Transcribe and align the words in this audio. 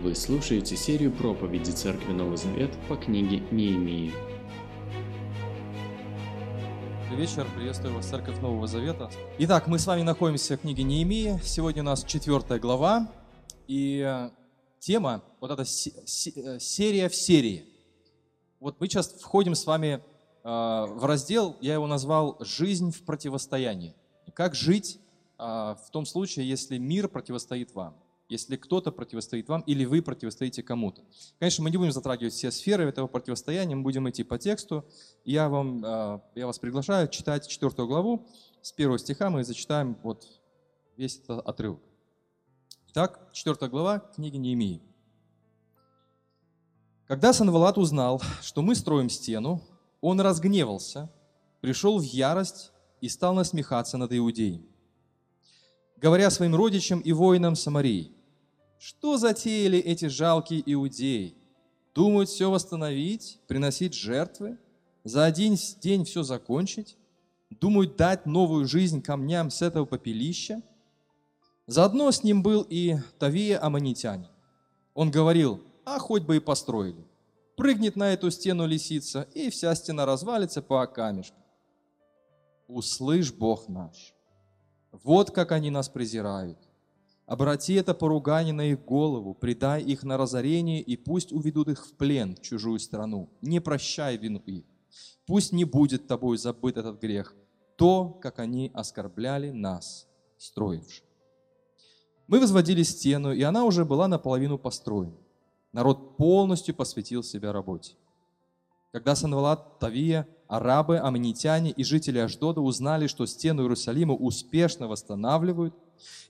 Вы 0.00 0.14
слушаете 0.14 0.74
серию 0.74 1.12
проповеди 1.12 1.70
Церкви 1.70 2.12
Новый 2.12 2.38
Завет 2.38 2.70
по 2.88 2.96
книге 2.96 3.40
Неемии. 3.50 4.10
Добрый 7.10 7.26
вечер, 7.26 7.46
приветствую 7.54 7.94
вас, 7.94 8.06
Церковь 8.06 8.40
Нового 8.40 8.66
Завета. 8.66 9.10
Итак, 9.40 9.66
мы 9.66 9.78
с 9.78 9.86
вами 9.86 10.00
находимся 10.00 10.56
в 10.56 10.62
книге 10.62 10.82
Неемии. 10.84 11.38
Сегодня 11.44 11.82
у 11.82 11.84
нас 11.84 12.04
четвертая 12.04 12.58
глава, 12.58 13.12
и 13.68 14.00
э, 14.00 14.30
тема, 14.78 15.22
вот 15.40 15.50
эта 15.50 15.62
э, 15.62 15.66
серия 15.66 17.08
в 17.10 17.14
серии. 17.14 17.66
Вот 18.60 18.80
мы 18.80 18.86
сейчас 18.86 19.12
входим 19.12 19.54
с 19.54 19.66
вами 19.66 20.02
э, 20.42 20.48
в 20.48 21.04
раздел, 21.04 21.58
я 21.60 21.74
его 21.74 21.86
назвал 21.86 22.38
«Жизнь 22.40 22.92
в 22.92 23.04
противостоянии». 23.04 23.94
Как 24.32 24.54
жить 24.54 24.98
в 25.36 25.90
том 25.90 26.06
случае, 26.06 26.48
если 26.48 26.78
мир 26.78 27.08
противостоит 27.08 27.74
вам, 27.74 27.96
если 28.32 28.56
кто-то 28.56 28.90
противостоит 28.92 29.46
вам 29.48 29.60
или 29.60 29.84
вы 29.84 30.00
противостоите 30.00 30.62
кому-то. 30.62 31.02
Конечно, 31.38 31.62
мы 31.62 31.70
не 31.70 31.76
будем 31.76 31.92
затрагивать 31.92 32.32
все 32.32 32.50
сферы 32.50 32.88
этого 32.88 33.06
противостояния, 33.06 33.76
мы 33.76 33.82
будем 33.82 34.08
идти 34.08 34.24
по 34.24 34.38
тексту. 34.38 34.86
Я, 35.26 35.50
вам, 35.50 35.84
э, 35.84 36.20
я 36.36 36.46
вас 36.46 36.58
приглашаю 36.58 37.08
читать 37.08 37.46
четвертую 37.46 37.88
главу. 37.88 38.26
С 38.62 38.72
первого 38.72 38.98
стиха 38.98 39.28
мы 39.28 39.44
зачитаем 39.44 39.98
вот 40.02 40.26
весь 40.96 41.18
этот 41.18 41.46
отрывок. 41.46 41.82
Итак, 42.88 43.28
четвертая 43.34 43.68
глава 43.68 43.98
книги 43.98 44.38
Неемии. 44.38 44.80
Когда 47.06 47.34
Санвалат 47.34 47.76
узнал, 47.76 48.22
что 48.40 48.62
мы 48.62 48.74
строим 48.74 49.10
стену, 49.10 49.62
он 50.00 50.22
разгневался, 50.22 51.12
пришел 51.60 51.98
в 51.98 52.02
ярость 52.02 52.72
и 53.02 53.10
стал 53.10 53.34
насмехаться 53.34 53.98
над 53.98 54.10
Иудеей, 54.14 54.66
говоря 55.98 56.30
своим 56.30 56.54
родичам 56.54 57.00
и 57.00 57.12
воинам 57.12 57.56
Самарии, 57.56 58.16
что 58.82 59.16
затеяли 59.16 59.78
эти 59.78 60.06
жалкие 60.06 60.60
иудеи? 60.66 61.36
Думают 61.94 62.28
все 62.28 62.50
восстановить, 62.50 63.38
приносить 63.46 63.94
жертвы, 63.94 64.58
за 65.04 65.24
один 65.24 65.56
день 65.80 66.04
все 66.04 66.24
закончить? 66.24 66.96
Думают 67.48 67.94
дать 67.94 68.26
новую 68.26 68.66
жизнь 68.66 69.00
камням 69.00 69.52
с 69.52 69.62
этого 69.62 69.84
попелища? 69.84 70.62
Заодно 71.68 72.10
с 72.10 72.24
ним 72.24 72.42
был 72.42 72.66
и 72.68 72.96
Тавия 73.20 73.64
Аманитянин. 73.64 74.26
Он 74.94 75.12
говорил, 75.12 75.62
а 75.84 76.00
хоть 76.00 76.24
бы 76.24 76.38
и 76.38 76.40
построили. 76.40 77.06
Прыгнет 77.56 77.94
на 77.94 78.12
эту 78.12 78.32
стену 78.32 78.66
лисица, 78.66 79.28
и 79.32 79.48
вся 79.50 79.76
стена 79.76 80.06
развалится 80.06 80.60
по 80.60 80.84
камешку. 80.88 81.38
Услышь, 82.66 83.32
Бог 83.32 83.68
наш, 83.68 84.12
вот 84.90 85.30
как 85.30 85.52
они 85.52 85.70
нас 85.70 85.88
презирают. 85.88 86.58
Обрати 87.26 87.74
это 87.74 87.94
поругание 87.94 88.52
на 88.52 88.72
их 88.72 88.84
голову, 88.84 89.34
предай 89.34 89.82
их 89.82 90.02
на 90.02 90.16
разорение, 90.16 90.80
и 90.80 90.96
пусть 90.96 91.32
уведут 91.32 91.68
их 91.68 91.86
в 91.86 91.94
плен 91.94 92.34
в 92.34 92.42
чужую 92.42 92.78
страну. 92.78 93.30
Не 93.40 93.60
прощай 93.60 94.16
вину 94.16 94.40
их. 94.46 94.64
Пусть 95.26 95.52
не 95.52 95.64
будет 95.64 96.06
тобой 96.06 96.36
забыт 96.36 96.76
этот 96.76 97.00
грех, 97.00 97.34
то, 97.76 98.08
как 98.20 98.38
они 98.38 98.70
оскорбляли 98.74 99.50
нас, 99.50 100.08
строивших. 100.36 101.04
Мы 102.26 102.40
возводили 102.40 102.82
стену, 102.82 103.32
и 103.32 103.42
она 103.42 103.64
уже 103.64 103.84
была 103.84 104.08
наполовину 104.08 104.58
построена. 104.58 105.16
Народ 105.72 106.16
полностью 106.16 106.74
посвятил 106.74 107.22
себя 107.22 107.52
работе. 107.52 107.94
Когда 108.90 109.14
Санвалат, 109.14 109.78
Тавия, 109.78 110.28
арабы, 110.48 110.98
аммонитяне 110.98 111.70
и 111.70 111.82
жители 111.82 112.18
Аждода 112.18 112.60
узнали, 112.60 113.06
что 113.06 113.24
стену 113.24 113.62
Иерусалима 113.62 114.14
успешно 114.14 114.86
восстанавливают, 114.86 115.74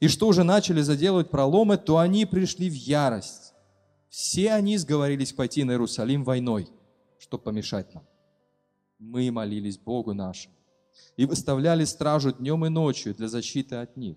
и 0.00 0.08
что 0.08 0.28
уже 0.28 0.44
начали 0.44 0.80
заделывать 0.80 1.30
проломы, 1.30 1.76
то 1.76 1.98
они 1.98 2.26
пришли 2.26 2.68
в 2.68 2.74
ярость. 2.74 3.54
Все 4.08 4.52
они 4.52 4.76
сговорились 4.76 5.32
пойти 5.32 5.64
на 5.64 5.72
Иерусалим 5.72 6.24
войной, 6.24 6.68
чтобы 7.18 7.44
помешать 7.44 7.94
нам. 7.94 8.04
Мы 8.98 9.30
молились 9.30 9.78
Богу 9.78 10.12
нашему 10.12 10.54
и 11.16 11.24
выставляли 11.24 11.84
стражу 11.84 12.32
днем 12.32 12.66
и 12.66 12.68
ночью 12.68 13.14
для 13.14 13.28
защиты 13.28 13.76
от 13.76 13.96
них. 13.96 14.16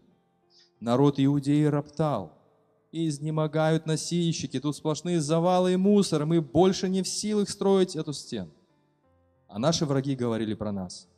Народ 0.79 1.19
Иудеи 1.19 1.63
роптал, 1.63 2.35
и 2.95 3.09
изнемогают 3.09 3.85
носильщики, 3.85 4.57
тут 4.57 4.75
сплошные 4.75 5.19
завалы 5.19 5.73
и 5.73 5.75
мусор, 5.75 6.25
мы 6.25 6.39
больше 6.41 6.87
не 6.87 7.01
в 7.01 7.07
силах 7.09 7.49
строить 7.49 7.95
эту 7.95 8.13
стену. 8.13 8.51
А 9.49 9.59
наши 9.59 9.85
враги 9.85 10.15
говорили 10.15 10.53
про 10.53 10.71
нас. 10.71 11.09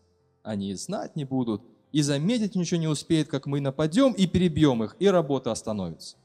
Они 0.41 0.73
знать 0.73 1.15
не 1.15 1.23
будут, 1.23 1.61
и 1.91 2.01
заметить 2.01 2.55
ничего 2.55 2.79
не 2.79 2.87
успеют, 2.87 3.27
как 3.27 3.45
мы 3.45 3.59
нападем 3.59 4.13
и 4.13 4.27
перебьем 4.27 4.83
их, 4.83 4.95
и 4.99 5.07
работа 5.07 5.51
остановится. 5.51 6.17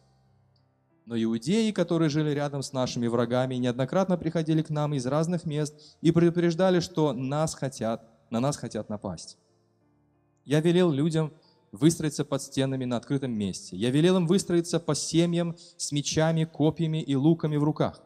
Но 1.07 1.21
иудеи, 1.21 1.73
которые 1.73 2.09
жили 2.09 2.31
рядом 2.31 2.63
с 2.63 2.73
нашими 2.73 3.07
врагами, 3.09 3.57
неоднократно 3.57 4.17
приходили 4.17 4.63
к 4.63 4.71
нам 4.71 4.95
из 4.95 5.07
разных 5.07 5.45
мест 5.45 5.75
и 6.01 6.13
предупреждали, 6.13 6.81
что 6.81 7.13
нас 7.13 7.55
хотят, 7.55 8.09
на 8.31 8.41
нас 8.41 8.57
хотят 8.57 8.89
напасть. 8.89 9.37
Я 10.45 10.61
велел 10.61 10.91
людям 10.91 11.33
выстроиться 11.73 12.25
под 12.25 12.43
стенами 12.43 12.85
на 12.85 12.99
открытом 12.99 13.33
месте. 13.33 13.77
Я 13.77 13.91
велел 13.91 14.19
им 14.19 14.27
выстроиться 14.27 14.79
по 14.79 14.95
семьям 14.95 15.57
с 15.77 15.91
мечами, 15.91 16.45
копьями 16.45 17.03
и 17.03 17.17
луками 17.17 17.57
в 17.57 17.65
руках. 17.65 18.01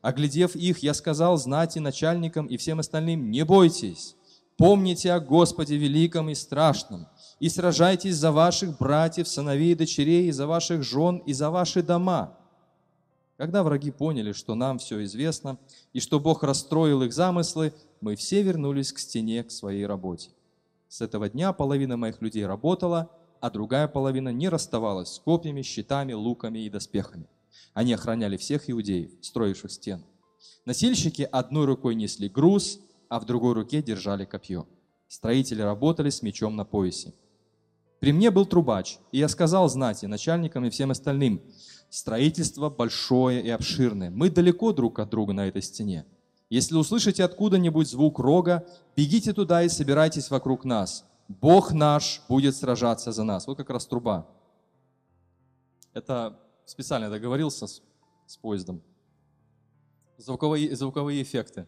Оглядев 0.00 0.54
их, 0.54 0.78
я 0.78 0.94
сказал 0.94 1.36
знати, 1.36 1.80
начальникам 1.80 2.46
и 2.46 2.56
всем 2.56 2.78
остальным, 2.78 3.30
не 3.30 3.44
бойтесь, 3.44 4.14
помните 4.58 5.12
о 5.12 5.20
Господе 5.20 5.76
великом 5.76 6.28
и 6.28 6.34
страшном, 6.34 7.06
и 7.40 7.48
сражайтесь 7.48 8.16
за 8.16 8.32
ваших 8.32 8.76
братьев, 8.76 9.28
сыновей 9.28 9.72
и 9.72 9.76
дочерей, 9.76 10.26
и 10.26 10.32
за 10.32 10.46
ваших 10.46 10.82
жен, 10.82 11.18
и 11.18 11.32
за 11.32 11.48
ваши 11.48 11.82
дома. 11.82 12.36
Когда 13.38 13.62
враги 13.62 13.92
поняли, 13.92 14.32
что 14.32 14.56
нам 14.56 14.78
все 14.78 15.04
известно, 15.04 15.58
и 15.92 16.00
что 16.00 16.18
Бог 16.18 16.42
расстроил 16.42 17.02
их 17.02 17.12
замыслы, 17.12 17.72
мы 18.00 18.16
все 18.16 18.42
вернулись 18.42 18.92
к 18.92 18.98
стене, 18.98 19.44
к 19.44 19.52
своей 19.52 19.86
работе. 19.86 20.30
С 20.88 21.00
этого 21.00 21.28
дня 21.28 21.52
половина 21.52 21.96
моих 21.96 22.20
людей 22.20 22.44
работала, 22.44 23.10
а 23.40 23.50
другая 23.50 23.86
половина 23.86 24.30
не 24.30 24.48
расставалась 24.48 25.14
с 25.14 25.18
копьями, 25.20 25.62
щитами, 25.62 26.14
луками 26.14 26.58
и 26.58 26.70
доспехами. 26.70 27.28
Они 27.74 27.92
охраняли 27.92 28.36
всех 28.36 28.68
иудеев, 28.68 29.10
строивших 29.20 29.70
стену. 29.70 30.02
Носильщики 30.64 31.22
одной 31.22 31.66
рукой 31.66 31.94
несли 31.94 32.28
груз, 32.28 32.80
а 33.08 33.20
в 33.20 33.24
другой 33.24 33.54
руке 33.54 33.82
держали 33.82 34.24
копье. 34.24 34.66
Строители 35.08 35.62
работали 35.62 36.10
с 36.10 36.22
мечом 36.22 36.56
на 36.56 36.64
поясе. 36.64 37.14
При 38.00 38.12
мне 38.12 38.30
был 38.30 38.46
трубач, 38.46 38.98
и 39.10 39.18
я 39.18 39.28
сказал 39.28 39.68
знати, 39.68 40.06
начальникам 40.06 40.64
и 40.64 40.70
всем 40.70 40.90
остальным, 40.90 41.42
строительство 41.90 42.70
большое 42.70 43.42
и 43.42 43.48
обширное, 43.48 44.10
мы 44.10 44.30
далеко 44.30 44.72
друг 44.72 44.98
от 44.98 45.10
друга 45.10 45.32
на 45.32 45.48
этой 45.48 45.62
стене. 45.62 46.06
Если 46.50 46.76
услышите 46.76 47.24
откуда-нибудь 47.24 47.88
звук 47.88 48.18
рога, 48.18 48.66
бегите 48.96 49.32
туда 49.32 49.62
и 49.62 49.68
собирайтесь 49.68 50.30
вокруг 50.30 50.64
нас. 50.64 51.04
Бог 51.28 51.72
наш 51.72 52.22
будет 52.28 52.56
сражаться 52.56 53.12
за 53.12 53.22
нас. 53.24 53.46
Вот 53.46 53.58
как 53.58 53.68
раз 53.68 53.86
труба. 53.86 54.26
Это 55.92 56.38
специально 56.64 57.10
договорился 57.10 57.66
с, 57.66 57.82
с 58.26 58.36
поездом. 58.38 58.82
Звуковые, 60.16 60.74
звуковые 60.74 61.22
эффекты. 61.22 61.66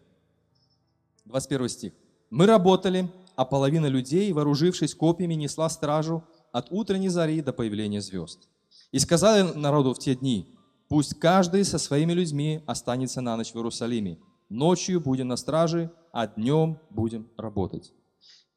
21 1.31 1.69
стих. 1.69 1.93
«Мы 2.29 2.47
работали, 2.47 3.11
а 3.37 3.45
половина 3.45 3.87
людей, 3.87 4.33
вооружившись 4.33 4.95
копьями, 4.95 5.35
несла 5.35 5.69
стражу 5.71 6.25
от 6.53 6.71
утренней 6.71 7.09
зари 7.09 7.41
до 7.41 7.53
появления 7.53 8.01
звезд. 8.01 8.49
И 8.93 8.99
сказали 8.99 9.43
народу 9.57 9.95
в 9.95 9.99
те 9.99 10.15
дни, 10.15 10.47
пусть 10.89 11.19
каждый 11.19 11.65
со 11.65 11.79
своими 11.79 12.13
людьми 12.13 12.63
останется 12.67 13.21
на 13.21 13.37
ночь 13.37 13.53
в 13.53 13.57
Иерусалиме, 13.57 14.19
ночью 14.49 15.01
будем 15.01 15.29
на 15.29 15.37
страже, 15.37 15.91
а 16.13 16.27
днем 16.27 16.79
будем 16.91 17.29
работать. 17.37 17.93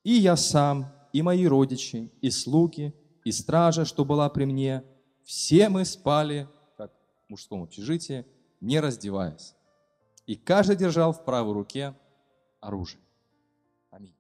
И 0.04 0.14
я 0.14 0.36
сам, 0.36 0.92
и 1.14 1.22
мои 1.22 1.46
родичи, 1.46 2.12
и 2.22 2.32
слуги, 2.32 2.94
и 3.24 3.32
стража, 3.32 3.86
что 3.86 4.04
была 4.04 4.28
при 4.30 4.46
мне, 4.46 4.84
все 5.24 5.70
мы 5.70 5.86
спали, 5.86 6.50
как 6.78 6.92
в 7.28 7.30
мужском 7.30 7.64
общежитии, 7.64 8.26
не 8.60 8.80
раздеваясь. 8.80 9.54
И 10.26 10.36
каждый 10.36 10.76
держал 10.76 11.14
в 11.14 11.24
правой 11.24 11.54
руке 11.54 11.96
оружие. 12.64 13.02
Аминь. 13.92 14.16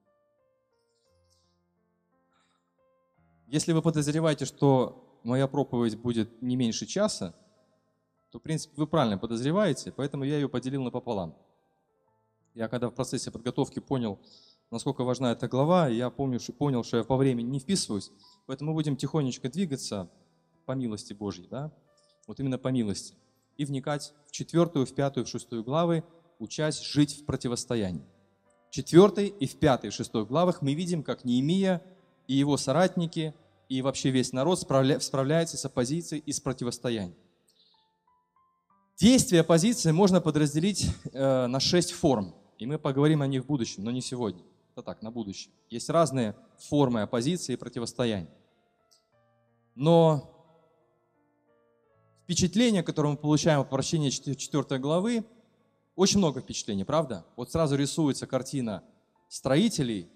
Если 3.47 3.71
вы 3.71 3.81
подозреваете, 3.81 4.45
что 4.45 5.19
моя 5.23 5.47
проповедь 5.47 5.97
будет 5.97 6.41
не 6.41 6.55
меньше 6.55 6.85
часа, 6.85 7.33
то, 8.31 8.39
в 8.39 8.41
принципе, 8.41 8.73
вы 8.75 8.87
правильно 8.87 9.17
подозреваете, 9.17 9.91
поэтому 9.91 10.23
я 10.23 10.35
ее 10.35 10.49
поделил 10.49 10.83
напополам. 10.83 11.35
Я 12.53 12.67
когда 12.67 12.89
в 12.89 12.95
процессе 12.95 13.31
подготовки 13.31 13.79
понял, 13.79 14.19
насколько 14.69 15.03
важна 15.03 15.31
эта 15.31 15.47
глава, 15.47 15.87
я 15.87 16.09
помню, 16.09 16.39
что, 16.39 16.53
понял, 16.53 16.83
что 16.83 16.97
я 16.97 17.03
по 17.03 17.15
времени 17.15 17.47
не 17.47 17.59
вписываюсь, 17.59 18.11
поэтому 18.45 18.71
мы 18.71 18.75
будем 18.75 18.97
тихонечко 18.97 19.49
двигаться 19.49 20.09
по 20.65 20.73
милости 20.73 21.13
Божьей, 21.13 21.47
да? 21.47 21.71
вот 22.27 22.39
именно 22.39 22.57
по 22.57 22.69
милости, 22.69 23.15
и 23.57 23.65
вникать 23.65 24.13
в 24.27 24.31
четвертую, 24.31 24.85
в 24.85 24.93
пятую, 24.93 25.25
в 25.25 25.29
шестую 25.29 25.63
главы, 25.63 26.03
учась 26.39 26.81
жить 26.81 27.21
в 27.21 27.25
противостоянии. 27.25 28.05
В 28.73 28.75
четвертой 28.75 29.27
и 29.27 29.45
в 29.45 29.57
пятой, 29.57 29.91
в 29.91 29.93
шестой 29.93 30.25
главах 30.25 30.63
мы 30.63 30.73
видим, 30.73 31.03
как 31.03 31.25
Неемия 31.25 31.83
и 32.25 32.33
его 32.33 32.57
соратники, 32.57 33.35
и 33.69 33.83
вообще 33.83 34.09
весь 34.09 34.33
народ 34.33 34.59
справля, 34.59 34.99
справляется 34.99 35.57
с 35.57 35.65
оппозицией 35.65 36.23
и 36.25 36.31
с 36.31 36.39
противостоянием. 36.39 37.15
Действие 38.97 39.41
оппозиции 39.41 39.91
можно 39.91 40.21
подразделить 40.21 40.87
э, 41.11 41.45
на 41.45 41.59
шесть 41.59 41.91
форм, 41.91 42.33
и 42.57 42.65
мы 42.65 42.79
поговорим 42.79 43.21
о 43.21 43.27
них 43.27 43.43
в 43.43 43.45
будущем, 43.45 43.83
но 43.83 43.91
не 43.91 44.01
сегодня. 44.01 44.43
Это 44.71 44.81
так, 44.81 45.03
на 45.03 45.11
будущее. 45.11 45.53
Есть 45.69 45.91
разные 45.91 46.35
формы 46.57 47.03
оппозиции 47.03 47.53
и 47.53 47.57
противостояния. 47.57 48.33
Но 49.75 50.35
впечатление, 52.23 52.81
которое 52.81 53.09
мы 53.09 53.17
получаем 53.17 53.59
от 53.59 53.69
прочтения 53.69 54.09
4 54.09 54.79
главы, 54.79 55.25
очень 55.95 56.17
много 56.17 56.41
впечатлений, 56.41 56.83
правда? 56.83 57.25
Вот 57.35 57.51
сразу 57.51 57.75
рисуется 57.75 58.27
картина 58.27 58.83
строителей 59.27 60.09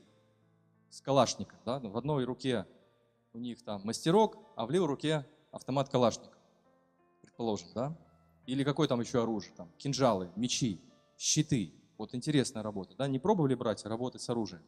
с 0.90 1.02
калашником. 1.02 1.60
Да? 1.66 1.80
В 1.80 1.98
одной 1.98 2.24
руке 2.26 2.66
у 3.34 3.40
них 3.40 3.64
там 3.64 3.82
мастерок, 3.84 4.38
а 4.56 4.66
в 4.66 4.72
левой 4.72 4.88
руке 4.88 5.26
автомат 5.52 5.90
калашник, 5.90 6.38
предположим, 7.22 7.68
да? 7.76 7.98
Или 8.46 8.64
какое 8.64 8.88
там 8.88 9.02
еще 9.02 9.22
оружие, 9.22 9.54
там, 9.56 9.70
кинжалы, 9.78 10.32
мечи, 10.36 10.82
щиты. 11.18 11.74
Вот 11.98 12.16
интересная 12.16 12.64
работа, 12.64 12.96
да? 12.96 13.08
Не 13.08 13.20
пробовали, 13.20 13.56
братья, 13.56 13.90
работать 13.90 14.22
с 14.22 14.30
оружием 14.30 14.64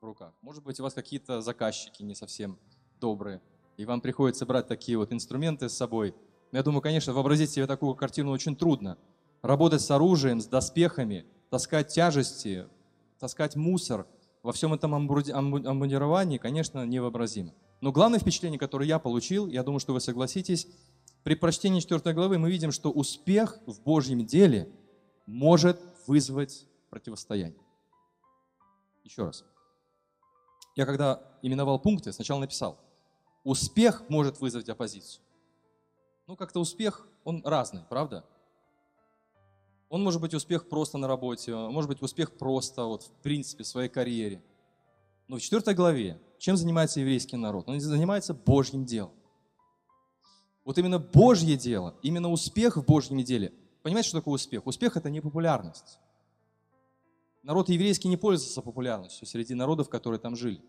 в 0.00 0.04
руках? 0.04 0.32
Может 0.40 0.62
быть, 0.62 0.78
у 0.80 0.82
вас 0.82 0.94
какие-то 0.94 1.40
заказчики 1.40 2.02
не 2.02 2.14
совсем 2.14 2.58
добрые, 3.00 3.42
и 3.76 3.84
вам 3.84 4.00
приходится 4.00 4.46
брать 4.46 4.68
такие 4.68 4.96
вот 4.96 5.12
инструменты 5.12 5.68
с 5.68 5.76
собой. 5.76 6.14
Я 6.52 6.62
думаю, 6.62 6.80
конечно, 6.80 7.12
вообразить 7.12 7.50
себе 7.50 7.66
такую 7.66 7.94
картину 7.94 8.30
очень 8.30 8.56
трудно. 8.56 8.96
Работать 9.42 9.82
с 9.82 9.90
оружием, 9.90 10.40
с 10.40 10.46
доспехами, 10.46 11.24
таскать 11.50 11.88
тяжести, 11.88 12.66
таскать 13.18 13.56
мусор 13.56 14.06
во 14.42 14.52
всем 14.52 14.74
этом 14.74 14.94
амбудировании, 14.94 16.38
конечно, 16.38 16.84
невообразимо. 16.84 17.52
Но 17.80 17.92
главное 17.92 18.18
впечатление, 18.18 18.58
которое 18.58 18.86
я 18.86 18.98
получил, 18.98 19.46
я 19.46 19.62
думаю, 19.62 19.78
что 19.78 19.92
вы 19.92 20.00
согласитесь, 20.00 20.66
при 21.22 21.34
прочтении 21.34 21.80
4 21.80 22.12
главы 22.14 22.38
мы 22.38 22.50
видим, 22.50 22.72
что 22.72 22.90
успех 22.90 23.58
в 23.66 23.80
Божьем 23.82 24.26
деле 24.26 24.72
может 25.26 25.80
вызвать 26.06 26.66
противостояние. 26.90 27.60
Еще 29.04 29.24
раз. 29.24 29.44
Я 30.74 30.86
когда 30.86 31.22
именовал 31.42 31.78
пункты, 31.78 32.12
сначала 32.12 32.40
написал, 32.40 32.78
успех 33.44 34.08
может 34.08 34.40
вызвать 34.40 34.68
оппозицию. 34.68 35.22
Ну, 36.26 36.36
как-то 36.36 36.60
успех, 36.60 37.06
он 37.24 37.42
разный, 37.44 37.82
правда? 37.88 38.24
Он 39.88 40.02
может 40.02 40.20
быть 40.20 40.34
успех 40.34 40.68
просто 40.68 40.98
на 40.98 41.08
работе, 41.08 41.54
может 41.54 41.88
быть 41.88 42.02
успех 42.02 42.36
просто 42.36 42.84
вот 42.84 43.04
в 43.04 43.10
принципе 43.22 43.64
в 43.64 43.66
своей 43.66 43.88
карьере. 43.88 44.42
Но 45.28 45.36
в 45.36 45.40
4 45.40 45.74
главе 45.74 46.20
чем 46.38 46.56
занимается 46.56 47.00
еврейский 47.00 47.36
народ? 47.36 47.68
Он 47.68 47.80
занимается 47.80 48.32
Божьим 48.32 48.84
делом. 48.84 49.12
Вот 50.64 50.78
именно 50.78 50.98
Божье 50.98 51.56
дело, 51.56 51.96
именно 52.02 52.30
успех 52.30 52.76
в 52.76 52.84
Божьем 52.84 53.22
деле. 53.24 53.52
Понимаете, 53.82 54.10
что 54.10 54.18
такое 54.18 54.34
успех? 54.34 54.66
Успех– 54.66 54.96
это 54.98 55.10
не 55.10 55.20
популярность. 55.20 55.98
Народ 57.42 57.68
еврейский 57.70 58.08
не 58.08 58.16
пользовался 58.16 58.60
популярностью 58.60 59.26
среди 59.26 59.54
народов, 59.54 59.88
которые 59.88 60.20
там 60.20 60.36
жили. 60.36 60.60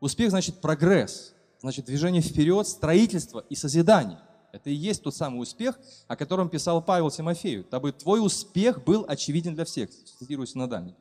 Успех 0.00 0.30
значит 0.30 0.60
прогресс, 0.60 1.34
значит 1.60 1.86
движение 1.86 2.22
вперед, 2.22 2.66
строительство 2.68 3.44
и 3.50 3.54
созидание. 3.56 4.20
Это 4.54 4.70
и 4.70 4.74
есть 4.74 5.02
тот 5.02 5.14
самый 5.14 5.42
успех, 5.42 5.78
о 6.06 6.16
котором 6.16 6.48
писал 6.48 6.82
Павел 6.82 7.10
Тимофею, 7.10 7.66
дабы 7.70 7.92
твой 7.92 8.24
успех 8.24 8.84
был 8.84 9.04
очевиден 9.08 9.54
для 9.54 9.64
всех, 9.64 9.90
цитирую 9.90 10.46
синодальник 10.46 10.94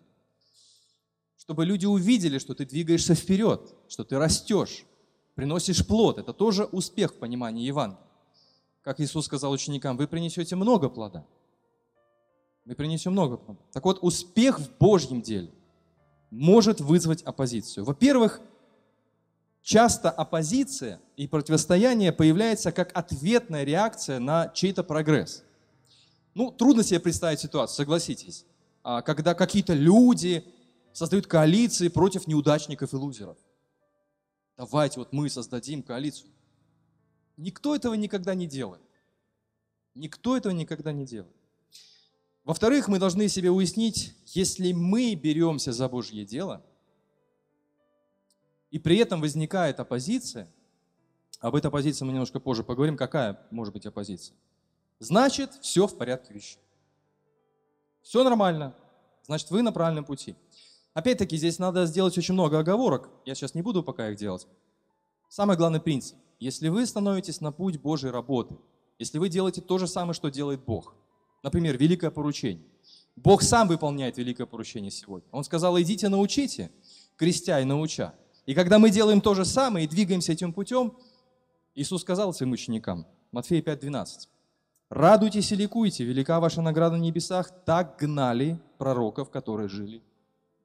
чтобы 1.44 1.66
люди 1.66 1.86
увидели, 1.86 2.38
что 2.38 2.56
ты 2.56 2.66
двигаешься 2.66 3.16
вперед, 3.16 3.76
что 3.90 4.06
ты 4.06 4.18
растешь, 4.18 4.86
приносишь 5.36 5.86
плод. 5.86 6.18
Это 6.18 6.32
тоже 6.32 6.64
успех 6.64 7.12
в 7.12 7.18
понимании 7.18 7.66
Евангелия. 7.66 8.02
Как 8.82 9.02
Иисус 9.02 9.26
сказал 9.26 9.52
ученикам, 9.52 9.98
вы 9.98 10.08
принесете 10.08 10.56
много 10.56 10.88
плода. 10.88 11.26
Мы 12.64 12.76
принесем 12.76 13.12
много 13.12 13.36
плода. 13.36 13.60
Так 13.74 13.84
вот, 13.84 14.00
успех 14.02 14.58
в 14.58 14.78
Божьем 14.78 15.22
деле 15.22 15.52
может 16.32 16.80
вызвать 16.80 17.22
оппозицию. 17.24 17.84
Во-первых, 17.84 18.40
часто 19.64 20.12
оппозиция 20.12 21.02
и 21.16 21.28
противостояние 21.28 22.12
появляется 22.12 22.72
как 22.72 22.96
ответная 22.96 23.64
реакция 23.64 24.20
на 24.20 24.50
чей-то 24.50 24.84
прогресс. 24.84 25.44
Ну, 26.36 26.52
трудно 26.52 26.84
себе 26.84 27.00
представить 27.00 27.40
ситуацию, 27.40 27.78
согласитесь, 27.78 28.46
а, 28.84 29.02
когда 29.02 29.34
какие-то 29.34 29.74
люди 29.74 30.46
создают 30.92 31.26
коалиции 31.26 31.88
против 31.88 32.28
неудачников 32.28 32.94
и 32.94 32.96
лузеров. 32.96 33.38
Давайте 34.58 35.00
вот 35.00 35.14
мы 35.14 35.30
создадим 35.30 35.82
коалицию. 35.82 36.30
Никто 37.38 37.76
этого 37.76 37.96
никогда 37.96 38.36
не 38.36 38.46
делает. 38.46 38.82
Никто 39.96 40.38
этого 40.38 40.54
никогда 40.54 40.92
не 40.92 41.06
делает. 41.06 41.36
Во-вторых, 42.44 42.88
мы 42.88 43.00
должны 43.00 43.30
себе 43.30 43.50
уяснить, 43.50 44.14
если 44.28 44.74
мы 44.74 45.16
беремся 45.16 45.72
за 45.72 45.88
Божье 45.88 46.26
дело, 46.26 46.64
и 48.74 48.80
при 48.80 48.98
этом 48.98 49.22
возникает 49.22 49.80
оппозиция, 49.80 50.52
об 51.40 51.54
этой 51.54 51.68
оппозиции 51.68 52.06
мы 52.06 52.12
немножко 52.12 52.40
позже 52.40 52.64
поговорим, 52.64 52.98
какая 52.98 53.40
может 53.52 53.72
быть 53.72 53.86
оппозиция, 53.86 54.36
значит, 54.98 55.54
все 55.62 55.86
в 55.86 55.96
порядке 55.96 56.34
вещей. 56.34 56.60
Все 58.02 58.24
нормально, 58.24 58.76
значит, 59.28 59.52
вы 59.52 59.62
на 59.62 59.72
правильном 59.72 60.06
пути. 60.06 60.36
Опять-таки, 60.96 61.38
здесь 61.38 61.60
надо 61.60 61.86
сделать 61.86 62.18
очень 62.18 62.34
много 62.34 62.58
оговорок. 62.58 63.12
Я 63.26 63.36
сейчас 63.36 63.54
не 63.54 63.62
буду 63.62 63.84
пока 63.84 64.10
их 64.10 64.18
делать. 64.18 64.48
Самый 65.30 65.56
главный 65.56 65.80
принцип. 65.80 66.18
Если 66.40 66.68
вы 66.70 66.88
становитесь 66.88 67.42
на 67.42 67.52
путь 67.52 67.80
Божьей 67.80 68.10
работы, 68.10 68.58
если 68.98 69.20
вы 69.20 69.30
делаете 69.30 69.62
то 69.62 69.78
же 69.78 69.88
самое, 69.88 70.16
что 70.16 70.30
делает 70.30 70.66
Бог, 70.66 70.96
например, 71.44 71.78
великое 71.78 72.10
поручение. 72.10 72.66
Бог 73.16 73.44
сам 73.44 73.68
выполняет 73.68 74.18
великое 74.18 74.48
поручение 74.48 74.90
сегодня. 74.90 75.30
Он 75.32 75.44
сказал, 75.44 75.80
идите 75.80 76.10
научите, 76.10 76.72
крестя 77.18 77.60
и 77.60 77.66
науча. 77.66 78.16
И 78.46 78.54
когда 78.54 78.80
мы 78.80 78.90
делаем 78.90 79.22
то 79.22 79.34
же 79.34 79.46
самое 79.46 79.86
и 79.86 79.90
двигаемся 79.90 80.34
этим 80.34 80.52
путем, 80.54 80.98
Иисус 81.76 82.02
сказал 82.02 82.34
своим 82.34 82.52
ученикам, 82.52 83.06
Матфея 83.32 83.62
5:12, 83.62 84.28
«Радуйтесь 84.90 85.52
и 85.52 85.56
ликуйте, 85.56 86.04
велика 86.04 86.40
ваша 86.40 86.62
награда 86.62 86.98
на 86.98 87.02
небесах, 87.02 87.52
так 87.66 87.98
гнали 87.98 88.60
пророков, 88.78 89.30
которые 89.30 89.70
жили 89.70 90.02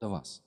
до 0.00 0.08
вас. 0.08 0.42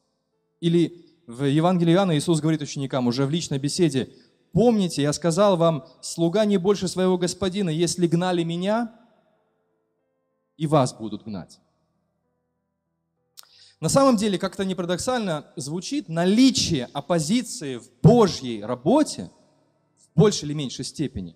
Или 0.60 1.06
в 1.26 1.44
Евангелии 1.46 1.94
Иоанна 1.94 2.18
Иисус 2.18 2.42
говорит 2.42 2.62
ученикам 2.62 3.08
уже 3.08 3.26
в 3.26 3.30
личной 3.30 3.58
беседе, 3.58 4.10
помните, 4.52 5.02
я 5.02 5.14
сказал 5.14 5.58
вам, 5.58 5.86
слуга 6.02 6.46
не 6.46 6.58
больше 6.58 6.88
своего 6.88 7.18
господина, 7.18 7.70
если 7.70 8.08
гнали 8.08 8.44
меня, 8.44 8.94
и 10.58 10.68
вас 10.68 10.94
будут 10.94 11.24
гнать. 11.24 11.60
На 13.82 13.90
самом 13.90 14.16
деле, 14.16 14.38
как-то 14.38 14.64
не 14.64 14.76
парадоксально 14.76 15.48
звучит, 15.56 16.08
наличие 16.08 16.88
оппозиции 16.94 17.78
в 17.78 17.90
Божьей 18.04 18.64
работе 18.64 19.32
в 19.98 20.20
большей 20.20 20.46
или 20.46 20.54
меньшей 20.54 20.86
степени 20.86 21.36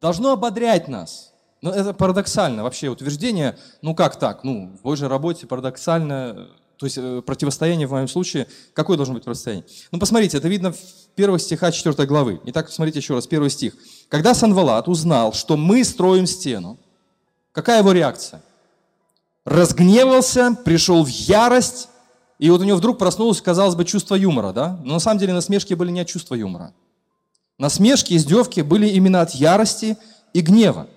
должно 0.00 0.32
ободрять 0.32 0.86
нас. 0.86 1.34
Но 1.62 1.72
это 1.72 1.92
парадоксально 1.92 2.62
вообще 2.62 2.88
утверждение, 2.88 3.58
ну 3.82 3.96
как 3.96 4.16
так, 4.16 4.44
ну 4.44 4.76
в 4.78 4.82
Божьей 4.82 5.08
работе 5.08 5.46
парадоксально 5.46 6.48
то 6.76 6.84
есть 6.84 6.98
э, 6.98 7.22
противостояние 7.24 7.86
в 7.86 7.92
моем 7.92 8.06
случае, 8.06 8.46
какое 8.74 8.98
должно 8.98 9.14
быть 9.14 9.24
противостояние? 9.24 9.64
Ну, 9.92 9.98
посмотрите, 9.98 10.36
это 10.36 10.46
видно 10.46 10.72
в 10.72 10.78
первых 11.14 11.40
стихах 11.40 11.74
4 11.74 12.06
главы. 12.06 12.38
Итак, 12.44 12.66
посмотрите 12.66 12.98
еще 12.98 13.14
раз, 13.14 13.26
первый 13.26 13.48
стих. 13.48 13.74
Когда 14.10 14.34
Санвалат 14.34 14.86
узнал, 14.86 15.32
что 15.32 15.56
мы 15.56 15.82
строим 15.84 16.26
стену, 16.26 16.78
какая 17.52 17.78
его 17.78 17.92
реакция? 17.92 18.42
Разгневался, 19.46 20.58
пришел 20.64 21.04
в 21.04 21.08
ярость, 21.08 21.88
и 22.40 22.50
вот 22.50 22.60
у 22.60 22.64
него 22.64 22.76
вдруг 22.76 22.98
проснулось, 22.98 23.40
казалось 23.40 23.76
бы, 23.76 23.84
чувство 23.84 24.16
юмора, 24.16 24.52
да? 24.52 24.80
Но 24.82 24.94
на 24.94 24.98
самом 24.98 25.20
деле 25.20 25.32
насмешки 25.32 25.72
были 25.74 25.92
не 25.92 26.00
от 26.00 26.08
чувства 26.08 26.34
юмора. 26.34 26.74
Насмешки, 27.56 28.14
издевки 28.14 28.60
были 28.60 28.88
именно 28.88 29.20
от 29.20 29.30
ярости 29.30 29.96
и 30.34 30.40
гнева. 30.40 30.88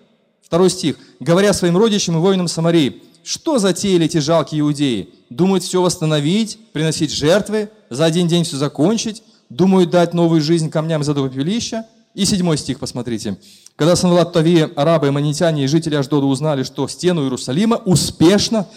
Второй 0.41 0.71
стих. 0.71 0.97
«Говоря 1.19 1.53
своим 1.53 1.77
родичам 1.77 2.17
и 2.17 2.19
воинам 2.19 2.47
Самарии, 2.47 3.03
что 3.23 3.59
затеяли 3.59 4.05
эти 4.05 4.17
жалкие 4.17 4.61
иудеи? 4.61 5.09
Думают 5.29 5.63
все 5.63 5.79
восстановить, 5.79 6.57
приносить 6.73 7.11
жертвы, 7.11 7.69
за 7.91 8.05
один 8.05 8.27
день 8.27 8.45
все 8.45 8.57
закончить, 8.57 9.21
думают 9.49 9.91
дать 9.91 10.15
новую 10.15 10.41
жизнь 10.41 10.71
камням 10.71 11.03
из 11.03 11.09
этого 11.09 11.29
пепелища. 11.29 11.85
И 12.15 12.25
седьмой 12.25 12.57
стих 12.57 12.79
посмотрите. 12.79 13.37
Когда 13.79 13.95
Санвалат 13.95 14.33
Тави, 14.33 14.73
арабы, 14.75 15.09
манитяне 15.09 15.63
и 15.63 15.67
жители 15.67 15.95
Аждода 15.95 16.25
узнали, 16.25 16.63
что 16.63 16.85
стену 16.89 17.21
Иерусалима 17.23 17.77
успешно 17.77 18.67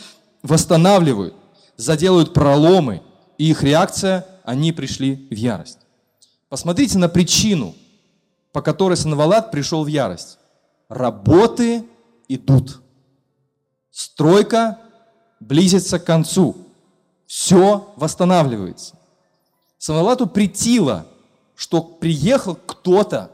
восстанавливают, 0.45 1.35
заделают 1.77 2.33
проломы, 2.33 3.03
и 3.37 3.51
их 3.51 3.65
реакция, 3.65 4.25
они 4.45 4.71
пришли 4.71 5.27
в 5.29 5.35
ярость. 5.35 5.81
Посмотрите 6.49 6.99
на 6.99 7.09
причину, 7.09 7.75
по 8.53 8.63
которой 8.63 8.97
Санвалат 8.97 9.51
пришел 9.51 9.83
в 9.83 9.89
ярость. 9.89 10.39
Работы 10.89 11.85
идут. 12.29 12.81
Стройка 13.91 14.79
близится 15.41 15.99
к 15.99 16.05
концу. 16.05 16.57
Все 17.27 17.93
восстанавливается. 17.97 18.95
Самолату 19.79 20.29
притило, 20.29 21.09
что 21.57 21.83
приехал 21.83 22.55
кто-то, 22.55 23.33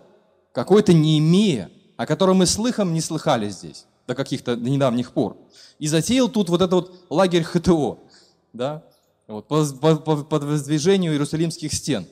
какой-то 0.59 0.93
не 0.93 1.21
имея, 1.21 1.71
о 1.97 2.05
котором 2.05 2.39
мы 2.39 2.47
слыхом 2.47 2.93
не 2.93 3.01
слыхали 3.01 3.49
здесь. 3.49 3.87
до 4.09 4.17
каких-то 4.17 4.57
до 4.57 4.69
недавних 4.69 5.13
пор. 5.13 5.37
И 5.79 5.87
затеял 5.87 6.29
тут 6.29 6.49
вот 6.49 6.63
этот 6.63 6.73
вот 6.73 7.05
лагерь 7.11 7.45
ХТО, 7.45 7.99
да, 8.53 8.83
вот, 9.29 9.47
по, 9.47 9.65
по, 9.65 10.17
по 10.25 10.39
воздвижению 10.41 11.13
Иерусалимских 11.13 11.73
стен. 11.73 12.09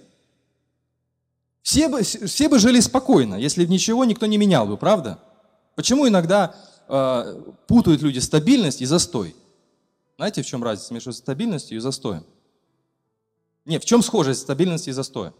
Все 1.62 1.88
бы, 1.88 2.02
все 2.02 2.48
бы 2.48 2.60
жили 2.60 2.78
спокойно, 2.78 3.34
если 3.34 3.64
бы 3.64 3.72
ничего 3.72 4.04
никто 4.04 4.26
не 4.26 4.38
менял 4.38 4.64
бы, 4.68 4.76
правда? 4.76 5.18
Почему 5.74 6.06
иногда 6.06 6.54
э, 6.86 7.42
путают 7.66 8.02
люди 8.02 8.20
стабильность 8.20 8.80
и 8.80 8.86
застой? 8.86 9.34
Знаете, 10.18 10.42
в 10.42 10.46
чем 10.46 10.62
разница 10.62 10.94
между 10.94 11.12
стабильностью 11.12 11.78
и 11.78 11.80
застоем? 11.80 12.24
Нет, 13.64 13.82
в 13.82 13.86
чем 13.86 14.02
схожесть 14.02 14.42
стабильности 14.42 14.90
и 14.90 14.92
застоя? 14.92 15.32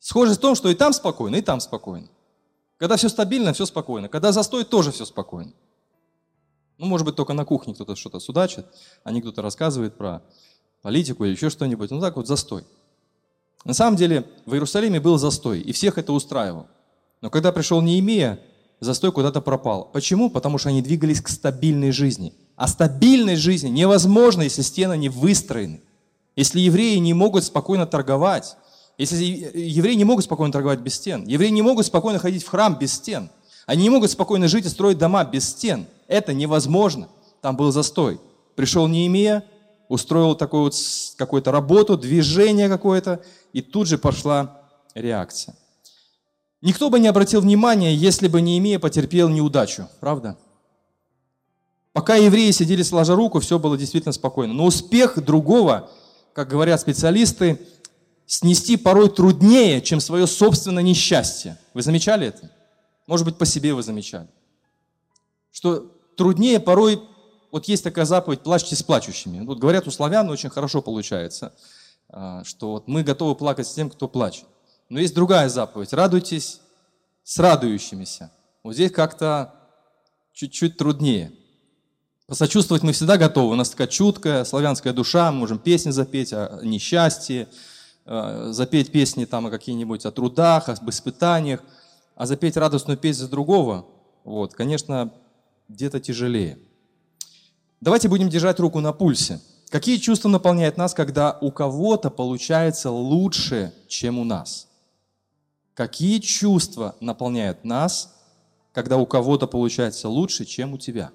Схожесть 0.00 0.38
в 0.38 0.42
том, 0.42 0.54
что 0.54 0.68
и 0.68 0.74
там 0.74 0.92
спокойно, 0.92 1.36
и 1.36 1.42
там 1.42 1.60
спокойно. 1.60 2.08
Когда 2.78 2.96
все 2.96 3.08
стабильно, 3.08 3.52
все 3.52 3.66
спокойно. 3.66 4.08
Когда 4.08 4.32
застой, 4.32 4.64
тоже 4.64 4.90
все 4.90 5.04
спокойно. 5.04 5.52
Ну, 6.78 6.86
может 6.86 7.04
быть, 7.04 7.14
только 7.14 7.34
на 7.34 7.44
кухне 7.44 7.74
кто-то 7.74 7.94
что-то 7.94 8.18
судачит, 8.20 8.64
а 9.04 9.12
кто-то 9.20 9.42
рассказывает 9.42 9.98
про 9.98 10.22
политику 10.80 11.24
или 11.24 11.32
еще 11.32 11.50
что-нибудь. 11.50 11.90
Ну, 11.90 12.00
так 12.00 12.16
вот, 12.16 12.26
застой. 12.26 12.64
На 13.66 13.74
самом 13.74 13.96
деле, 13.96 14.26
в 14.46 14.54
Иерусалиме 14.54 14.98
был 14.98 15.18
застой, 15.18 15.60
и 15.60 15.72
всех 15.72 15.98
это 15.98 16.14
устраивал. 16.14 16.66
Но 17.20 17.28
когда 17.28 17.52
пришел 17.52 17.82
Неемия, 17.82 18.40
застой 18.80 19.12
куда-то 19.12 19.42
пропал. 19.42 19.90
Почему? 19.92 20.30
Потому 20.30 20.56
что 20.56 20.70
они 20.70 20.80
двигались 20.80 21.20
к 21.20 21.28
стабильной 21.28 21.90
жизни. 21.90 22.32
А 22.56 22.66
стабильной 22.66 23.36
жизни 23.36 23.68
невозможно, 23.68 24.40
если 24.40 24.62
стены 24.62 24.96
не 24.96 25.10
выстроены. 25.10 25.82
Если 26.36 26.60
евреи 26.60 26.96
не 26.96 27.12
могут 27.12 27.44
спокойно 27.44 27.86
торговать, 27.86 28.56
если 29.00 29.24
евреи 29.24 29.94
не 29.94 30.04
могут 30.04 30.24
спокойно 30.24 30.52
торговать 30.52 30.80
без 30.80 30.94
стен, 30.94 31.26
евреи 31.26 31.50
не 31.50 31.62
могут 31.62 31.86
спокойно 31.86 32.18
ходить 32.18 32.44
в 32.44 32.48
храм 32.48 32.78
без 32.78 32.92
стен, 32.92 33.30
они 33.66 33.84
не 33.84 33.90
могут 33.90 34.10
спокойно 34.10 34.48
жить 34.48 34.66
и 34.66 34.68
строить 34.68 34.98
дома 34.98 35.24
без 35.24 35.48
стен– 35.48 35.86
это 36.10 36.34
невозможно. 36.34 37.08
Там 37.40 37.56
был 37.56 37.70
застой. 37.70 38.20
Пришел 38.56 38.88
Неемия, 38.88 39.44
устроил 39.88 40.34
такую 40.34 40.64
вот 40.64 40.74
какую-то 41.16 41.52
работу, 41.52 41.96
движение 41.96 42.68
какое-то, 42.68 43.22
и 43.52 43.62
тут 43.62 43.86
же 43.86 43.96
пошла 43.96 44.60
реакция. 44.94 45.54
Никто 46.60 46.90
бы 46.90 46.98
не 46.98 47.06
обратил 47.06 47.40
внимания, 47.40 47.94
если 47.94 48.26
бы 48.26 48.40
Неемия 48.40 48.80
потерпел 48.80 49.28
неудачу, 49.28 49.88
правда? 50.00 50.36
Пока 51.92 52.16
евреи 52.16 52.50
сидели 52.50 52.82
сложа 52.82 53.14
руку, 53.14 53.38
все 53.38 53.60
было 53.60 53.78
действительно 53.78 54.12
спокойно. 54.12 54.52
Но 54.52 54.66
успех 54.66 55.24
другого, 55.24 55.90
как 56.32 56.48
говорят 56.48 56.80
специалисты, 56.80 57.60
снести 58.30 58.76
порой 58.76 59.10
труднее, 59.10 59.82
чем 59.82 59.98
свое 59.98 60.28
собственное 60.28 60.84
несчастье. 60.84 61.58
Вы 61.74 61.82
замечали 61.82 62.28
это? 62.28 62.48
Может 63.08 63.26
быть, 63.26 63.36
по 63.36 63.44
себе 63.44 63.74
вы 63.74 63.82
замечали. 63.82 64.28
Что 65.50 65.80
труднее 66.16 66.60
порой, 66.60 67.02
вот 67.50 67.66
есть 67.66 67.82
такая 67.82 68.04
заповедь 68.04 68.42
«плачьте 68.42 68.76
с 68.76 68.84
плачущими». 68.84 69.44
Вот 69.44 69.58
говорят, 69.58 69.88
у 69.88 69.90
славян 69.90 70.30
очень 70.30 70.48
хорошо 70.48 70.80
получается, 70.80 71.52
а, 72.08 72.44
что 72.44 72.70
вот 72.70 72.86
мы 72.86 73.02
готовы 73.02 73.34
плакать 73.34 73.66
с 73.66 73.74
тем, 73.74 73.90
кто 73.90 74.06
плачет. 74.06 74.44
Но 74.88 75.00
есть 75.00 75.14
другая 75.14 75.48
заповедь 75.48 75.92
«радуйтесь 75.92 76.60
с 77.24 77.36
радующимися». 77.36 78.30
Вот 78.62 78.74
здесь 78.74 78.92
как-то 78.92 79.56
чуть-чуть 80.34 80.76
труднее. 80.76 81.32
Посочувствовать 82.28 82.84
мы 82.84 82.92
всегда 82.92 83.16
готовы. 83.16 83.54
У 83.54 83.56
нас 83.56 83.70
такая 83.70 83.88
чуткая 83.88 84.44
славянская 84.44 84.92
душа, 84.92 85.32
мы 85.32 85.40
можем 85.40 85.58
песни 85.58 85.90
запеть 85.90 86.32
о 86.32 86.60
несчастье, 86.62 87.48
запеть 88.10 88.90
песни 88.90 89.24
там 89.24 89.46
о 89.46 89.50
каких-нибудь 89.50 90.04
о 90.04 90.10
трудах, 90.10 90.68
об 90.68 90.90
испытаниях, 90.90 91.62
а 92.16 92.26
запеть 92.26 92.56
радостную 92.56 92.98
песню 92.98 93.28
другого, 93.28 93.86
вот, 94.24 94.52
конечно, 94.54 95.12
где-то 95.68 96.00
тяжелее. 96.00 96.58
Давайте 97.80 98.08
будем 98.08 98.28
держать 98.28 98.58
руку 98.58 98.80
на 98.80 98.92
пульсе. 98.92 99.40
Какие 99.70 99.98
чувства 99.98 100.28
наполняют 100.28 100.76
нас, 100.76 100.92
когда 100.92 101.38
у 101.40 101.52
кого-то 101.52 102.10
получается 102.10 102.90
лучше, 102.90 103.72
чем 103.86 104.18
у 104.18 104.24
нас? 104.24 104.66
Какие 105.74 106.18
чувства 106.18 106.96
наполняют 107.00 107.64
нас, 107.64 108.12
когда 108.72 108.96
у 108.96 109.06
кого-то 109.06 109.46
получается 109.46 110.08
лучше, 110.08 110.44
чем 110.44 110.74
у 110.74 110.78
тебя? 110.78 111.12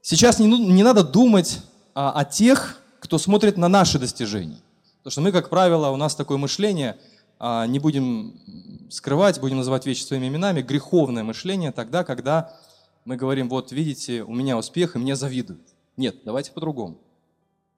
Сейчас 0.00 0.38
не, 0.38 0.46
не 0.46 0.82
надо 0.82 1.04
думать 1.04 1.60
а, 1.94 2.10
о 2.12 2.24
тех, 2.24 2.80
кто 3.00 3.18
смотрит 3.18 3.58
на 3.58 3.68
наши 3.68 3.98
достижения. 3.98 4.63
Потому 5.04 5.12
что 5.12 5.20
мы, 5.20 5.32
как 5.32 5.50
правило, 5.50 5.90
у 5.90 5.96
нас 5.96 6.14
такое 6.14 6.38
мышление, 6.38 6.96
а, 7.38 7.66
не 7.66 7.78
будем 7.78 8.40
скрывать, 8.88 9.38
будем 9.38 9.58
называть 9.58 9.84
вещи 9.84 10.02
своими 10.02 10.28
именами, 10.28 10.62
греховное 10.62 11.22
мышление 11.22 11.72
тогда, 11.72 12.04
когда 12.04 12.56
мы 13.04 13.16
говорим, 13.16 13.50
вот 13.50 13.70
видите, 13.70 14.22
у 14.22 14.32
меня 14.32 14.56
успех, 14.56 14.96
и 14.96 14.98
мне 14.98 15.14
завидуют. 15.14 15.60
Нет, 15.98 16.16
давайте 16.24 16.52
по-другому. 16.52 16.96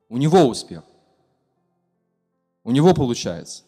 У 0.09 0.19
него 0.19 0.45
успех. 0.45 0.85
У 2.63 2.71
него 2.71 2.95
получается. 2.95 3.65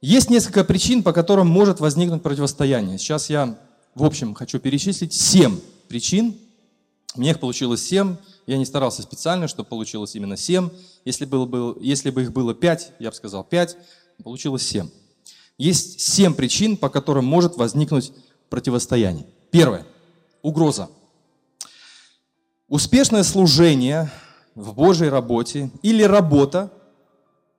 Есть 0.00 0.30
несколько 0.30 0.62
причин, 0.62 1.02
по 1.02 1.12
которым 1.12 1.48
может 1.48 1.80
возникнуть 1.80 2.22
противостояние. 2.22 2.98
Сейчас 2.98 3.30
я, 3.30 3.58
в 3.96 4.04
общем, 4.04 4.34
хочу 4.34 4.60
перечислить 4.60 5.12
семь 5.12 5.58
причин. 5.88 6.36
Меня 7.16 7.32
их 7.32 7.40
получилось 7.40 7.84
семь. 7.84 8.14
Я 8.46 8.58
не 8.58 8.64
старался 8.64 9.02
специально, 9.02 9.48
чтобы 9.48 9.68
получилось 9.68 10.14
именно 10.14 10.36
семь. 10.36 10.70
Если, 11.04 11.24
было, 11.24 11.46
было, 11.46 11.76
если 11.80 12.10
бы 12.10 12.22
их 12.22 12.32
было 12.32 12.54
пять, 12.54 12.92
я 12.98 13.10
бы 13.10 13.16
сказал 13.16 13.44
пять. 13.44 13.76
Получилось 14.22 14.66
семь. 14.66 14.88
Есть 15.58 16.00
семь 16.00 16.34
причин, 16.34 16.76
по 16.76 16.88
которым 16.88 17.24
может 17.24 17.56
возникнуть 17.56 18.12
противостояние. 18.48 19.26
Первое. 19.50 19.86
Угроза. 20.42 20.88
Успешное 22.68 23.22
служение 23.22 24.10
в 24.54 24.74
Божьей 24.74 25.08
работе 25.08 25.70
или 25.82 26.02
работа 26.02 26.70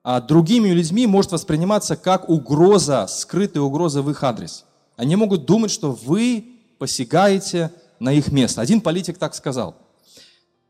а 0.04 0.20
другими 0.20 0.70
людьми 0.70 1.08
может 1.08 1.32
восприниматься 1.32 1.96
как 1.96 2.30
угроза, 2.30 3.08
скрытая 3.08 3.64
угроза 3.64 4.02
в 4.02 4.12
их 4.12 4.22
адрес. 4.22 4.66
Они 4.98 5.16
могут 5.16 5.46
думать, 5.46 5.72
что 5.72 5.92
вы 5.92 6.60
посягаете 6.78 7.72
на 8.00 8.12
их 8.12 8.32
место. 8.32 8.60
Один 8.60 8.82
политик 8.82 9.18
так 9.18 9.34
сказал. 9.34 9.78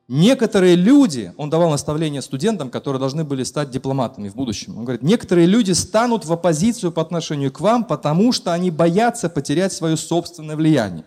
Некоторые 0.09 0.75
люди, 0.75 1.33
он 1.37 1.49
давал 1.49 1.69
наставление 1.69 2.21
студентам, 2.21 2.69
которые 2.69 2.99
должны 2.99 3.23
были 3.23 3.43
стать 3.43 3.69
дипломатами 3.69 4.27
в 4.27 4.35
будущем. 4.35 4.77
Он 4.77 4.83
говорит, 4.83 5.01
некоторые 5.01 5.47
люди 5.47 5.71
станут 5.71 6.25
в 6.25 6.33
оппозицию 6.33 6.91
по 6.91 7.01
отношению 7.01 7.51
к 7.51 7.61
вам, 7.61 7.85
потому 7.85 8.33
что 8.33 8.51
они 8.51 8.69
боятся 8.69 9.29
потерять 9.29 9.71
свое 9.71 9.95
собственное 9.95 10.57
влияние. 10.57 11.05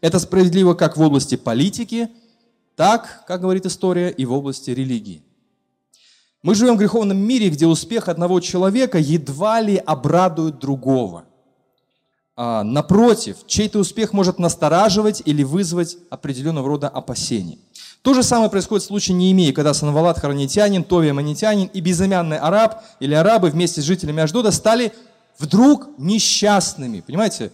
Это 0.00 0.18
справедливо 0.18 0.74
как 0.74 0.96
в 0.96 1.00
области 1.00 1.36
политики, 1.36 2.08
так, 2.74 3.24
как 3.26 3.40
говорит 3.40 3.66
история, 3.66 4.10
и 4.10 4.24
в 4.24 4.32
области 4.32 4.70
религии. 4.70 5.22
Мы 6.42 6.56
живем 6.56 6.74
в 6.74 6.78
греховном 6.78 7.16
мире, 7.16 7.48
где 7.50 7.66
успех 7.66 8.08
одного 8.08 8.40
человека 8.40 8.98
едва 8.98 9.60
ли 9.60 9.76
обрадует 9.76 10.58
другого. 10.58 11.24
А, 12.36 12.64
напротив, 12.64 13.38
чей-то 13.46 13.78
успех 13.78 14.12
может 14.12 14.38
настораживать 14.38 15.22
или 15.24 15.44
вызвать 15.44 15.96
определенного 16.10 16.68
рода 16.68 16.88
опасения. 16.88 17.58
То 18.02 18.12
же 18.12 18.22
самое 18.22 18.50
происходит 18.50 18.82
в 18.82 18.88
случае 18.88 19.16
Неемии, 19.16 19.52
когда 19.52 19.72
Санвалат 19.72 20.18
Харанитянин, 20.18 20.84
Товия 20.84 21.14
Манитянин 21.14 21.68
и 21.72 21.80
безымянный 21.80 22.38
араб 22.38 22.82
или 23.00 23.14
арабы 23.14 23.50
вместе 23.50 23.80
с 23.80 23.84
жителями 23.84 24.22
Аждода 24.22 24.50
стали 24.50 24.92
вдруг 25.38 25.88
несчастными. 25.96 27.00
Понимаете? 27.00 27.52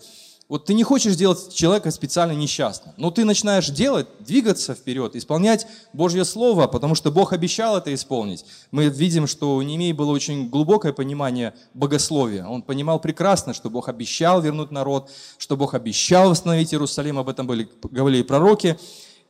Вот 0.51 0.65
ты 0.65 0.75
не 0.75 0.83
хочешь 0.83 1.13
сделать 1.13 1.55
человека 1.55 1.93
специально 1.93 2.33
несчастным, 2.33 2.93
но 2.97 3.13
ты 3.13 3.25
начинаешь 3.25 3.69
делать, 3.69 4.09
двигаться 4.19 4.75
вперед, 4.75 5.15
исполнять 5.15 5.65
Божье 5.93 6.25
Слово, 6.25 6.67
потому 6.67 6.97
что 6.97 7.13
Бог 7.13 7.33
обещал 7.33 7.77
это 7.77 7.95
исполнить. 7.95 8.45
Мы 8.73 8.87
видим, 8.87 9.29
что 9.29 9.55
у 9.55 9.63
Немей 9.63 9.93
было 9.93 10.11
очень 10.11 10.49
глубокое 10.49 10.93
понимание 10.93 11.55
богословия. 11.73 12.45
Он 12.45 12.63
понимал 12.63 12.99
прекрасно, 12.99 13.55
что 13.55 13.71
Бог 13.71 13.89
обещал 13.89 14.43
вернуть 14.43 14.73
народ, 14.73 15.09
что 15.39 15.57
Бог 15.57 15.75
обещал 15.75 16.31
восстановить 16.31 16.75
Иерусалим, 16.75 17.21
об 17.21 17.29
этом 17.29 17.47
были, 17.47 17.69
говорили 17.85 18.23
пророки. 18.23 18.77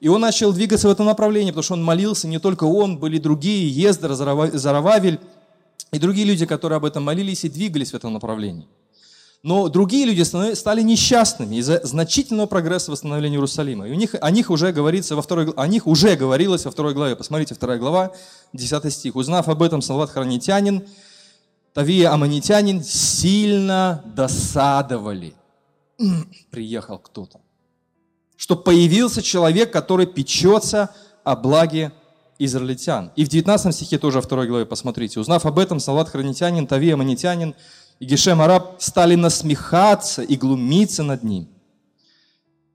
И 0.01 0.09
он 0.09 0.23
начал 0.23 0.55
двигаться 0.55 0.89
в 0.89 0.91
этом 0.91 1.05
направлении, 1.05 1.51
потому 1.51 1.65
что 1.65 1.75
он 1.75 1.85
молился, 1.85 2.29
не 2.29 2.39
только 2.39 2.65
он, 2.65 2.97
были 2.97 3.19
другие, 3.19 3.69
Ездер, 3.69 4.15
Зарававель 4.15 5.21
и 5.93 5.99
другие 5.99 6.27
люди, 6.27 6.47
которые 6.47 6.79
об 6.79 6.87
этом 6.87 7.05
молились 7.05 7.45
и 7.45 7.51
двигались 7.51 7.91
в 7.91 7.95
этом 7.95 8.15
направлении. 8.15 8.67
Но 9.43 9.69
другие 9.69 10.05
люди 10.05 10.23
стали 10.55 10.83
несчастными 10.83 11.57
из-за 11.57 11.81
значительного 11.85 12.47
прогресса 12.47 12.93
восстановления 12.93 13.37
Иерусалима. 13.37 13.89
И 13.89 13.93
у 13.93 13.95
них, 13.95 14.15
о 14.21 14.31
них 14.31 14.51
уже 14.51 14.73
говорится 14.73 15.17
во 15.17 15.23
второй, 15.23 15.51
о 15.57 15.67
них 15.67 15.87
уже 15.87 16.15
говорилось 16.15 16.67
во 16.67 16.71
второй 16.71 16.93
главе. 16.93 17.17
Посмотрите, 17.17 17.55
вторая 17.55 17.79
глава, 17.79 18.13
10 18.53 18.93
стих. 18.93 19.17
«Узнав 19.17 19.49
об 19.49 19.63
этом, 19.63 19.81
Салават 19.81 20.11
Хранитянин, 20.11 20.87
Тавия 21.73 22.13
Аманитянин 22.13 22.85
сильно 22.85 24.05
досадовали». 24.15 25.35
Приехал 26.51 26.99
кто-то 26.99 27.41
что 28.41 28.57
появился 28.57 29.21
человек, 29.21 29.71
который 29.71 30.07
печется 30.07 30.89
о 31.25 31.37
благе 31.37 31.93
израильтян. 32.39 33.13
И 33.15 33.27
в 33.27 33.29
19 33.29 33.75
стихе 33.75 33.99
тоже 33.99 34.17
во 34.17 34.23
второй 34.23 34.49
главе 34.49 34.65
посмотрите. 34.65 35.21
Узнав 35.21 35.45
об 35.45 35.59
этом, 35.59 35.79
Салат 35.79 36.09
Хранитянин, 36.09 36.67
Тавия 36.67 36.97
Манитянин 36.97 37.55
и 38.01 38.07
Гешем 38.07 38.41
Араб 38.41 38.77
стали 38.79 39.15
насмехаться 39.15 40.23
и 40.23 40.37
глумиться 40.37 41.03
над 41.03 41.23
ним. 41.23 41.49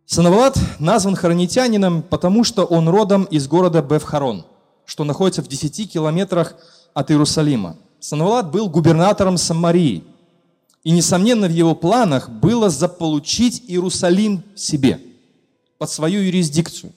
Санавалат 0.06 0.58
назван 0.78 1.16
хронитянином, 1.16 2.04
потому 2.04 2.44
что 2.44 2.64
он 2.64 2.88
родом 2.88 3.24
из 3.24 3.48
города 3.48 3.82
Бевхарон, 3.82 4.46
что 4.86 5.04
находится 5.04 5.42
в 5.42 5.48
10 5.48 5.92
километрах 5.92 6.56
от 6.94 7.10
Иерусалима. 7.10 7.76
Санавалат 8.00 8.52
был 8.52 8.70
губернатором 8.70 9.38
Самарии. 9.38 10.04
И, 10.84 10.92
несомненно, 10.92 11.48
в 11.48 11.52
его 11.52 11.74
планах 11.74 12.30
было 12.30 12.70
заполучить 12.70 13.64
Иерусалим 13.68 14.44
себе, 14.56 15.00
под 15.80 15.90
свою 15.90 16.22
юрисдикцию. 16.22 16.94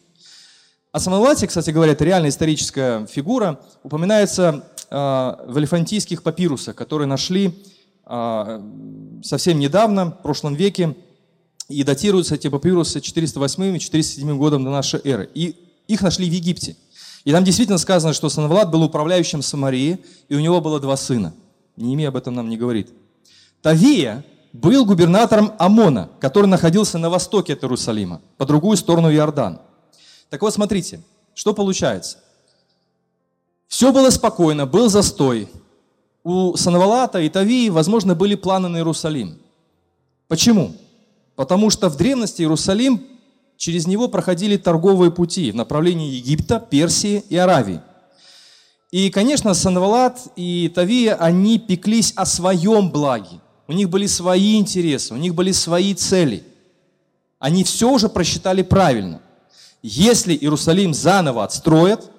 О 0.93 1.01
Санавалате, 1.01 1.47
кстати 1.47 1.71
говоря, 1.71 1.93
это 1.93 2.05
реальная 2.05 2.29
историческая 2.29 3.07
фигура, 3.07 3.59
упоминается 3.83 4.65
э, 4.91 4.95
в 4.95 5.59
элефантийских 5.59 6.23
папирусах, 6.23 6.75
которые 6.77 7.07
нашли 7.07 7.55
совсем 8.09 9.59
недавно, 9.59 10.07
в 10.07 10.23
прошлом 10.23 10.55
веке, 10.55 10.97
и 11.69 11.85
датируются 11.85 12.37
эти 12.37 12.49
папирусы 12.49 13.01
408 13.01 13.77
и 13.77 13.81
407 13.81 14.39
годом 14.39 14.65
до 14.65 14.71
нашей 14.71 15.01
эры. 15.05 15.29
И 15.35 15.57
их 15.87 16.01
нашли 16.01 16.29
в 16.29 16.33
Египте. 16.33 16.77
И 17.25 17.33
там 17.33 17.45
действительно 17.45 17.79
сказано, 17.79 18.15
что 18.15 18.31
Санавлад 18.31 18.71
был 18.71 18.83
управляющим 18.83 19.43
Самарии, 19.43 19.99
и 20.29 20.35
у 20.35 20.41
него 20.41 20.61
было 20.61 20.81
два 20.81 20.97
сына. 20.97 21.35
Неемия 21.77 22.09
об 22.09 22.17
этом 22.17 22.35
нам 22.35 22.49
не 22.49 22.57
говорит. 22.57 22.91
Тавия 23.61 24.25
был 24.53 24.87
губернатором 24.87 25.53
Амона, 25.59 26.09
который 26.21 26.47
находился 26.47 26.97
на 26.97 27.11
востоке 27.11 27.53
от 27.53 27.63
Иерусалима, 27.63 28.23
по 28.39 28.47
другую 28.47 28.77
сторону 28.77 29.13
Иордан. 29.13 29.61
Так 30.31 30.43
вот, 30.43 30.55
смотрите, 30.55 31.03
что 31.35 31.53
получается. 31.53 32.19
Все 33.67 33.93
было 33.93 34.11
спокойно, 34.11 34.67
был 34.67 34.89
застой. 34.89 35.49
У 36.25 36.57
Санавалата 36.57 37.21
и 37.21 37.29
Тавии, 37.29 37.69
возможно, 37.69 38.15
были 38.15 38.35
планы 38.35 38.69
на 38.69 38.79
Иерусалим. 38.79 39.39
Почему? 40.27 40.75
Потому 41.37 41.71
что 41.71 41.89
в 41.89 41.97
древности 41.97 42.43
Иерусалим, 42.43 43.03
через 43.57 43.87
него 43.87 44.09
проходили 44.09 44.57
торговые 44.57 45.11
пути 45.11 45.51
в 45.51 45.55
направлении 45.55 46.15
Египта, 46.15 46.61
Персии 46.61 47.25
и 47.29 47.37
Аравии. 47.37 47.81
И, 48.91 49.11
конечно, 49.11 49.55
Санвалат 49.55 50.29
и 50.37 50.71
Тавия, 50.75 51.15
они 51.15 51.59
пеклись 51.59 52.13
о 52.17 52.25
своем 52.25 52.91
благе. 52.91 53.41
У 53.67 53.73
них 53.73 53.91
были 53.91 54.07
свои 54.07 54.59
интересы, 54.59 55.13
у 55.15 55.19
них 55.19 55.35
были 55.35 55.53
свои 55.53 55.95
цели. 55.95 56.43
Они 57.39 57.65
все 57.65 57.91
уже 57.91 58.09
просчитали 58.09 58.63
правильно. 58.63 59.21
Если 59.83 60.35
Иерусалим 60.35 60.95
заново 60.95 61.45
отстроят, 61.45 62.11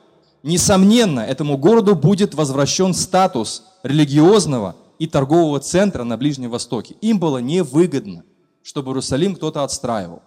несомненно, 0.44 1.22
этому 1.22 1.58
городу 1.58 1.96
будет 1.96 2.34
возвращен 2.34 2.94
статус 2.94 3.64
религиозного 3.84 4.76
и 4.98 5.08
торгового 5.08 5.60
центра 5.60 6.04
на 6.04 6.18
Ближнем 6.18 6.50
Востоке. 6.50 6.96
Им 7.02 7.20
было 7.20 7.38
невыгодно 7.40 8.24
чтобы 8.70 8.92
Иерусалим 8.92 9.36
кто-то 9.36 9.64
отстраивал. 9.64 10.22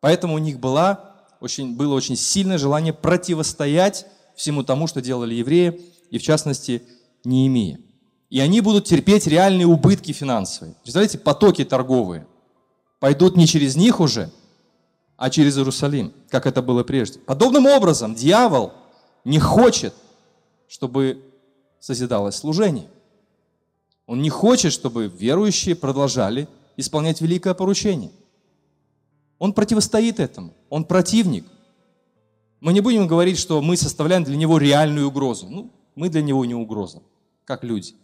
Поэтому 0.00 0.34
у 0.34 0.38
них 0.38 0.60
была, 0.60 1.14
очень, 1.40 1.76
было 1.76 1.94
очень 1.94 2.14
сильное 2.14 2.58
желание 2.58 2.92
противостоять 2.92 4.06
всему 4.36 4.62
тому, 4.62 4.86
что 4.86 5.00
делали 5.00 5.34
евреи, 5.34 5.80
и 6.10 6.18
в 6.18 6.22
частности 6.22 6.82
Неемия. 7.24 7.80
И 8.28 8.40
они 8.40 8.60
будут 8.60 8.84
терпеть 8.84 9.26
реальные 9.26 9.66
убытки 9.66 10.12
финансовые. 10.12 10.74
Представляете, 10.82 11.18
потоки 11.18 11.64
торговые 11.64 12.26
пойдут 13.00 13.36
не 13.36 13.46
через 13.46 13.76
них 13.76 14.00
уже, 14.00 14.30
а 15.16 15.30
через 15.30 15.56
Иерусалим, 15.56 16.12
как 16.28 16.46
это 16.46 16.60
было 16.60 16.84
прежде. 16.84 17.20
Подобным 17.20 17.64
образом 17.64 18.14
дьявол 18.14 18.72
не 19.24 19.38
хочет, 19.38 19.94
чтобы 20.68 21.22
созидалось 21.80 22.36
служение. 22.36 22.88
Он 24.06 24.20
не 24.20 24.30
хочет, 24.30 24.72
чтобы 24.72 25.06
верующие 25.06 25.74
продолжали 25.74 26.48
исполнять 26.76 27.20
великое 27.20 27.54
поручение. 27.54 28.10
Он 29.38 29.52
противостоит 29.52 30.20
этому, 30.20 30.54
он 30.70 30.84
противник. 30.84 31.46
Мы 32.60 32.72
не 32.72 32.80
будем 32.80 33.06
говорить, 33.06 33.38
что 33.38 33.60
мы 33.60 33.76
составляем 33.76 34.24
для 34.24 34.36
него 34.36 34.58
реальную 34.58 35.08
угрозу. 35.08 35.46
Ну, 35.48 35.70
мы 35.94 36.08
для 36.08 36.22
него 36.22 36.44
не 36.44 36.54
угроза, 36.54 37.02
как 37.44 37.64
люди. 37.64 37.94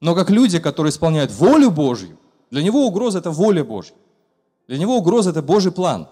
Но 0.00 0.14
как 0.14 0.30
люди, 0.30 0.58
которые 0.58 0.90
исполняют 0.90 1.30
волю 1.32 1.70
Божью, 1.70 2.18
для 2.50 2.62
него 2.62 2.86
угроза– 2.86 3.18
это 3.20 3.30
воля 3.30 3.64
Божья. 3.64 3.94
Для 4.68 4.76
него 4.76 4.96
угроза– 4.96 5.30
это 5.30 5.42
Божий 5.42 5.72
план. 5.72 6.08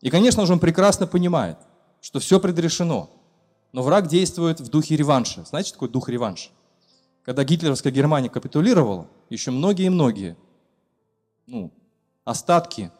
И, 0.00 0.10
конечно 0.10 0.44
же, 0.46 0.52
он 0.52 0.58
прекрасно 0.58 1.06
понимает, 1.06 1.58
что 2.00 2.18
все 2.18 2.40
предрешено. 2.40 3.08
Но 3.74 3.82
враг 3.82 4.06
действует 4.06 4.60
в 4.60 4.68
духе 4.68 4.94
реванша. 4.94 5.44
Знаете, 5.44 5.70
что 5.70 5.78
такое 5.78 5.88
дух 5.88 6.08
реванша? 6.08 6.50
Когда 7.24 7.42
гитлеровская 7.42 7.92
Германия 7.92 8.30
капитулировала, 8.30 9.08
еще 9.30 9.50
многие 9.50 9.86
и 9.86 9.88
многие 9.88 10.36
ну, 11.48 11.72
остатки, 12.24 12.92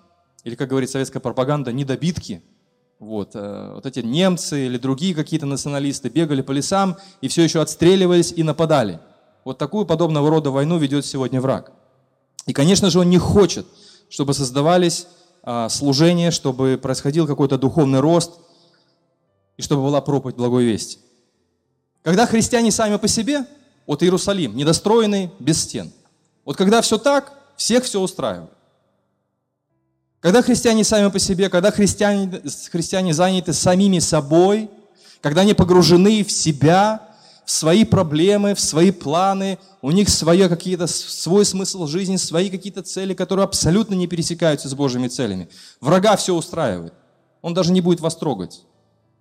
или, 0.43 0.57
как 0.57 0.69
говорит 0.69 0.91
советская 0.91 1.23
пропаганда, 1.23 1.73
недобитки. 1.73 2.43
Вот, 2.99 3.37
э, 3.37 3.71
вот 3.73 3.87
эти 3.87 4.01
немцы 4.01 4.67
или 4.67 4.77
другие 4.77 5.15
какие-то 5.15 5.47
националисты 5.47 6.09
бегали 6.09 6.43
по 6.43 6.51
лесам 6.51 6.97
и 7.21 7.29
все 7.29 7.45
еще 7.45 7.61
отстреливались 7.61 8.33
и 8.33 8.43
нападали. 8.43 8.99
Вот 9.45 9.59
такую 9.59 9.87
подобного 9.87 10.29
рода 10.29 10.51
войну 10.51 10.79
ведет 10.79 11.07
сегодня 11.07 11.41
враг. 11.41 11.71
И, 12.47 12.53
конечно 12.53 12.91
же, 12.91 12.99
он 12.99 13.11
не 13.11 13.19
хочет, 13.19 13.65
чтобы 14.09 14.35
создавались 14.35 15.07
а, 15.45 15.69
служения, 15.69 16.33
чтобы 16.33 16.81
происходил 16.83 17.29
какой-то 17.29 17.59
духовный 17.59 18.01
рост 18.01 18.41
и 19.57 19.63
чтобы 19.63 19.83
была 19.83 20.01
проповедь 20.01 20.37
благой 20.37 20.65
вести. 20.65 20.99
Когда 22.03 22.27
христиане 22.27 22.71
сами 22.71 22.97
по 22.97 23.09
себе, 23.09 23.47
вот 23.87 24.03
Иерусалим, 24.03 24.57
недостроенный, 24.57 25.31
без 25.39 25.63
стен. 25.63 25.93
Вот 26.45 26.57
когда 26.57 26.81
все 26.83 26.99
так, 26.99 27.33
всех 27.57 27.85
все 27.85 28.01
устраивает. 28.01 28.51
Когда 30.21 30.41
христиане 30.41 30.85
сами 30.85 31.11
по 31.11 31.19
себе, 31.19 31.51
когда 31.51 31.71
христиане, 31.71 32.43
христиане 32.71 33.13
заняты 33.13 33.53
самими 33.53 33.99
собой, 33.99 34.71
когда 35.21 35.43
они 35.43 35.53
погружены 35.53 36.25
в 36.25 36.33
себя, 36.33 37.11
в 37.45 37.51
свои 37.51 37.85
проблемы, 37.85 38.55
в 38.55 38.61
свои 38.61 38.91
планы, 38.91 39.59
у 39.83 39.91
них 39.91 40.09
свои 40.09 40.49
какие-то, 40.49 40.87
свой 40.87 41.45
смысл 41.45 41.87
жизни, 41.87 42.17
свои 42.17 42.49
какие-то 42.49 42.83
цели, 42.83 43.13
которые 43.13 43.45
абсолютно 43.45 43.95
не 43.95 44.07
пересекаются 44.07 44.69
с 44.69 44.75
Божьими 44.75 45.09
целями. 45.09 45.51
Врага 45.81 46.17
все 46.17 46.35
устраивает. 46.35 46.95
Он 47.43 47.53
даже 47.53 47.71
не 47.71 47.83
будет 47.83 48.01
вас 48.01 48.17
трогать. 48.17 48.63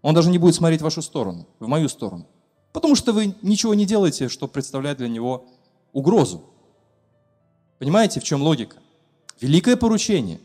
Он 0.03 0.13
даже 0.13 0.29
не 0.29 0.37
будет 0.37 0.53
смотреть 0.53 0.81
в 0.81 0.83
вашу 0.83 1.01
сторону, 1.01 1.47
в 1.59 1.67
мою 1.67 1.89
сторону. 1.89 2.27
Потому 2.73 2.95
что 2.95 3.13
вы 3.13 3.35
ничего 3.41 3.73
не 3.73 3.85
делаете, 3.85 4.29
что 4.29 4.47
представляет 4.47 4.97
для 4.97 5.07
него 5.07 5.45
угрозу. 5.93 6.43
Понимаете, 7.79 8.19
в 8.19 8.23
чем 8.23 8.43
логика? 8.43 8.77
Великое 9.39 9.77
поручение 9.77 10.41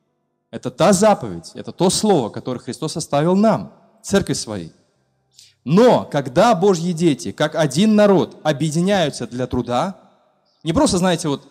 –это 0.50 0.70
та 0.70 0.92
заповедь, 0.92 1.50
это 1.54 1.72
то 1.72 1.90
слово, 1.90 2.30
которое 2.30 2.60
Христос 2.60 2.96
оставил 2.96 3.34
нам, 3.34 3.72
церкви 4.02 4.32
своей. 4.34 4.72
Но 5.64 6.04
когда 6.04 6.54
Божьи 6.54 6.92
дети, 6.92 7.32
как 7.32 7.54
один 7.56 7.96
народ, 7.96 8.38
объединяются 8.44 9.26
для 9.26 9.46
труда, 9.46 10.00
не 10.62 10.72
просто, 10.72 10.98
знаете, 10.98 11.28
вот 11.28 11.48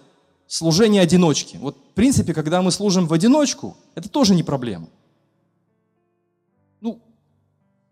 служение 0.48 1.02
одиночки. 1.02 1.58
Вот 1.58 1.76
в 1.76 1.94
принципе, 1.94 2.34
когда 2.34 2.62
мы 2.62 2.72
служим 2.72 3.06
в 3.06 3.14
одиночку, 3.14 3.76
это 3.96 4.08
тоже 4.08 4.34
не 4.34 4.44
проблема. 4.44 4.88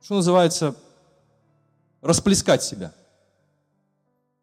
Что 0.08 0.16
называется, 0.16 0.74
расплескать 2.02 2.64
себя, 2.64 2.94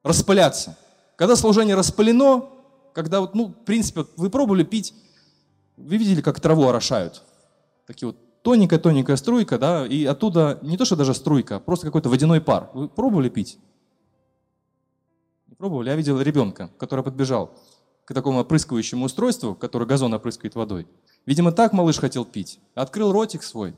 распыляться. 0.03 0.77
Когда 1.17 1.37
служение 1.37 1.75
распылено, 1.75 2.51
когда 2.93 3.23
вот, 3.23 3.35
ну, 3.35 3.47
в 3.47 3.65
принципе, 3.65 4.05
вы 4.19 4.29
пробовали 4.29 4.63
пить, 4.63 4.93
вы 5.79 5.97
видели, 5.97 6.21
как 6.21 6.39
траву 6.39 6.69
орошают? 6.69 7.23
Такие 7.87 8.09
вот 8.09 8.43
тоненькая-тоненькая 8.43 9.17
струйка, 9.17 9.59
да, 9.59 9.87
и 9.87 10.05
оттуда 10.05 10.59
не 10.61 10.77
то, 10.77 10.85
что 10.85 10.97
даже 10.97 11.15
струйка, 11.15 11.57
а 11.57 11.61
просто 11.61 11.87
какой-то 11.87 12.11
водяной 12.11 12.43
пар. 12.43 12.69
Вы 12.75 12.91
пробовали 12.91 13.31
пить? 13.31 13.59
Пробовали? 15.57 15.89
Я 15.89 15.97
видел 15.97 16.21
ребенка, 16.21 16.69
который 16.77 17.03
подбежал 17.03 17.59
к 18.05 18.13
такому 18.13 18.41
опрыскивающему 18.41 19.07
устройству, 19.07 19.55
которое 19.55 19.87
газон 19.87 20.13
опрыскивает 20.13 20.57
водой. 20.57 20.87
Видимо, 21.25 21.53
так 21.53 21.73
малыш 21.73 21.97
хотел 22.01 22.27
пить. 22.27 22.61
Открыл 22.75 23.13
ротик 23.13 23.43
свой 23.43 23.75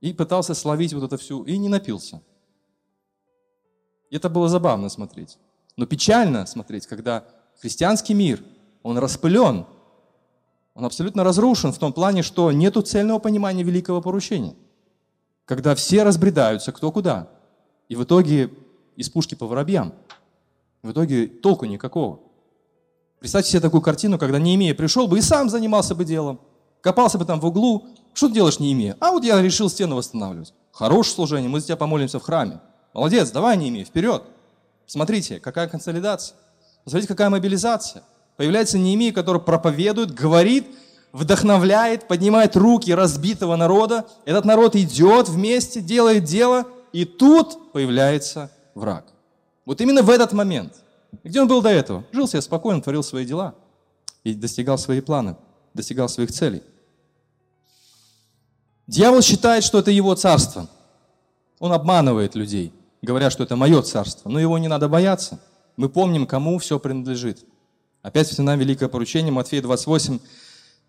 и 0.00 0.12
пытался 0.12 0.54
словить 0.54 0.94
вот 0.94 1.04
это 1.04 1.16
всю, 1.16 1.42
и 1.44 1.58
не 1.58 1.68
напился. 1.68 2.22
И 4.10 4.16
это 4.16 4.28
было 4.28 4.48
забавно 4.48 4.88
смотреть. 4.88 5.38
Но 5.76 5.86
печально 5.86 6.46
смотреть, 6.46 6.86
когда 6.86 7.24
Христианский 7.60 8.14
мир, 8.14 8.42
он 8.82 8.98
распылен, 8.98 9.66
он 10.74 10.84
абсолютно 10.84 11.24
разрушен 11.24 11.72
в 11.72 11.78
том 11.78 11.92
плане, 11.92 12.22
что 12.22 12.50
нет 12.52 12.76
цельного 12.86 13.18
понимания 13.18 13.62
великого 13.62 14.00
поручения. 14.00 14.54
Когда 15.44 15.74
все 15.74 16.02
разбредаются 16.02 16.72
кто 16.72 16.90
куда. 16.92 17.28
И 17.88 17.96
в 17.96 18.04
итоге 18.04 18.50
из 18.96 19.10
пушки 19.10 19.34
по 19.34 19.46
воробьям. 19.46 19.92
В 20.82 20.92
итоге 20.92 21.26
толку 21.26 21.66
никакого. 21.66 22.20
Представьте 23.18 23.50
себе 23.50 23.60
такую 23.60 23.82
картину, 23.82 24.18
когда 24.18 24.38
Неемия 24.38 24.74
пришел 24.74 25.06
бы 25.06 25.18
и 25.18 25.22
сам 25.22 25.50
занимался 25.50 25.94
бы 25.94 26.04
делом. 26.04 26.40
Копался 26.80 27.18
бы 27.18 27.24
там 27.24 27.40
в 27.40 27.46
углу. 27.46 27.88
Что 28.12 28.28
ты 28.28 28.34
делаешь, 28.34 28.58
Неемия? 28.58 28.96
А 29.00 29.12
вот 29.12 29.24
я 29.24 29.40
решил 29.40 29.70
стену 29.70 29.96
восстанавливать. 29.96 30.52
Хорошее 30.72 31.14
служение, 31.14 31.48
мы 31.48 31.60
за 31.60 31.66
тебя 31.66 31.76
помолимся 31.76 32.18
в 32.18 32.22
храме. 32.22 32.60
Молодец, 32.92 33.30
давай, 33.30 33.56
Неемия, 33.56 33.84
вперед. 33.84 34.24
Смотрите, 34.86 35.38
какая 35.40 35.68
консолидация. 35.68 36.36
Смотрите, 36.84 37.08
какая 37.08 37.30
мобилизация. 37.30 38.02
Появляется 38.36 38.78
Неемия, 38.78 39.12
который 39.12 39.40
проповедует, 39.40 40.12
говорит, 40.12 40.66
вдохновляет, 41.12 42.08
поднимает 42.08 42.56
руки 42.56 42.92
разбитого 42.92 43.56
народа. 43.56 44.06
Этот 44.24 44.44
народ 44.44 44.76
идет 44.76 45.28
вместе, 45.28 45.80
делает 45.80 46.24
дело, 46.24 46.66
и 46.92 47.04
тут 47.04 47.72
появляется 47.72 48.50
враг. 48.74 49.04
Вот 49.64 49.80
именно 49.80 50.02
в 50.02 50.10
этот 50.10 50.32
момент. 50.32 50.82
Где 51.22 51.40
он 51.40 51.48
был 51.48 51.62
до 51.62 51.68
этого? 51.68 52.04
Жил 52.12 52.26
себе 52.28 52.40
спокойно, 52.40 52.80
творил 52.80 53.02
свои 53.02 53.24
дела 53.24 53.54
и 54.24 54.34
достигал 54.34 54.78
свои 54.78 55.00
планы, 55.00 55.36
достигал 55.74 56.08
своих 56.08 56.32
целей. 56.32 56.62
Дьявол 58.90 59.22
считает, 59.22 59.62
что 59.62 59.78
это 59.78 59.92
его 59.92 60.16
царство. 60.16 60.68
Он 61.60 61.72
обманывает 61.72 62.34
людей, 62.34 62.72
говоря, 63.02 63.30
что 63.30 63.44
это 63.44 63.54
мое 63.54 63.82
царство. 63.82 64.28
Но 64.28 64.40
его 64.40 64.58
не 64.58 64.66
надо 64.66 64.88
бояться. 64.88 65.38
Мы 65.76 65.88
помним, 65.88 66.26
кому 66.26 66.58
все 66.58 66.80
принадлежит. 66.80 67.44
Опять 68.02 68.26
вспоминаем 68.26 68.58
великое 68.58 68.88
поручение, 68.88 69.30
Матфея 69.30 69.62
28, 69.62 70.18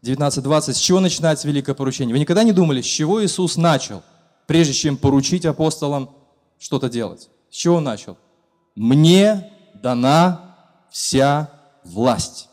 19, 0.01 0.43
20. 0.43 0.75
С 0.75 0.79
чего 0.79 0.99
начинается 0.99 1.47
великое 1.47 1.75
поручение? 1.75 2.15
Вы 2.15 2.19
никогда 2.19 2.41
не 2.41 2.53
думали, 2.53 2.81
с 2.81 2.85
чего 2.85 3.23
Иисус 3.23 3.55
начал, 3.55 4.01
прежде 4.47 4.73
чем 4.73 4.97
поручить 4.97 5.45
апостолам 5.45 6.09
что-то 6.57 6.89
делать? 6.89 7.29
С 7.51 7.55
чего 7.55 7.75
он 7.75 7.83
начал? 7.83 8.17
«Мне 8.73 9.53
дана 9.75 10.55
вся 10.89 11.51
власть 11.83 12.49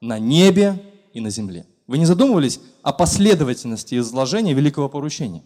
на 0.00 0.18
небе 0.18 0.82
и 1.12 1.20
на 1.20 1.28
земле». 1.28 1.66
Вы 1.86 1.98
не 1.98 2.04
задумывались 2.04 2.60
о 2.82 2.92
последовательности 2.92 3.98
изложения 3.98 4.54
великого 4.54 4.88
поручения? 4.88 5.44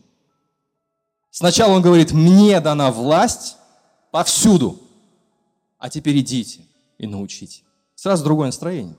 Сначала 1.31 1.75
он 1.75 1.83
говорит, 1.83 2.13
мне 2.13 2.61
дана 2.61 2.91
власть 2.91 3.57
повсюду, 4.11 4.81
а 5.79 5.91
теперь 5.91 6.19
идите 6.19 6.63
и 6.99 7.07
научите. 7.07 7.63
Сразу 7.95 8.25
другое 8.25 8.47
настроение. 8.47 8.97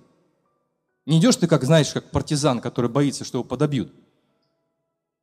Не 1.06 1.20
идешь 1.20 1.36
ты, 1.36 1.48
как 1.48 1.64
знаешь, 1.64 1.92
как 1.92 2.12
партизан, 2.12 2.62
который 2.62 2.90
боится, 2.90 3.26
что 3.26 3.40
его 3.40 3.44
подобьют. 3.44 3.92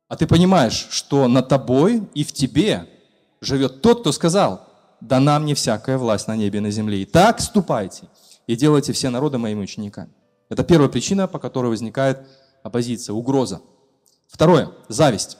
А 0.07 0.17
ты 0.17 0.27
понимаешь, 0.27 0.87
что 0.91 1.27
на 1.27 1.41
тобой 1.41 2.03
и 2.13 2.23
в 2.23 2.33
тебе 2.33 2.89
живет 3.41 3.81
тот, 3.81 4.01
кто 4.01 4.11
сказал, 4.11 4.67
дана 4.99 5.39
мне 5.39 5.55
всякая 5.55 5.97
власть 5.97 6.27
на 6.27 6.35
небе 6.35 6.59
и 6.59 6.61
на 6.61 6.71
земле. 6.71 7.01
И 7.01 7.05
так 7.05 7.39
ступайте 7.39 8.09
и 8.45 8.55
делайте 8.55 8.91
все 8.91 9.09
народы 9.09 9.37
моими 9.37 9.61
учениками. 9.61 10.11
Это 10.49 10.63
первая 10.63 10.89
причина, 10.89 11.27
по 11.27 11.39
которой 11.39 11.67
возникает 11.67 12.27
оппозиция, 12.63 13.13
угроза. 13.13 13.61
Второе– 14.27 14.71
зависть. 14.89 15.37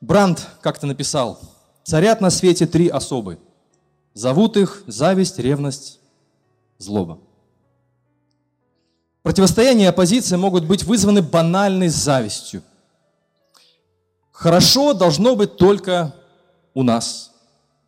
Бранд 0.00 0.46
как-то 0.62 0.86
написал, 0.86 1.38
царят 1.84 2.20
на 2.20 2.30
свете 2.30 2.66
три 2.66 2.88
особы. 2.88 3.38
Зовут 4.14 4.56
их 4.56 4.82
зависть, 4.86 5.38
ревность, 5.38 6.00
злоба. 6.78 7.18
Противостояние 9.22 9.86
и 9.86 9.90
оппозиция 9.90 10.38
могут 10.38 10.64
быть 10.64 10.84
вызваны 10.84 11.20
банальной 11.20 11.88
завистью. 11.88 12.62
Хорошо 14.32 14.94
должно 14.94 15.36
быть 15.36 15.56
только 15.56 16.14
у 16.72 16.82
нас. 16.82 17.32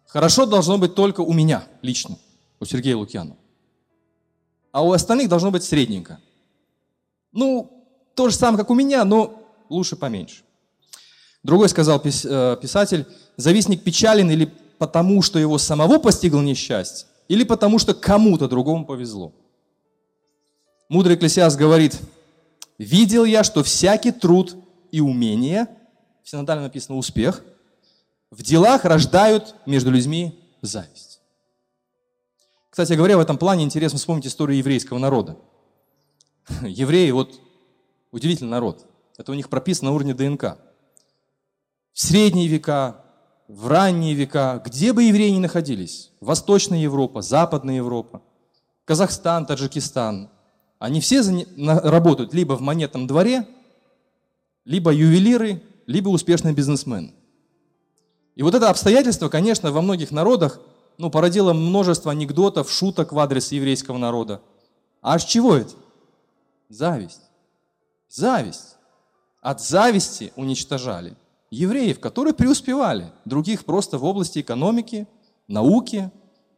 Хорошо 0.06 0.44
должно 0.44 0.76
быть 0.76 0.94
только 0.94 1.22
у 1.22 1.32
меня 1.32 1.64
лично, 1.80 2.18
у 2.60 2.66
Сергея 2.66 2.96
Лукьянова. 2.96 3.38
А 4.72 4.82
у 4.82 4.92
остальных 4.92 5.28
должно 5.28 5.50
быть 5.50 5.62
средненько. 5.62 6.18
Ну, 7.30 7.70
то 8.14 8.28
же 8.28 8.36
самое, 8.36 8.58
как 8.58 8.70
у 8.70 8.74
меня, 8.74 9.04
но 9.04 9.42
лучше 9.68 9.96
поменьше. 9.96 10.42
Другой 11.42 11.68
сказал 11.68 12.00
э, 12.04 12.56
писатель, 12.60 13.06
завистник 13.36 13.82
печален 13.84 14.30
или 14.30 14.52
потому, 14.78 15.22
что 15.22 15.38
его 15.38 15.58
самого 15.58 15.98
постигло 15.98 16.40
несчастье, 16.40 17.06
или 17.28 17.44
потому, 17.44 17.78
что 17.78 17.94
кому-то 17.94 18.48
другому 18.48 18.84
повезло. 18.84 19.32
Мудрый 20.88 21.16
экклесиаст 21.16 21.56
говорит, 21.56 21.98
видел 22.78 23.24
я, 23.24 23.44
что 23.44 23.62
всякий 23.62 24.12
труд 24.12 24.56
и 24.90 25.00
умение, 25.00 25.66
в 26.22 26.28
синодально 26.28 26.64
написано 26.64 26.98
успех, 26.98 27.42
в 28.30 28.42
делах 28.42 28.84
рождают 28.84 29.54
между 29.66 29.90
людьми 29.90 30.38
зависть. 30.62 31.11
Кстати 32.72 32.94
говоря, 32.94 33.18
в 33.18 33.20
этом 33.20 33.36
плане 33.36 33.64
интересно 33.64 33.98
вспомнить 33.98 34.26
историю 34.26 34.56
еврейского 34.56 34.96
народа. 34.96 35.36
Евреи, 36.62 37.10
вот 37.10 37.38
удивительный 38.12 38.50
народ. 38.50 38.86
Это 39.18 39.30
у 39.30 39.34
них 39.34 39.50
прописано 39.50 39.90
на 39.90 39.94
уровне 39.94 40.14
ДНК 40.14 40.56
в 41.92 42.00
средние 42.00 42.48
века, 42.48 43.04
в 43.46 43.68
ранние 43.68 44.14
века, 44.14 44.62
где 44.64 44.94
бы 44.94 45.02
евреи 45.02 45.28
ни 45.28 45.38
находились, 45.38 46.12
Восточная 46.20 46.78
Европа, 46.78 47.20
Западная 47.20 47.74
Европа, 47.74 48.22
Казахстан, 48.86 49.44
Таджикистан, 49.44 50.30
они 50.78 51.02
все 51.02 51.20
работают 51.58 52.32
либо 52.32 52.54
в 52.54 52.62
монетном 52.62 53.06
дворе, 53.06 53.46
либо 54.64 54.90
ювелиры, 54.94 55.62
либо 55.86 56.08
успешные 56.08 56.54
бизнесмены. 56.54 57.12
И 58.34 58.42
вот 58.42 58.54
это 58.54 58.70
обстоятельство, 58.70 59.28
конечно, 59.28 59.72
во 59.72 59.82
многих 59.82 60.10
народах 60.10 60.58
ну, 60.98 61.10
породило 61.10 61.52
множество 61.52 62.12
анекдотов, 62.12 62.70
шуток 62.70 63.12
в 63.12 63.18
адрес 63.18 63.52
еврейского 63.52 63.98
народа. 63.98 64.40
А 65.00 65.18
с 65.18 65.24
чего 65.24 65.56
это? 65.56 65.74
Зависть. 66.68 67.22
Зависть. 68.08 68.76
От 69.40 69.60
зависти 69.60 70.32
уничтожали 70.36 71.16
евреев, 71.52 72.00
которые 72.00 72.32
преуспевали, 72.32 73.12
других 73.26 73.64
просто 73.64 73.98
в 73.98 74.04
области 74.04 74.40
экономики, 74.40 75.06
науки, 75.48 76.10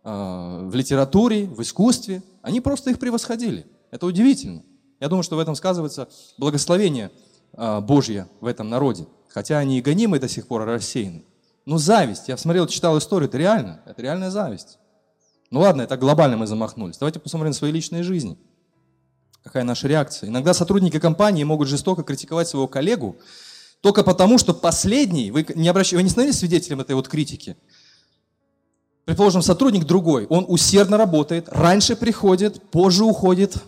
а, 0.05 0.67
в 0.67 0.75
литературе, 0.75 1.47
в 1.47 1.61
искусстве. 1.61 2.23
Они 2.43 2.61
просто 2.61 2.91
их 2.91 2.99
превосходили. 2.99 3.67
Это 3.91 4.07
удивительно. 4.07 4.63
Я 5.01 5.09
думаю, 5.09 5.25
что 5.25 5.37
в 5.37 5.41
этом 5.41 5.57
сказывается 5.57 6.09
благословение 6.39 7.11
а, 7.53 7.81
Божье 7.81 8.29
в 8.41 8.47
этом 8.47 8.71
народе. 8.71 9.07
Хотя 9.29 9.59
они 9.59 9.79
и 9.79 9.83
гонимы 9.83 10.21
до 10.21 10.29
сих 10.29 10.47
пор 10.47 10.65
рассеяны. 10.65 11.25
Но 11.67 11.79
зависть, 11.79 12.29
я 12.29 12.37
смотрел, 12.37 12.67
читал 12.67 12.99
историю, 12.99 13.29
это 13.29 13.39
реально, 13.39 13.81
это 13.87 14.03
реальная 14.03 14.31
зависть. 14.31 14.79
Ну 15.51 15.61
ладно, 15.61 15.83
это 15.83 15.97
глобально 15.97 16.37
мы 16.37 16.47
замахнулись. 16.47 16.99
Давайте 16.99 17.21
посмотрим 17.21 17.51
на 17.51 17.55
свои 17.55 17.73
личные 17.73 18.03
жизни. 18.03 18.39
Какая 19.43 19.65
наша 19.65 19.89
реакция? 19.89 20.29
Иногда 20.29 20.55
сотрудники 20.55 20.99
компании 20.99 21.45
могут 21.45 21.69
жестоко 21.69 22.03
критиковать 22.03 22.49
своего 22.49 22.67
коллегу 22.67 23.17
только 23.81 24.03
потому, 24.03 24.39
что 24.39 24.55
последний, 24.55 25.31
вы 25.31 25.47
не, 25.55 25.69
обращ... 25.69 25.93
вы 25.93 26.03
не 26.03 26.09
становились 26.09 26.39
свидетелем 26.39 26.81
этой 26.81 26.95
вот 26.95 27.07
критики? 27.07 27.57
Предположим, 29.05 29.43
сотрудник 29.43 29.85
другой, 29.85 30.25
он 30.27 30.47
усердно 30.49 30.97
работает, 30.97 31.51
раньше 31.51 31.95
приходит, 31.95 32.63
позже 32.71 33.05
уходит, 33.05 33.63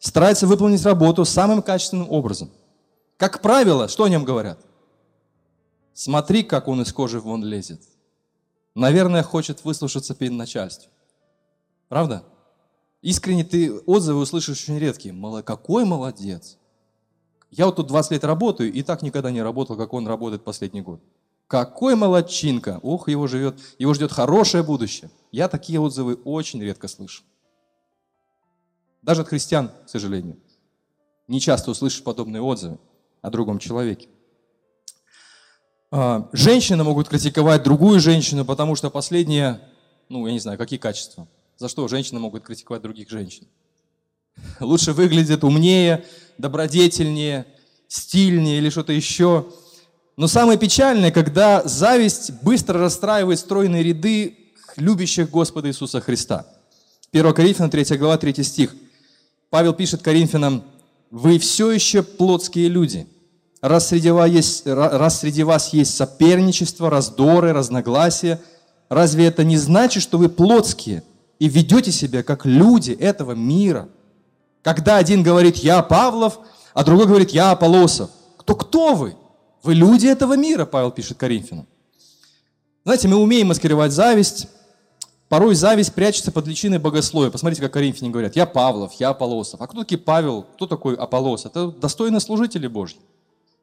старается 0.00 0.48
выполнить 0.48 0.84
работу 0.84 1.24
самым 1.24 1.62
качественным 1.62 2.10
образом. 2.10 2.50
Как 3.16 3.40
правило, 3.40 3.86
что 3.86 4.04
о 4.04 4.08
нем 4.08 4.24
говорят? 4.24 4.58
Смотри, 5.98 6.44
как 6.44 6.68
он 6.68 6.80
из 6.82 6.92
кожи 6.92 7.18
вон 7.18 7.44
лезет. 7.44 7.82
Наверное, 8.76 9.24
хочет 9.24 9.64
выслушаться 9.64 10.14
перед 10.14 10.30
начальством. 10.30 10.92
Правда? 11.88 12.22
Искренне 13.02 13.42
ты 13.42 13.72
отзывы 13.80 14.20
услышишь 14.20 14.62
очень 14.62 14.78
редкие. 14.78 15.12
Мало, 15.12 15.42
какой 15.42 15.84
молодец. 15.84 16.56
Я 17.50 17.66
вот 17.66 17.74
тут 17.74 17.88
20 17.88 18.12
лет 18.12 18.22
работаю, 18.22 18.72
и 18.72 18.84
так 18.84 19.02
никогда 19.02 19.32
не 19.32 19.42
работал, 19.42 19.76
как 19.76 19.92
он 19.92 20.06
работает 20.06 20.44
последний 20.44 20.82
год. 20.82 21.00
Какой 21.48 21.96
молодчинка! 21.96 22.78
Ох, 22.84 23.08
его, 23.08 23.26
живет, 23.26 23.58
его 23.80 23.92
ждет 23.92 24.12
хорошее 24.12 24.62
будущее. 24.62 25.10
Я 25.32 25.48
такие 25.48 25.80
отзывы 25.80 26.14
очень 26.14 26.62
редко 26.62 26.86
слышу. 26.86 27.24
Даже 29.02 29.22
от 29.22 29.28
христиан, 29.28 29.72
к 29.84 29.88
сожалению. 29.88 30.38
Не 31.26 31.40
часто 31.40 31.72
услышишь 31.72 32.04
подобные 32.04 32.40
отзывы 32.40 32.78
о 33.20 33.30
другом 33.30 33.58
человеке. 33.58 34.08
А, 35.90 36.28
женщины 36.32 36.84
могут 36.84 37.08
критиковать 37.08 37.62
другую 37.62 38.00
женщину, 38.00 38.44
потому 38.44 38.76
что 38.76 38.90
последние, 38.90 39.60
ну, 40.08 40.26
я 40.26 40.32
не 40.32 40.38
знаю, 40.38 40.58
какие 40.58 40.78
качества. 40.78 41.26
За 41.56 41.68
что 41.68 41.88
женщины 41.88 42.20
могут 42.20 42.44
критиковать 42.44 42.82
других 42.82 43.08
женщин? 43.08 43.46
Лучше 44.60 44.92
выглядит 44.92 45.42
умнее, 45.44 46.04
добродетельнее, 46.36 47.46
стильнее 47.88 48.58
или 48.58 48.70
что-то 48.70 48.92
еще. 48.92 49.46
Но 50.16 50.28
самое 50.28 50.58
печальное, 50.58 51.10
когда 51.10 51.62
зависть 51.64 52.32
быстро 52.42 52.78
расстраивает 52.78 53.38
стройные 53.38 53.82
ряды 53.82 54.36
любящих 54.76 55.30
Господа 55.30 55.68
Иисуса 55.68 56.00
Христа. 56.00 56.46
1 57.12 57.32
Коринфянам 57.32 57.70
3 57.70 57.96
глава 57.96 58.18
3 58.18 58.44
стих. 58.44 58.76
Павел 59.50 59.72
пишет 59.72 60.02
Коринфянам, 60.02 60.62
«Вы 61.10 61.38
все 61.38 61.72
еще 61.72 62.02
плотские 62.02 62.68
люди. 62.68 63.06
Раз 63.60 63.88
среди, 63.88 64.10
вас 64.10 64.30
есть, 64.30 64.66
раз 64.66 65.20
среди 65.20 65.42
вас 65.42 65.72
есть 65.72 65.96
соперничество, 65.96 66.90
раздоры, 66.90 67.52
разногласия, 67.52 68.40
разве 68.88 69.26
это 69.26 69.42
не 69.42 69.56
значит, 69.56 70.02
что 70.02 70.18
вы 70.18 70.28
плотские 70.28 71.02
и 71.38 71.48
ведете 71.48 71.90
себя 71.90 72.22
как 72.22 72.46
люди 72.46 72.92
этого 72.92 73.32
мира?» 73.32 73.88
Когда 74.62 74.96
один 74.96 75.22
говорит 75.22 75.56
«я 75.56 75.82
Павлов», 75.82 76.38
а 76.74 76.84
другой 76.84 77.06
говорит 77.06 77.30
«я 77.30 77.50
Аполосов». 77.50 78.10
Кто 78.36 78.54
кто 78.54 78.94
вы? 78.94 79.16
Вы 79.62 79.74
люди 79.74 80.06
этого 80.06 80.36
мира, 80.36 80.64
Павел 80.64 80.90
пишет 80.90 81.18
Коринфянам. 81.18 81.66
Знаете, 82.84 83.08
мы 83.08 83.16
умеем 83.16 83.48
маскировать 83.48 83.92
зависть, 83.92 84.48
Порой 85.28 85.54
зависть 85.54 85.92
прячется 85.92 86.32
под 86.32 86.46
личиной 86.46 86.78
богословия. 86.78 87.30
Посмотрите, 87.30 87.60
как 87.60 87.74
коринфяне 87.74 88.10
говорят, 88.10 88.34
я 88.34 88.46
Павлов, 88.46 88.94
я 88.94 89.10
Аполосов. 89.10 89.60
А 89.60 89.66
кто 89.66 89.82
такой 89.82 89.98
Павел, 89.98 90.42
кто 90.54 90.66
такой 90.66 90.94
Аполос? 90.94 91.44
Это 91.44 91.70
достойные 91.70 92.20
служители 92.20 92.66
Божьи. 92.66 92.98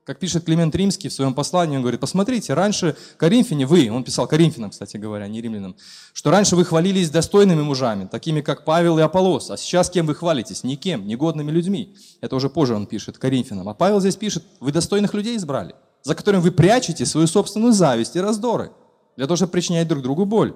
Как 0.05 0.19
пишет 0.19 0.45
Климент 0.45 0.75
Римский 0.75 1.09
в 1.09 1.13
своем 1.13 1.33
послании, 1.33 1.77
он 1.77 1.81
говорит, 1.81 1.99
посмотрите, 1.99 2.53
раньше 2.53 2.95
коринфяне, 3.17 3.65
вы, 3.65 3.89
он 3.91 4.03
писал 4.03 4.27
коринфянам, 4.27 4.69
кстати 4.69 4.97
говоря, 4.97 5.27
не 5.27 5.41
римлянам, 5.41 5.75
что 6.13 6.29
раньше 6.29 6.55
вы 6.55 6.63
хвалились 6.63 7.09
достойными 7.09 7.63
мужами, 7.63 8.05
такими 8.05 8.41
как 8.41 8.65
Павел 8.65 8.99
и 8.99 9.01
Аполос, 9.01 9.49
а 9.49 9.57
сейчас 9.57 9.89
кем 9.89 10.05
вы 10.05 10.13
хвалитесь? 10.13 10.63
Никем, 10.63 11.07
негодными 11.07 11.49
людьми. 11.49 11.95
Это 12.21 12.35
уже 12.35 12.51
позже 12.51 12.75
он 12.75 12.85
пишет 12.85 13.17
коринфянам. 13.17 13.67
А 13.67 13.73
Павел 13.73 13.99
здесь 13.99 14.15
пишет, 14.15 14.43
вы 14.59 14.71
достойных 14.71 15.15
людей 15.15 15.37
избрали, 15.37 15.73
за 16.03 16.13
которым 16.13 16.41
вы 16.41 16.51
прячете 16.51 17.03
свою 17.07 17.25
собственную 17.25 17.73
зависть 17.73 18.15
и 18.15 18.21
раздоры, 18.21 18.73
для 19.17 19.25
того, 19.25 19.37
чтобы 19.37 19.53
причинять 19.53 19.87
друг 19.87 20.03
другу 20.03 20.25
боль. 20.25 20.53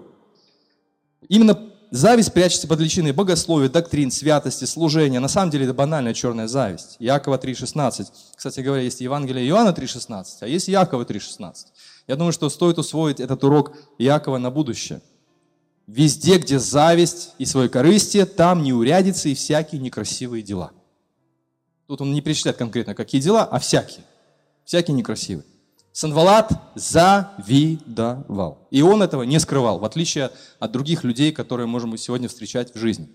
Именно 1.28 1.56
зависть 1.92 2.34
прячется 2.34 2.68
под 2.68 2.80
личиной 2.80 3.12
богословия, 3.12 3.70
доктрин, 3.70 4.12
святости, 4.12 4.66
служения. 4.66 5.20
На 5.20 5.28
самом 5.28 5.52
деле 5.52 5.66
это 5.66 5.74
банальная 5.74 6.14
черная 6.14 6.48
зависть. 6.48 6.96
Якова 7.00 7.38
3.16. 7.38 8.08
Кстати 8.36 8.60
говоря, 8.62 8.84
есть 8.84 9.02
Евангелие 9.02 9.48
Иоанна 9.48 9.70
3.16, 9.70 10.26
а 10.42 10.48
есть 10.48 10.68
Якова 10.68 11.04
3.16. 11.04 11.54
Я 12.08 12.16
думаю, 12.16 12.34
что 12.34 12.50
стоит 12.50 12.78
усвоить 12.78 13.20
этот 13.20 13.44
урок 13.44 13.74
Якова 13.98 14.38
на 14.38 14.52
будущее. 14.52 15.02
Везде, 15.88 16.38
где 16.38 16.60
зависть 16.60 17.34
и 17.40 17.46
свое 17.46 17.68
корыстие, 17.68 18.26
там 18.26 18.62
неурядицы 18.62 19.32
и 19.32 19.36
всякие 19.36 19.82
некрасивые 19.82 20.44
дела. 20.44 20.72
Тут 21.88 22.02
он 22.02 22.14
не 22.14 22.22
перечисляет 22.22 22.58
конкретно, 22.58 22.94
какие 22.94 23.20
дела, 23.20 23.44
а 23.44 23.58
всякие. 23.58 24.06
Всякие 24.66 24.96
некрасивые. 24.96 25.46
Санвалат 25.92 26.52
завидовал. 26.76 28.68
И 28.70 28.82
он 28.82 29.02
этого 29.02 29.24
не 29.24 29.40
скрывал, 29.40 29.80
в 29.80 29.86
отличие 29.86 30.32
от 30.60 30.72
других 30.72 31.04
людей, 31.04 31.32
которые 31.32 31.68
можем 31.68 31.98
сегодня 31.98 32.30
встречать 32.30 32.74
в 32.74 32.78
жизни. 32.78 33.10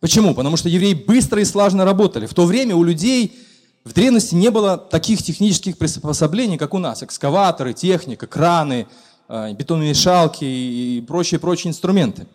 Почему? 0.00 0.34
Потому 0.34 0.56
что 0.56 0.68
евреи 0.68 0.94
быстро 0.94 1.40
и 1.40 1.44
слаженно 1.44 1.84
работали. 1.84 2.26
В 2.26 2.34
то 2.34 2.46
время 2.46 2.76
у 2.76 2.82
людей 2.82 3.38
в 3.84 3.92
древности 3.92 4.34
не 4.34 4.50
было 4.50 4.76
таких 4.76 5.22
технических 5.22 5.78
приспособлений, 5.78 6.58
как 6.58 6.74
у 6.74 6.78
нас. 6.78 7.02
Экскаваторы, 7.02 7.74
техника, 7.74 8.26
краны, 8.26 8.86
э, 9.28 9.52
бетонные 9.52 9.94
шалки 9.94 10.44
и 10.44 11.04
прочие-прочие 11.06 11.70
инструменты. 11.70 12.26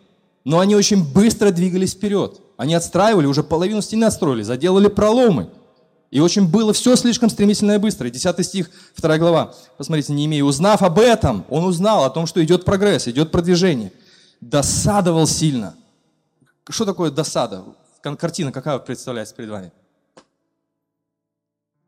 Но 0.44 0.60
они 0.60 0.74
очень 0.74 1.04
быстро 1.04 1.50
двигались 1.50 1.94
вперед. 1.94 2.40
Они 2.56 2.74
отстраивали, 2.74 3.26
уже 3.26 3.42
половину 3.42 3.82
стены 3.82 4.04
отстроили, 4.04 4.42
заделали 4.42 4.88
проломы– 4.88 5.50
и 6.10 6.18
очень 6.18 6.48
было 6.48 6.72
все 6.72 6.96
слишком 6.96 7.30
стремительно 7.30 7.72
и 7.72 7.78
быстро. 7.78 8.10
Десятый 8.10 8.44
стих, 8.44 8.68
вторая 8.94 9.18
глава. 9.18 9.54
Посмотрите, 9.76 10.12
не 10.12 10.26
имея. 10.26 10.42
Узнав 10.42 10.82
об 10.82 10.98
этом, 10.98 11.44
он 11.48 11.64
узнал 11.64 12.04
о 12.04 12.10
том, 12.10 12.26
что 12.26 12.44
идет 12.44 12.64
прогресс, 12.64 13.06
идет 13.06 13.30
продвижение. 13.30 13.92
Досадовал 14.40 15.28
сильно. 15.28 15.76
Что 16.68 16.84
такое 16.84 17.12
досада? 17.12 17.64
Картина 18.02 18.50
какая 18.50 18.78
представляется 18.78 19.36
перед 19.36 19.50
вами? 19.50 19.72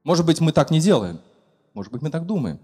Может 0.05 0.25
быть, 0.25 0.41
мы 0.41 0.53
так 0.53 0.71
не 0.71 0.81
делаем. 0.81 1.21
Может 1.75 1.93
быть, 1.93 2.03
мы 2.03 2.11
так 2.11 2.25
думаем. 2.25 2.61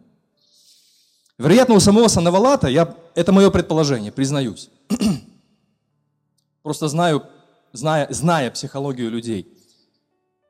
Вероятно, 1.39 1.75
у 1.75 1.81
самого 1.81 2.09
Санавалата, 2.09 2.69
я, 2.69 2.95
это 3.15 3.33
мое 3.33 3.51
предположение, 3.51 4.13
признаюсь. 4.13 4.71
Просто 6.63 6.89
знаю, 6.89 7.25
зная, 7.73 8.07
зная 8.11 8.51
психологию 8.51 9.11
людей, 9.11 9.49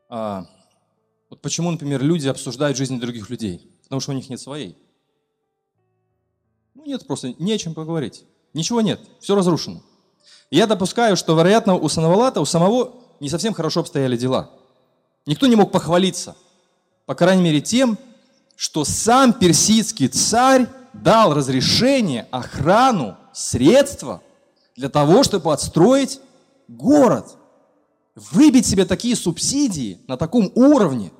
а, 0.08 0.46
вот 1.30 1.40
почему, 1.42 1.70
например, 1.70 2.02
люди 2.02 2.28
обсуждают 2.28 2.76
жизни 2.76 2.98
других 2.98 3.30
людей? 3.30 3.70
Потому 3.82 4.00
что 4.00 4.12
у 4.12 4.14
них 4.14 4.28
нет 4.28 4.40
своей. 4.40 4.76
Ну 6.74 6.84
нет, 6.84 7.06
просто 7.06 7.34
не 7.38 7.52
о 7.52 7.58
чем 7.58 7.74
поговорить. 7.74 8.24
Ничего 8.54 8.80
нет, 8.80 9.00
все 9.20 9.34
разрушено. 9.34 9.82
Я 10.50 10.66
допускаю, 10.66 11.16
что, 11.16 11.36
вероятно, 11.36 11.74
у 11.74 11.88
Санавалата, 11.88 12.40
у 12.40 12.46
самого 12.46 12.94
не 13.20 13.28
совсем 13.28 13.52
хорошо 13.52 13.80
обстояли 13.80 14.16
дела. 14.16 14.50
Никто 15.26 15.46
не 15.46 15.56
мог 15.56 15.70
похвалиться, 15.70 16.36
по 17.04 17.14
крайней 17.14 17.42
мере, 17.42 17.60
тем, 17.60 17.98
что 18.56 18.84
сам 18.84 19.32
персидский 19.32 20.08
царь 20.08 20.66
дал 20.94 21.34
разрешение, 21.34 22.26
охрану, 22.30 23.16
средства 23.32 24.22
для 24.74 24.88
того, 24.88 25.22
чтобы 25.22 25.52
отстроить 25.52 26.20
город. 26.66 27.36
Выбить 28.14 28.66
себе 28.66 28.84
такие 28.84 29.14
субсидии 29.14 30.00
на 30.08 30.16
таком 30.16 30.50
уровне, 30.54 31.12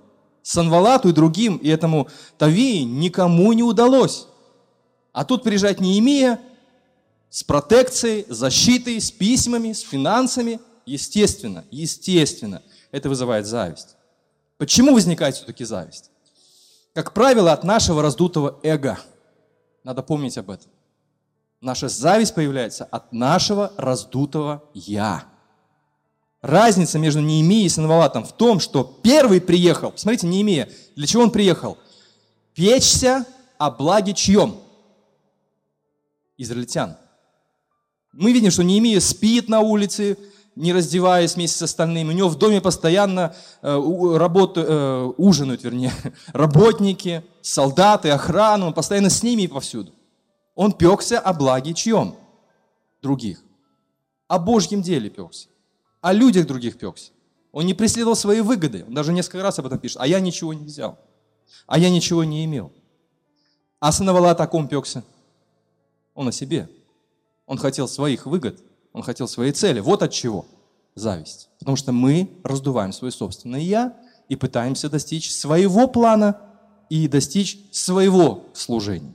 Санвалату 0.48 1.10
и 1.10 1.12
другим, 1.12 1.58
и 1.58 1.68
этому 1.68 2.08
Тавии 2.38 2.80
никому 2.80 3.52
не 3.52 3.62
удалось. 3.62 4.28
А 5.12 5.26
тут 5.26 5.42
приезжать 5.42 5.78
Неемия 5.78 6.40
с 7.28 7.44
протекцией, 7.44 8.24
защитой, 8.30 8.98
с 8.98 9.10
письмами, 9.10 9.74
с 9.74 9.80
финансами. 9.80 10.58
Естественно, 10.86 11.66
естественно, 11.70 12.62
это 12.92 13.10
вызывает 13.10 13.44
зависть. 13.44 13.96
Почему 14.56 14.94
возникает 14.94 15.36
все-таки 15.36 15.64
зависть? 15.64 16.10
Как 16.94 17.12
правило, 17.12 17.52
от 17.52 17.62
нашего 17.62 18.00
раздутого 18.00 18.58
эго. 18.62 18.98
Надо 19.84 20.02
помнить 20.02 20.38
об 20.38 20.48
этом. 20.48 20.70
Наша 21.60 21.88
зависть 21.88 22.34
появляется 22.34 22.84
от 22.86 23.12
нашего 23.12 23.70
раздутого 23.76 24.64
«я». 24.72 25.26
Разница 26.40 27.00
между 27.00 27.20
Неемией 27.20 27.66
и 27.66 27.68
Санвалатом 27.68 28.24
в 28.24 28.32
том, 28.32 28.60
что 28.60 28.84
первый 29.02 29.40
приехал, 29.40 29.92
смотрите, 29.96 30.28
Неемия, 30.28 30.68
для 30.94 31.06
чего 31.06 31.24
он 31.24 31.32
приехал? 31.32 31.78
Печься 32.54 33.26
о 33.58 33.70
благе 33.70 34.14
чьем? 34.14 34.56
Израильтян. 36.36 36.96
Мы 38.12 38.32
видим, 38.32 38.52
что 38.52 38.62
Неемия 38.62 39.00
спит 39.00 39.48
на 39.48 39.60
улице, 39.60 40.16
не 40.54 40.72
раздеваясь 40.72 41.34
вместе 41.34 41.58
с 41.58 41.62
остальными. 41.62 42.10
У 42.10 42.16
него 42.16 42.28
в 42.28 42.38
доме 42.38 42.60
постоянно 42.60 43.34
э, 43.60 44.16
работу, 44.16 44.60
э, 44.60 45.12
ужинают, 45.16 45.64
вернее, 45.64 45.92
работники, 46.28 47.24
солдаты, 47.42 48.10
охрана. 48.10 48.66
Он 48.66 48.74
постоянно 48.74 49.10
с 49.10 49.24
ними 49.24 49.46
повсюду. 49.48 49.92
Он 50.54 50.72
пекся 50.72 51.18
о 51.18 51.32
благе 51.32 51.74
чьем? 51.74 52.16
Других. 53.02 53.42
О 54.28 54.38
Божьем 54.38 54.82
деле 54.82 55.10
пекся 55.10 55.48
о 56.00 56.12
людях 56.12 56.46
других 56.46 56.78
пекся. 56.78 57.12
Он 57.52 57.66
не 57.66 57.74
преследовал 57.74 58.16
свои 58.16 58.40
выгоды. 58.40 58.84
Он 58.86 58.94
даже 58.94 59.12
несколько 59.12 59.42
раз 59.42 59.58
об 59.58 59.66
этом 59.66 59.78
пишет. 59.78 59.98
А 60.00 60.06
я 60.06 60.20
ничего 60.20 60.52
не 60.52 60.64
взял. 60.64 60.98
А 61.66 61.78
я 61.78 61.90
ничего 61.90 62.24
не 62.24 62.44
имел. 62.44 62.72
А 63.80 63.92
Санавала 63.92 64.30
о 64.30 64.34
таком 64.34 64.68
пекся. 64.68 65.02
Он 66.14 66.28
о 66.28 66.32
себе. 66.32 66.68
Он 67.46 67.58
хотел 67.58 67.88
своих 67.88 68.26
выгод. 68.26 68.60
Он 68.92 69.02
хотел 69.02 69.28
своей 69.28 69.52
цели. 69.52 69.80
Вот 69.80 70.02
от 70.02 70.12
чего 70.12 70.46
зависть. 70.94 71.48
Потому 71.58 71.76
что 71.76 71.92
мы 71.92 72.30
раздуваем 72.44 72.92
свое 72.92 73.12
собственное 73.12 73.60
«я» 73.60 73.96
и 74.28 74.36
пытаемся 74.36 74.90
достичь 74.90 75.32
своего 75.32 75.88
плана 75.88 76.40
и 76.90 77.08
достичь 77.08 77.58
своего 77.70 78.46
служения. 78.52 79.14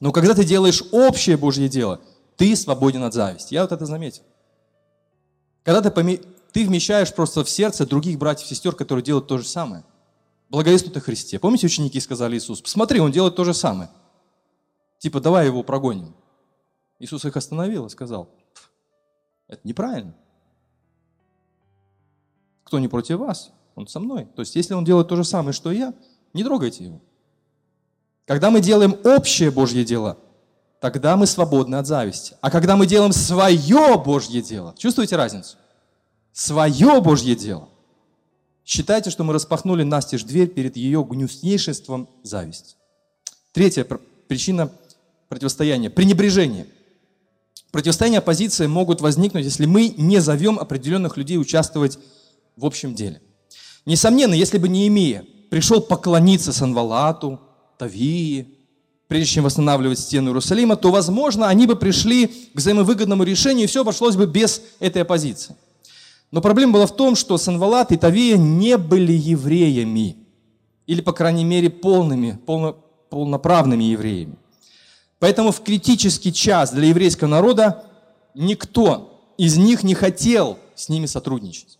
Но 0.00 0.10
когда 0.10 0.34
ты 0.34 0.44
делаешь 0.44 0.82
общее 0.90 1.36
Божье 1.36 1.68
дело, 1.68 2.00
ты 2.36 2.56
свободен 2.56 3.04
от 3.04 3.14
зависти. 3.14 3.54
Я 3.54 3.62
вот 3.62 3.72
это 3.72 3.86
заметил. 3.86 4.24
Когда 5.62 5.80
ты, 5.80 5.90
поме... 5.90 6.20
ты 6.52 6.66
вмещаешь 6.66 7.14
просто 7.14 7.44
в 7.44 7.50
сердце 7.50 7.86
других 7.86 8.18
братьев 8.18 8.46
и 8.46 8.54
сестер, 8.54 8.74
которые 8.74 9.04
делают 9.04 9.28
то 9.28 9.38
же 9.38 9.44
самое. 9.44 9.84
Благовествуют 10.48 10.96
о 10.96 11.00
Христе. 11.00 11.38
Помните, 11.38 11.66
ученики 11.66 11.98
сказали 12.00 12.36
Иисус, 12.36 12.60
посмотри, 12.60 13.00
он 13.00 13.10
делает 13.10 13.36
то 13.36 13.44
же 13.44 13.54
самое. 13.54 13.90
Типа, 14.98 15.20
давай 15.20 15.46
его 15.46 15.62
прогоним. 15.62 16.14
Иисус 16.98 17.24
их 17.24 17.36
остановил 17.36 17.86
и 17.86 17.90
сказал, 17.90 18.28
это 19.48 19.60
неправильно. 19.64 20.14
Кто 22.64 22.78
не 22.78 22.88
против 22.88 23.18
вас, 23.18 23.50
он 23.74 23.86
со 23.86 23.98
мной. 23.98 24.26
То 24.36 24.42
есть, 24.42 24.54
если 24.54 24.74
он 24.74 24.84
делает 24.84 25.08
то 25.08 25.16
же 25.16 25.24
самое, 25.24 25.52
что 25.52 25.72
и 25.72 25.78
я, 25.78 25.94
не 26.32 26.44
трогайте 26.44 26.84
его. 26.84 27.00
Когда 28.26 28.50
мы 28.50 28.60
делаем 28.60 28.96
общее 29.04 29.50
Божье 29.50 29.84
дело, 29.84 30.18
тогда 30.82 31.16
мы 31.16 31.28
свободны 31.28 31.76
от 31.76 31.86
зависти. 31.86 32.34
А 32.40 32.50
когда 32.50 32.76
мы 32.76 32.88
делаем 32.88 33.12
свое 33.12 33.96
Божье 34.04 34.42
дело, 34.42 34.74
чувствуете 34.76 35.14
разницу? 35.14 35.56
Свое 36.32 37.00
Божье 37.00 37.36
дело. 37.36 37.68
Считайте, 38.64 39.10
что 39.10 39.22
мы 39.22 39.32
распахнули 39.32 39.84
настежь 39.84 40.24
дверь 40.24 40.48
перед 40.48 40.76
ее 40.76 41.04
гнуснейшеством 41.04 42.08
зависти. 42.24 42.74
Третья 43.52 43.86
причина 44.26 44.72
противостояния– 45.28 45.88
пренебрежение. 45.90 46.66
Противостояние 47.70 48.18
оппозиции 48.18 48.66
могут 48.66 49.00
возникнуть, 49.00 49.44
если 49.44 49.66
мы 49.66 49.94
не 49.96 50.18
зовем 50.18 50.58
определенных 50.58 51.16
людей 51.16 51.38
участвовать 51.38 52.00
в 52.56 52.66
общем 52.66 52.96
деле. 52.96 53.22
Несомненно, 53.86 54.34
если 54.34 54.58
бы 54.58 54.68
Неемия 54.68 55.24
пришел 55.48 55.80
поклониться 55.80 56.52
Санвалату, 56.52 57.40
Тавии, 57.78 58.61
прежде 59.12 59.34
чем 59.34 59.44
восстанавливать 59.44 59.98
стену 59.98 60.30
Иерусалима, 60.30 60.74
то, 60.74 60.90
возможно, 60.90 61.46
они 61.46 61.66
бы 61.66 61.76
пришли 61.76 62.28
к 62.28 62.56
взаимовыгодному 62.56 63.24
решению, 63.24 63.64
и 63.64 63.66
все 63.66 63.82
обошлось 63.82 64.16
бы 64.16 64.24
без 64.24 64.62
этой 64.80 65.02
оппозиции. 65.02 65.54
Но 66.30 66.40
проблема 66.40 66.72
была 66.72 66.86
в 66.86 66.96
том, 66.96 67.14
что 67.14 67.36
Санвалат 67.36 67.92
и 67.92 67.98
Тавия 67.98 68.38
не 68.38 68.78
были 68.78 69.12
евреями, 69.12 70.16
или, 70.86 71.02
по 71.02 71.12
крайней 71.12 71.44
мере, 71.44 71.68
полными, 71.68 72.40
полно, 72.46 72.72
полноправными 73.10 73.84
евреями. 73.84 74.36
Поэтому 75.18 75.52
в 75.52 75.60
критический 75.60 76.32
час 76.32 76.72
для 76.72 76.86
еврейского 76.86 77.28
народа 77.28 77.84
никто 78.34 79.34
из 79.36 79.58
них 79.58 79.82
не 79.82 79.94
хотел 79.94 80.58
с 80.74 80.88
ними 80.88 81.04
сотрудничать. 81.04 81.78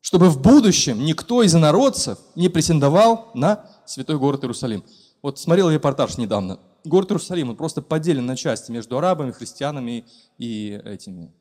Чтобы 0.00 0.28
в 0.28 0.42
будущем 0.42 1.04
никто 1.04 1.44
из 1.44 1.54
инородцев 1.54 2.18
не 2.34 2.48
претендовал 2.48 3.28
на 3.34 3.64
святой 3.86 4.18
город 4.18 4.42
Иерусалим. 4.42 4.82
Вот 5.22 5.38
смотрел 5.38 5.70
репортаж 5.70 6.16
недавно. 6.18 6.60
Город 6.84 7.10
Иерусалим, 7.10 7.50
он 7.50 7.56
просто 7.56 7.82
поделен 7.82 8.26
на 8.26 8.36
части 8.36 8.70
между 8.70 8.98
арабами, 8.98 9.32
христианами 9.32 10.06
и 10.38 10.80
этими 10.84 11.32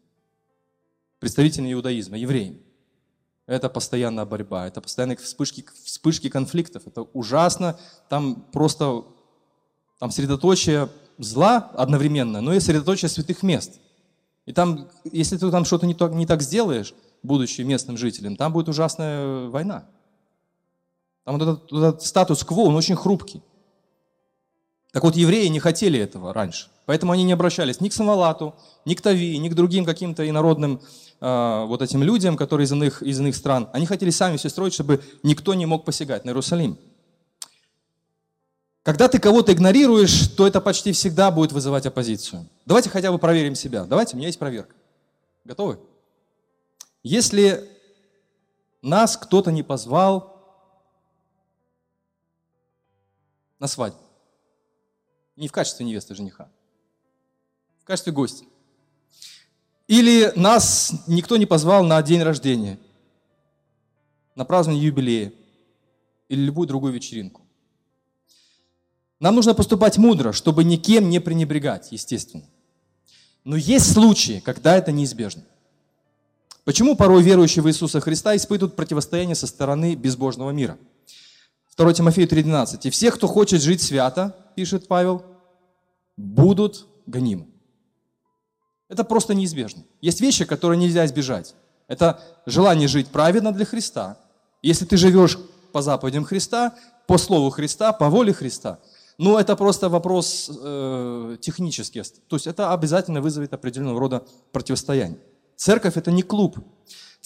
представителями 1.20 1.74
иудаизма, 1.74 2.18
евреями. 2.18 2.62
Это 3.46 3.70
постоянная 3.70 4.26
борьба, 4.26 4.68
это 4.68 4.82
постоянные 4.82 5.16
вспышки, 5.18 5.66
вспышки 5.84 6.30
конфликтов. 6.30 6.86
Это 6.86 7.04
ужасно. 7.04 7.80
Там 8.10 8.46
просто 8.52 9.06
там 10.00 10.12
средоточие 10.12 10.90
зла 11.18 11.72
одновременно, 11.74 12.42
но 12.42 12.54
и 12.54 12.60
средоточие 12.60 13.10
святых 13.10 13.44
мест. 13.44 13.80
И 14.46 14.54
там, 14.54 14.90
если 15.06 15.38
ты 15.38 15.50
там 15.50 15.66
что-то 15.66 15.86
не 15.86 15.94
так, 15.94 16.14
не 16.14 16.26
так 16.26 16.42
сделаешь, 16.42 16.94
будучи 17.24 17.62
местным 17.62 17.98
жителем, 17.98 18.36
там 18.36 18.54
будет 18.54 18.70
ужасная 18.70 19.48
война. 19.48 19.86
Там 21.24 21.38
вот 21.38 21.42
этот, 21.42 21.72
этот 21.72 22.04
статус-кво, 22.04 22.62
он 22.62 22.76
очень 22.76 22.96
хрупкий. 22.96 23.42
Так 24.98 25.04
вот, 25.04 25.16
евреи 25.16 25.46
не 25.46 25.60
хотели 25.60 26.00
этого 26.00 26.34
раньше. 26.34 26.70
Поэтому 26.88 27.12
они 27.12 27.24
не 27.24 27.32
обращались 27.32 27.82
ни 27.82 27.88
к 27.88 27.94
Самалату, 27.94 28.56
ни 28.84 28.96
к 28.96 29.02
Тави, 29.02 29.38
ни 29.38 29.48
к 29.48 29.54
другим 29.54 29.86
каким-то 29.86 30.28
инородным 30.28 30.82
э, 31.22 31.66
вот 31.68 31.84
этим 31.84 32.02
людям, 32.02 32.36
которые 32.36 32.66
из 32.66 32.72
иных, 32.72 33.04
из 33.04 33.20
иных 33.20 33.36
стран. 33.36 33.70
Они 33.74 33.86
хотели 33.86 34.10
сами 34.10 34.38
все 34.38 34.50
строить, 34.50 34.74
чтобы 34.74 35.04
никто 35.22 35.54
не 35.54 35.68
мог 35.68 35.86
посягать 35.86 36.26
на 36.26 36.32
Иерусалим. 36.32 36.80
Когда 38.82 39.08
ты 39.08 39.20
кого-то 39.20 39.54
игнорируешь, 39.54 40.30
то 40.30 40.48
это 40.48 40.62
почти 40.62 40.94
всегда 40.94 41.30
будет 41.30 41.52
вызывать 41.52 41.86
оппозицию. 41.86 42.48
Давайте 42.66 42.90
хотя 42.90 43.12
бы 43.12 43.20
проверим 43.20 43.54
себя. 43.54 43.84
Давайте, 43.84 44.16
у 44.16 44.18
меня 44.18 44.30
есть 44.30 44.40
проверка. 44.40 44.74
Готовы? 45.46 45.78
Если 47.04 47.70
нас 48.82 49.16
кто-то 49.16 49.52
не 49.52 49.62
позвал 49.62 50.42
на 53.60 53.68
свадьбу, 53.68 54.07
не 55.38 55.48
в 55.48 55.52
качестве 55.52 55.86
невесты 55.86 56.16
жениха, 56.16 56.50
в 57.80 57.86
качестве 57.86 58.12
гостя, 58.12 58.44
или 59.88 60.34
нас 60.36 60.92
никто 61.08 61.38
не 61.38 61.46
позвал 61.46 61.86
на 61.86 62.02
день 62.02 62.24
рождения, 62.24 62.78
на 64.36 64.44
празднование 64.44 64.86
юбилея 64.86 65.32
или 66.28 66.42
любую 66.42 66.68
другую 66.68 66.92
вечеринку, 66.92 67.44
нам 69.20 69.36
нужно 69.36 69.54
поступать 69.54 69.98
мудро, 69.98 70.32
чтобы 70.32 70.64
никем 70.64 71.10
не 71.10 71.20
пренебрегать, 71.20 71.92
естественно. 71.92 72.44
Но 73.44 73.56
есть 73.56 73.94
случаи, 73.94 74.42
когда 74.44 74.76
это 74.76 74.92
неизбежно. 74.92 75.44
Почему 76.66 76.96
порой 76.96 77.24
верующие 77.24 77.64
в 77.64 77.70
Иисуса 77.70 78.02
Христа 78.02 78.36
испытывают 78.36 78.76
противостояние 78.76 79.36
со 79.36 79.48
стороны 79.48 79.96
безбожного 79.96 80.52
мира? 80.52 80.78
2 81.78 81.94
Тимофею 81.94 82.28
3,12. 82.28 82.88
«И 82.88 82.90
всех, 82.90 83.16
кто 83.16 83.28
хочет 83.28 83.62
жить 83.62 83.82
свято,— 83.82 84.36
пишет 84.58 84.88
Павел,— 84.88 85.24
будут 86.18 86.88
гонимы». 87.06 87.46
Это 88.90 89.04
просто 89.04 89.34
неизбежно. 89.34 89.84
Есть 90.02 90.20
вещи, 90.20 90.46
которые 90.46 90.78
нельзя 90.78 91.06
избежать. 91.06 91.56
Это 91.88 92.20
желание 92.46 92.88
жить 92.88 93.08
праведно 93.08 93.52
для 93.54 93.66
Христа. 93.66 94.18
Если 94.62 94.86
ты 94.86 94.98
живешь 94.98 95.38
по 95.72 95.82
заповедям 95.82 96.26
Христа, 96.26 96.76
по 97.06 97.18
слову 97.18 97.50
Христа, 97.52 97.94
по 97.94 98.10
воле 98.10 98.34
Христа– 98.34 98.80
но 99.18 99.40
это 99.40 99.56
просто 99.56 99.90
вопрос 99.90 100.52
э, 100.62 101.38
технический. 101.42 102.04
То 102.28 102.36
есть 102.36 102.46
это 102.46 102.72
обязательно 102.72 103.20
вызовет 103.20 103.54
определенного 103.54 104.00
рода 104.00 104.24
противостояние. 104.52 105.20
Церковь 105.56 105.98
это 105.98 106.12
не 106.12 106.22
клуб. 106.22 106.60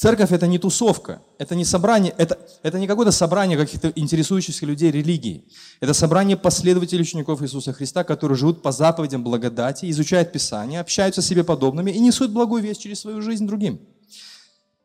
Церковь 0.01 0.31
это 0.31 0.47
не 0.47 0.57
тусовка, 0.57 1.21
это 1.37 1.53
не 1.53 1.63
собрание, 1.63 2.11
это, 2.17 2.39
это 2.63 2.79
не 2.79 2.87
какое-то 2.87 3.11
собрание 3.11 3.55
каких-то 3.55 3.89
интересующихся 3.89 4.65
людей 4.65 4.89
религии. 4.89 5.45
Это 5.79 5.93
собрание 5.93 6.35
последователей 6.35 7.03
учеников 7.03 7.43
Иисуса 7.43 7.71
Христа, 7.71 8.03
которые 8.03 8.35
живут 8.35 8.63
по 8.63 8.71
заповедям 8.71 9.23
благодати, 9.23 9.87
изучают 9.91 10.31
Писание, 10.31 10.79
общаются 10.79 11.21
с 11.21 11.27
себе 11.27 11.43
подобными 11.43 11.91
и 11.91 11.99
несут 11.99 12.31
благую 12.31 12.63
весть 12.63 12.81
через 12.81 13.01
свою 13.01 13.21
жизнь 13.21 13.45
другим. 13.45 13.79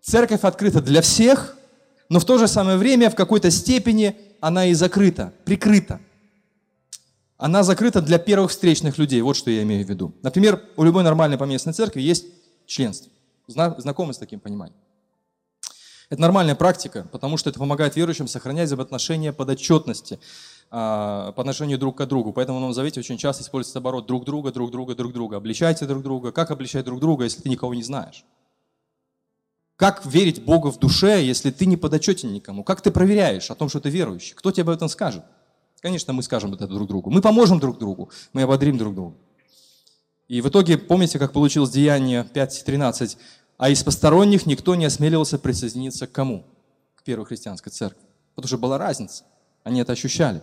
Церковь 0.03 0.45
открыта 0.45 0.83
для 0.83 1.01
всех, 1.01 1.57
но 2.11 2.21
в 2.21 2.27
то 2.27 2.37
же 2.37 2.47
самое 2.47 2.77
время 2.77 3.09
в 3.09 3.15
какой-то 3.15 3.51
степени 3.51 4.17
она 4.41 4.67
и 4.67 4.75
закрыта, 4.75 5.33
прикрыта 5.47 5.99
она 7.39 7.63
закрыта 7.63 8.03
для 8.03 8.19
первых 8.19 8.51
встречных 8.51 8.99
людей. 8.99 9.23
Вот 9.23 9.37
что 9.37 9.51
я 9.51 9.63
имею 9.63 9.87
в 9.87 9.89
виду. 9.89 10.15
Например, 10.23 10.63
у 10.77 10.85
любой 10.85 11.05
нормальной 11.05 11.39
поместной 11.39 11.73
церкви 11.73 12.03
есть 12.03 12.27
членство. 12.67 13.11
Знакомы 13.47 14.13
с 14.13 14.19
таким 14.19 14.41
пониманием? 14.41 14.77
Это 16.09 16.21
нормальная 16.21 16.55
практика, 16.55 17.09
потому 17.11 17.37
что 17.37 17.51
это 17.51 17.59
помогает 17.59 17.97
верующим 17.97 18.29
сохранять 18.29 18.67
взаимоотношения 18.67 19.33
подотчетности 19.33 20.21
а, 20.71 21.33
по 21.33 21.43
отношению 21.43 21.79
друг 21.79 21.99
к 21.99 22.07
другу. 22.07 22.33
Поэтому 22.33 22.59
в 22.59 22.61
Новом 22.61 22.75
Завете 22.75 23.01
очень 23.01 23.19
часто 23.19 23.43
используется 23.43 23.81
оборот 23.81 24.07
друг 24.07 24.25
друга, 24.25 24.53
друг 24.53 24.71
друга, 24.71 24.95
друг 24.95 25.13
друга. 25.13 25.39
Обличайте 25.39 25.85
друг 25.85 26.05
друга. 26.05 26.31
Как 26.31 26.53
обличать 26.53 26.85
друг 26.85 27.01
друга, 27.01 27.25
если 27.25 27.43
ты 27.43 27.49
никого 27.49 27.75
не 27.75 27.83
знаешь? 27.83 28.25
Как 29.75 30.07
верить 30.07 30.45
Богу 30.45 30.71
в 30.71 30.79
душе, 30.79 31.23
если 31.25 31.51
ты 31.51 31.67
не 31.67 31.77
подотчетен 31.77 32.33
никому? 32.33 32.63
Как 32.63 32.81
ты 32.81 32.93
проверяешь 32.93 33.51
о 33.51 33.57
том, 33.57 33.69
что 33.69 33.81
ты 33.81 33.91
верующий? 33.91 34.35
Кто 34.35 34.53
тебе 34.53 34.63
об 34.63 34.71
этом 34.71 34.89
скажет? 34.89 35.25
Конечно, 35.81 36.13
мы 36.13 36.23
скажем 36.23 36.55
это 36.55 36.69
друг 36.69 36.89
другу. 36.89 37.11
Мы 37.11 37.21
поможем 37.21 37.59
друг 37.59 37.79
другу, 37.79 38.11
мы 38.33 38.43
ободрим 38.43 38.79
друг 38.79 38.95
друга. 38.95 39.17
И 40.29 40.41
в 40.41 40.49
итоге, 40.49 40.79
помните, 40.79 41.19
как 41.19 41.33
получилось 41.33 41.71
Деяние 41.71 42.27
5.13? 42.35 43.19
А 43.59 43.71
из 43.71 43.83
посторонних 43.83 44.47
никто 44.47 44.75
не 44.75 44.85
осмеливался 44.85 45.39
присоединиться 45.39 46.07
к 46.07 46.13
кому? 46.13 46.45
К 46.95 47.03
первой 47.03 47.27
христианской 47.27 47.73
церкви. 47.73 48.07
Потому 48.35 48.49
что 48.49 48.59
была 48.59 48.79
разница. 48.79 49.25
Они 49.65 49.81
это 49.81 49.93
ощущали. 49.93 50.43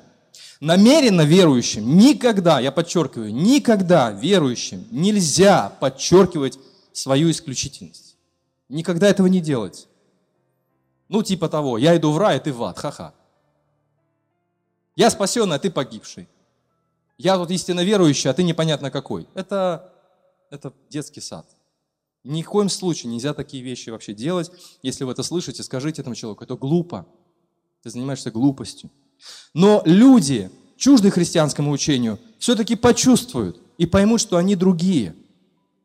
Намеренно 0.59 1.21
верующим 1.21 1.97
никогда, 1.97 2.59
я 2.59 2.71
подчеркиваю, 2.71 3.33
никогда 3.33 4.11
верующим 4.11 4.87
нельзя 4.89 5.69
подчеркивать 5.79 6.57
свою 6.91 7.29
исключительность. 7.29 8.17
Никогда 8.69 9.07
этого 9.07 9.27
не 9.27 9.41
делать. 9.41 9.87
Ну, 11.09 11.21
типа 11.21 11.49
того, 11.49 11.77
я 11.77 11.95
иду 11.95 12.11
в 12.11 12.17
рай, 12.17 12.37
а 12.37 12.39
ты 12.39 12.51
в 12.51 12.63
ад, 12.63 12.79
ха-ха. 12.79 13.13
Я 14.95 15.09
спасенный, 15.09 15.57
а 15.57 15.59
ты 15.59 15.69
погибший. 15.69 16.27
Я 17.17 17.37
тут 17.37 17.51
истинно 17.51 17.83
верующий, 17.83 18.29
а 18.29 18.33
ты 18.33 18.43
непонятно 18.43 18.89
какой. 18.89 19.27
Это, 19.35 19.93
это 20.49 20.73
детский 20.89 21.21
сад. 21.21 21.45
Ни 22.23 22.41
в 22.41 22.47
коем 22.47 22.69
случае 22.69 23.11
нельзя 23.11 23.33
такие 23.33 23.63
вещи 23.63 23.89
вообще 23.89 24.13
делать. 24.13 24.51
Если 24.81 25.03
вы 25.03 25.11
это 25.11 25.23
слышите, 25.23 25.61
скажите 25.61 26.01
этому 26.01 26.15
человеку, 26.15 26.43
это 26.43 26.55
глупо. 26.55 27.05
Ты 27.81 27.89
занимаешься 27.89 28.31
глупостью. 28.31 28.89
Но 29.53 29.81
люди, 29.85 30.49
чуждые 30.77 31.11
христианскому 31.11 31.71
учению, 31.71 32.19
все-таки 32.39 32.75
почувствуют 32.75 33.59
и 33.77 33.85
поймут, 33.85 34.21
что 34.21 34.37
они 34.37 34.55
другие. 34.55 35.15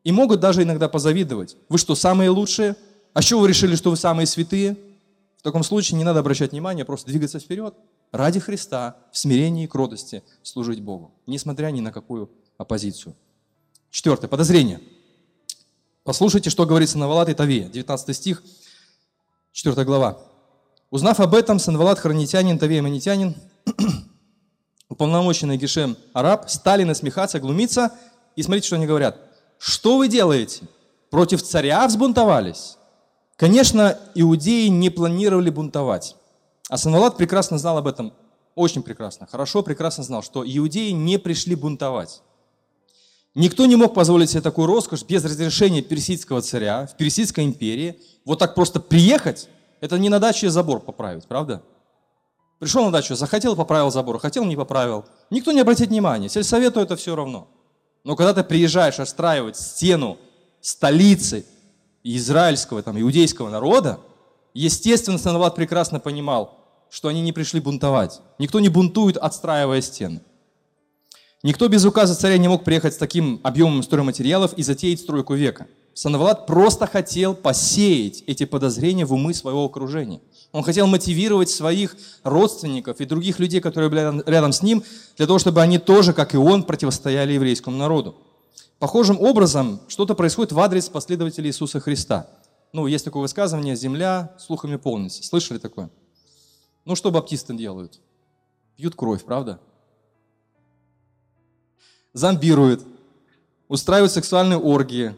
И 0.05 0.11
могут 0.11 0.39
даже 0.39 0.63
иногда 0.63 0.87
позавидовать. 0.87 1.57
Вы 1.67 1.77
что, 1.77 1.93
самые 1.93 2.29
лучшие? 2.29 2.77
А 3.13 3.21
что 3.21 3.39
вы 3.39 3.49
решили, 3.49 3.75
что 3.75 3.89
вы 3.89 3.97
самые 3.97 4.25
святые? 4.25 4.77
В 5.37 5.41
таком 5.41 5.63
случае 5.63 5.97
не 5.97 6.03
надо 6.03 6.19
обращать 6.19 6.51
внимание, 6.51 6.85
просто 6.85 7.09
двигаться 7.09 7.39
вперед 7.39 7.73
ради 8.11 8.39
Христа 8.39 8.97
в 9.11 9.17
смирении 9.17 9.65
и 9.65 9.67
кротости 9.67 10.23
служить 10.41 10.81
Богу, 10.81 11.13
несмотря 11.27 11.67
ни 11.67 11.79
на 11.79 11.91
какую 11.91 12.29
оппозицию. 12.57 13.15
Четвертое. 13.89 14.27
Подозрение. 14.27 14.79
Послушайте, 16.03 16.49
что 16.49 16.65
говорит 16.65 16.89
Санавалат 16.89 17.29
и 17.29 17.33
Тавия, 17.33 17.67
19 17.67 18.15
стих, 18.15 18.43
4 19.51 19.83
глава. 19.83 20.17
Узнав 20.89 21.19
об 21.19 21.35
этом, 21.35 21.59
Санвалат, 21.59 21.99
хранитянин, 21.99 22.57
Тавия, 22.57 22.81
манитянин, 22.81 23.35
уполномоченный 24.89 25.57
Гешем 25.57 25.97
араб, 26.13 26.49
стали 26.49 26.83
насмехаться, 26.83 27.39
глумиться, 27.39 27.91
и 28.35 28.41
смотрите, 28.41 28.67
что 28.67 28.77
они 28.77 28.87
говорят. 28.87 29.19
Что 29.59 29.97
вы 29.97 30.07
делаете? 30.07 30.63
Против 31.11 31.43
царя 31.43 31.85
взбунтовались? 31.85 32.77
Конечно, 33.35 33.97
иудеи 34.15 34.67
не 34.67 34.89
планировали 34.89 35.49
бунтовать. 35.49 36.15
А 36.69 36.77
Санвалат 36.77 37.17
прекрасно 37.17 37.57
знал 37.57 37.77
об 37.77 37.87
этом, 37.87 38.13
очень 38.55 38.83
прекрасно, 38.83 39.27
хорошо, 39.27 39.63
прекрасно 39.63 40.03
знал, 40.03 40.23
что 40.23 40.43
иудеи 40.45 40.91
не 40.91 41.17
пришли 41.17 41.55
бунтовать. 41.55 42.21
Никто 43.35 43.65
не 43.65 43.75
мог 43.75 43.93
позволить 43.93 44.31
себе 44.31 44.41
такую 44.41 44.67
роскошь 44.67 45.03
без 45.03 45.23
разрешения 45.23 45.81
персидского 45.81 46.41
царя 46.41 46.87
в 46.87 46.97
Персидской 46.97 47.45
империи. 47.45 47.99
Вот 48.25 48.39
так 48.39 48.55
просто 48.55 48.79
приехать, 48.79 49.47
это 49.81 49.97
не 49.97 50.09
на 50.09 50.19
даче 50.19 50.49
забор 50.49 50.79
поправить, 50.79 51.25
правда? 51.27 51.61
Пришел 52.59 52.83
на 52.83 52.91
дачу, 52.91 53.15
захотел, 53.15 53.55
поправил 53.55 53.91
забор, 53.91 54.19
хотел, 54.19 54.43
не 54.45 54.57
поправил. 54.57 55.05
Никто 55.29 55.51
не 55.51 55.61
обратит 55.61 55.89
внимания, 55.89 56.27
сельсовету 56.27 56.81
это 56.81 56.95
все 56.95 57.15
равно. 57.15 57.47
Но 58.03 58.15
когда 58.15 58.33
ты 58.33 58.43
приезжаешь 58.43 58.99
отстраивать 58.99 59.55
стену 59.57 60.17
столицы 60.59 61.45
израильского, 62.03 62.81
там, 62.81 62.99
иудейского 62.99 63.49
народа, 63.49 63.99
естественно, 64.53 65.17
Санават 65.17 65.55
прекрасно 65.55 65.99
понимал, 65.99 66.57
что 66.89 67.07
они 67.07 67.21
не 67.21 67.31
пришли 67.31 67.61
бунтовать. 67.61 68.21
Никто 68.39 68.59
не 68.59 68.69
бунтует, 68.69 69.15
отстраивая 69.17 69.81
стены. 69.81 70.21
Никто 71.41 71.69
без 71.69 71.85
указа 71.85 72.15
царя 72.15 72.37
не 72.37 72.49
мог 72.49 72.65
приехать 72.65 72.93
с 72.93 72.97
таким 72.97 73.39
объемом 73.43 73.81
стройматериалов 73.81 74.53
и 74.53 74.63
затеять 74.63 74.99
стройку 74.99 75.35
века. 75.35 75.67
Санавалат 75.93 76.45
просто 76.45 76.85
хотел 76.85 77.33
посеять 77.33 78.23
эти 78.27 78.43
подозрения 78.43 79.05
в 79.05 79.13
умы 79.13 79.33
своего 79.33 79.63
окружения. 79.63 80.19
Он 80.51 80.63
хотел 80.63 80.85
мотивировать 80.87 81.49
своих 81.49 81.95
родственников 82.23 82.99
и 82.99 83.05
других 83.05 83.39
людей, 83.39 83.61
которые 83.61 83.89
были 83.89 84.29
рядом 84.29 84.51
с 84.51 84.61
ним, 84.61 84.83
для 85.15 85.27
того, 85.27 85.39
чтобы 85.39 85.61
они 85.61 85.77
тоже, 85.77 86.11
как 86.11 86.33
и 86.33 86.37
он, 86.37 86.63
противостояли 86.63 87.33
еврейскому 87.33 87.77
народу. 87.77 88.15
Похожим 88.77 89.19
образом 89.19 89.79
что-то 89.87 90.15
происходит 90.15 90.51
в 90.51 90.59
адрес 90.59 90.89
последователей 90.89 91.49
Иисуса 91.49 91.79
Христа. 91.79 92.27
Ну, 92.73 92.85
есть 92.87 93.05
такое 93.05 93.21
высказывание 93.21 93.77
«земля 93.77 94.35
слухами 94.39 94.75
полнится». 94.75 95.23
Слышали 95.23 95.57
такое? 95.57 95.89
Ну, 96.83 96.95
что 96.95 97.11
баптисты 97.11 97.53
делают? 97.53 97.99
Пьют 98.75 98.95
кровь, 98.95 99.23
правда? 99.23 99.59
Зомбируют, 102.13 102.85
устраивают 103.67 104.11
сексуальные 104.11 104.57
оргии. 104.57 105.15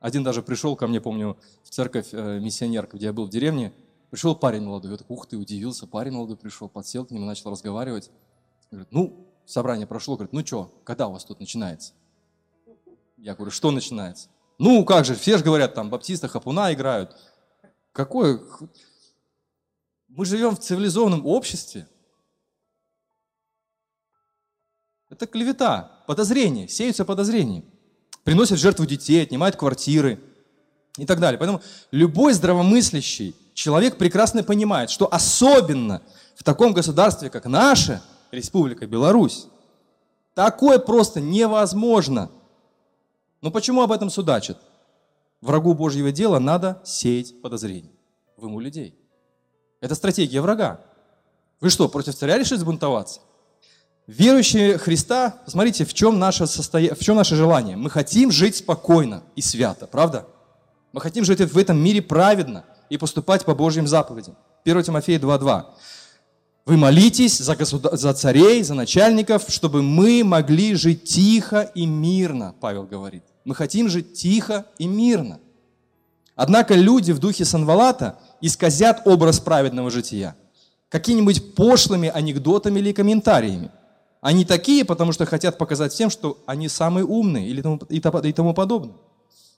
Один 0.00 0.22
даже 0.22 0.42
пришел 0.42 0.76
ко 0.76 0.86
мне, 0.86 1.00
помню, 1.00 1.36
в 1.62 1.70
церковь 1.70 2.08
э, 2.12 2.38
миссионер, 2.40 2.88
где 2.92 3.06
я 3.06 3.12
был 3.12 3.26
в 3.26 3.30
деревне, 3.30 3.72
пришел 4.10 4.34
парень 4.34 4.62
молодой. 4.62 4.92
Я 4.92 4.96
так, 4.96 5.10
ух 5.10 5.26
ты, 5.26 5.36
удивился, 5.36 5.86
парень 5.86 6.12
молодой 6.12 6.36
пришел, 6.36 6.68
подсел 6.68 7.04
к 7.04 7.10
нему, 7.10 7.26
начал 7.26 7.50
разговаривать. 7.50 8.10
Говорит, 8.70 8.88
ну, 8.92 9.26
собрание 9.46 9.86
прошло, 9.86 10.16
говорит, 10.16 10.32
ну 10.32 10.44
что, 10.44 10.70
когда 10.84 11.08
у 11.08 11.12
вас 11.12 11.24
тут 11.24 11.40
начинается? 11.40 11.92
Я 13.16 13.34
говорю, 13.34 13.50
что 13.50 13.70
начинается? 13.70 14.28
Ну, 14.58 14.84
как 14.84 15.04
же, 15.04 15.14
все 15.14 15.38
же 15.38 15.44
говорят, 15.44 15.74
там, 15.74 15.90
баптисты 15.90 16.28
хапуна 16.28 16.72
играют. 16.72 17.16
Какое? 17.92 18.40
Мы 20.08 20.24
живем 20.24 20.54
в 20.54 20.60
цивилизованном 20.60 21.26
обществе. 21.26 21.88
Это 25.14 25.26
клевета, 25.26 25.92
подозрение, 26.06 26.68
сеются 26.68 27.04
подозрения. 27.04 27.62
Приносят 28.24 28.58
жертву 28.58 28.84
детей, 28.86 29.22
отнимают 29.22 29.56
квартиры 29.56 30.20
и 30.98 31.06
так 31.06 31.20
далее. 31.20 31.38
Поэтому 31.38 31.62
любой 31.90 32.32
здравомыслящий 32.32 33.36
человек 33.54 33.96
прекрасно 33.96 34.42
понимает, 34.42 34.90
что 34.90 35.12
особенно 35.12 36.02
в 36.34 36.42
таком 36.42 36.72
государстве, 36.72 37.30
как 37.30 37.46
наша 37.46 38.02
Республика 38.30 38.86
Беларусь, 38.86 39.46
такое 40.34 40.78
просто 40.78 41.20
невозможно– 41.20 42.30
но 43.44 43.50
почему 43.50 43.82
об 43.82 43.92
этом 43.92 44.08
судачат? 44.08 44.56
Врагу 45.42 45.74
Божьего 45.74 46.10
дела 46.10 46.38
надо 46.38 46.80
сеять 46.82 47.42
подозрения 47.42 47.92
в 48.38 48.46
ему 48.46 48.58
людей. 48.58 48.98
Это 49.82 49.94
стратегия 49.94 50.40
врага. 50.40 50.80
Вы 51.60 51.68
что, 51.68 51.90
против 51.90 52.14
царя 52.14 52.38
решили 52.38 52.56
сбунтоваться? 52.56 53.20
Верующие 54.06 54.76
Христа, 54.76 55.36
посмотрите, 55.44 55.84
в 55.86 55.94
чем, 55.94 56.18
наше 56.18 56.46
состоя... 56.46 56.94
в 56.94 56.98
чем 56.98 57.16
наше 57.16 57.36
желание. 57.36 57.76
Мы 57.76 57.88
хотим 57.88 58.30
жить 58.30 58.56
спокойно 58.56 59.22
и 59.34 59.40
свято, 59.40 59.86
правда? 59.86 60.26
Мы 60.92 61.00
хотим 61.00 61.24
жить 61.24 61.40
в 61.40 61.56
этом 61.56 61.78
мире 61.78 62.02
праведно 62.02 62.64
и 62.90 62.98
поступать 62.98 63.44
по 63.44 63.54
Божьим 63.54 63.86
заповедям. 63.86 64.36
1 64.64 64.82
Тимофея 64.82 65.18
2.2. 65.18 65.64
Вы 66.66 66.76
молитесь 66.76 67.38
за, 67.38 67.56
государ... 67.56 67.96
за 67.96 68.12
царей, 68.12 68.62
за 68.62 68.74
начальников, 68.74 69.44
чтобы 69.48 69.82
мы 69.82 70.22
могли 70.22 70.74
жить 70.74 71.04
тихо 71.04 71.62
и 71.74 71.86
мирно, 71.86 72.54
Павел 72.60 72.84
говорит. 72.84 73.24
Мы 73.44 73.54
хотим 73.54 73.88
жить 73.88 74.12
тихо 74.12 74.66
и 74.78 74.86
мирно. 74.86 75.40
Однако 76.36 76.74
люди 76.74 77.12
в 77.12 77.20
духе 77.20 77.44
Санвалата 77.46 78.18
исказят 78.42 79.02
образ 79.06 79.40
праведного 79.40 79.90
жития 79.90 80.36
какими-нибудь 80.90 81.54
пошлыми 81.56 82.08
анекдотами 82.08 82.78
или 82.78 82.92
комментариями. 82.92 83.70
Они 84.24 84.46
такие, 84.46 84.86
потому 84.86 85.12
что 85.12 85.26
хотят 85.26 85.58
показать 85.58 85.92
всем, 85.92 86.08
что 86.08 86.42
они 86.46 86.70
самые 86.70 87.04
умные 87.04 87.46
или 87.46 87.60
тому, 87.60 87.76
и 87.76 88.32
тому 88.32 88.54
подобное. 88.54 88.96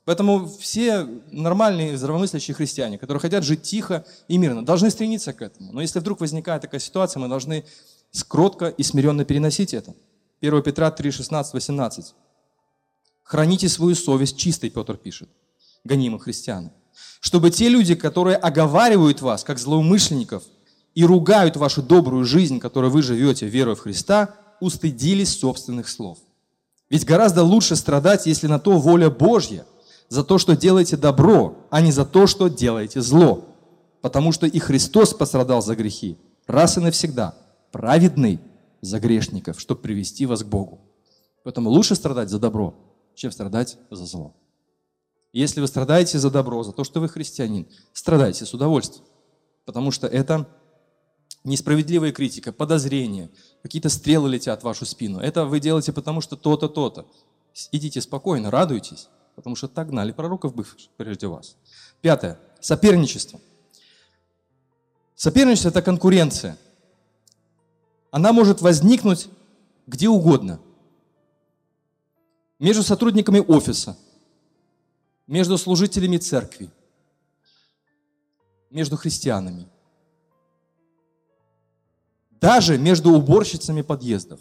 Поэтому 0.05 0.49
все 0.49 1.07
нормальные, 1.31 1.97
здравомыслящие 1.97 2.53
христиане, 2.53 2.99
которые 2.99 3.21
хотят 3.21 3.45
жить 3.45 3.63
тихо 3.63 4.05
и 4.27 4.37
мирно, 4.39 4.67
должны 4.67 4.91
стремиться 4.91 5.33
к 5.33 5.41
этому. 5.41 5.73
Но 5.73 5.83
если 5.83 6.01
вдруг 6.01 6.19
возникает 6.19 6.63
такая 6.63 6.81
ситуация, 6.81 7.21
мы 7.21 7.29
должны 7.29 7.65
скротко 8.11 8.67
и 8.67 8.83
смиренно 8.83 9.25
переносить 9.25 9.73
это. 9.73 9.95
1 10.41 10.63
Петра 10.65 10.91
3, 10.91 11.13
16, 11.13 11.55
18. 11.55 12.15
Храните 13.23 13.69
свою 13.69 13.95
совесть 13.95 14.37
чистой, 14.37 14.71
Петр 14.71 14.97
пишет, 14.97 15.29
гонимым 15.85 16.19
христианам. 16.19 16.73
Чтобы 17.21 17.51
те 17.51 17.69
люди, 17.69 17.95
которые 17.95 18.37
оговаривают 18.37 19.23
вас, 19.23 19.45
как 19.45 19.61
злоумышленников, 19.61 20.43
и 20.97 21.05
ругают 21.05 21.57
вашу 21.57 21.85
добрую 21.85 22.25
жизнь, 22.25 22.59
которой 22.59 22.91
вы 22.91 23.03
живете, 23.03 23.47
веруя 23.47 23.77
в 23.77 23.81
Христа, 23.81 24.35
устыдились 24.61 25.39
собственных 25.39 25.89
слов. 25.89 26.19
Ведь 26.89 27.05
гораздо 27.05 27.43
лучше 27.43 27.77
страдать, 27.77 28.27
если 28.27 28.47
на 28.47 28.59
то 28.59 28.79
воля 28.79 29.11
Божья, 29.11 29.67
за 30.09 30.23
то, 30.23 30.39
что 30.39 30.55
делаете 30.55 30.97
добро, 30.97 31.57
а 31.71 31.81
не 31.81 31.91
за 31.93 32.05
то, 32.05 32.27
что 32.27 32.49
делаете 32.49 33.01
зло. 33.01 33.45
Потому 34.01 34.31
что 34.31 34.47
и 34.47 34.59
Христос 34.59 35.15
пострадал 35.15 35.63
за 35.63 35.75
грехи, 35.75 36.17
раз 36.47 36.77
и 36.77 36.81
навсегда, 36.81 37.35
праведный 37.73 38.41
за 38.81 39.01
грешников, 39.01 39.61
чтобы 39.61 39.81
привести 39.81 40.27
вас 40.27 40.45
к 40.45 40.47
Богу. 40.47 40.81
Поэтому 41.43 41.71
лучше 41.71 41.97
страдать 41.97 42.31
за 42.31 42.39
добро, 42.39 42.75
чем 43.15 43.33
страдать 43.33 43.79
за 43.91 44.07
зло. 44.07 44.35
Если 45.33 45.61
вы 45.61 45.67
страдаете 45.67 46.19
за 46.19 46.31
добро, 46.31 46.63
за 46.63 46.73
то, 46.73 46.85
что 46.85 47.01
вы 47.01 47.09
христианин, 47.09 47.67
страдайте 47.93 48.47
с 48.47 48.55
удовольствием, 48.55 49.05
потому 49.65 49.91
что 49.91 50.07
это 50.07 50.47
несправедливая 51.47 52.13
критика, 52.13 52.53
подозрения, 52.53 53.31
какие-то 53.63 53.89
стрелы 53.89 54.29
летят 54.29 54.61
в 54.61 54.65
вашу 54.65 54.85
спину. 54.85 55.21
Это 55.21 55.45
вы 55.47 55.61
делаете 55.61 55.93
потому, 55.93 56.21
что 56.21 56.37
то-то, 56.37 56.69
то-то. 56.69 57.07
Идите 57.73 58.01
спокойно, 58.01 58.51
радуйтесь, 58.51 59.09
потому 59.37 59.57
что 59.57 59.69
так 59.69 59.89
гнали 59.89 60.13
пророков 60.13 60.55
бывших 60.55 60.91
прежде 60.97 61.29
вас. 61.29 61.57
Пятое. 62.01 62.39
Соперничество. 62.61 63.41
Соперничество– 65.15 65.69
это 65.71 65.83
конкуренция. 65.83 66.59
Она 68.11 68.33
может 68.33 68.61
возникнуть 68.61 69.29
где 69.87 70.09
угодно 70.09 70.61
между 72.59 72.83
сотрудниками 72.83 73.39
офиса, 73.39 73.97
между 75.27 75.57
служителями 75.59 76.17
церкви, 76.17 76.71
между 78.71 78.97
христианами, 78.97 79.69
даже 82.47 82.79
между 82.79 83.11
уборщицами 83.11 83.83
подъездов, 83.83 84.41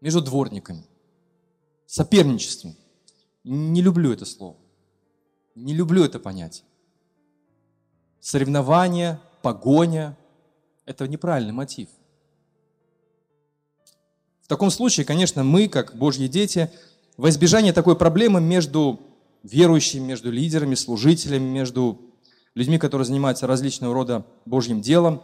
между 0.00 0.20
дворниками, 0.20 0.84
соперничеством. 1.86 2.74
Не 3.44 3.82
люблю 3.82 4.12
это 4.12 4.24
слово. 4.24 4.56
Не 5.54 5.74
люблю 5.74 6.02
это 6.04 6.18
понятие. 6.18 6.64
Соревнование, 8.18 9.20
погоня– 9.42 10.18
это 10.86 11.06
неправильный 11.06 11.52
мотив– 11.52 11.88
в 14.42 14.48
таком 14.48 14.70
случае, 14.70 15.04
конечно, 15.04 15.42
мы, 15.42 15.66
как 15.66 15.96
Божьи 15.96 16.28
дети, 16.28 16.70
во 17.16 17.30
избежание 17.30 17.72
такой 17.72 17.96
проблемы 17.96 18.40
между 18.40 19.00
верующими, 19.42 20.04
между 20.04 20.30
лидерами, 20.30 20.76
служителями, 20.76 21.48
между 21.48 22.00
людьми, 22.54 22.78
которые 22.78 23.06
занимаются 23.06 23.48
различного 23.48 23.92
рода 23.92 24.24
Божьим 24.44 24.80
делом, 24.80 25.20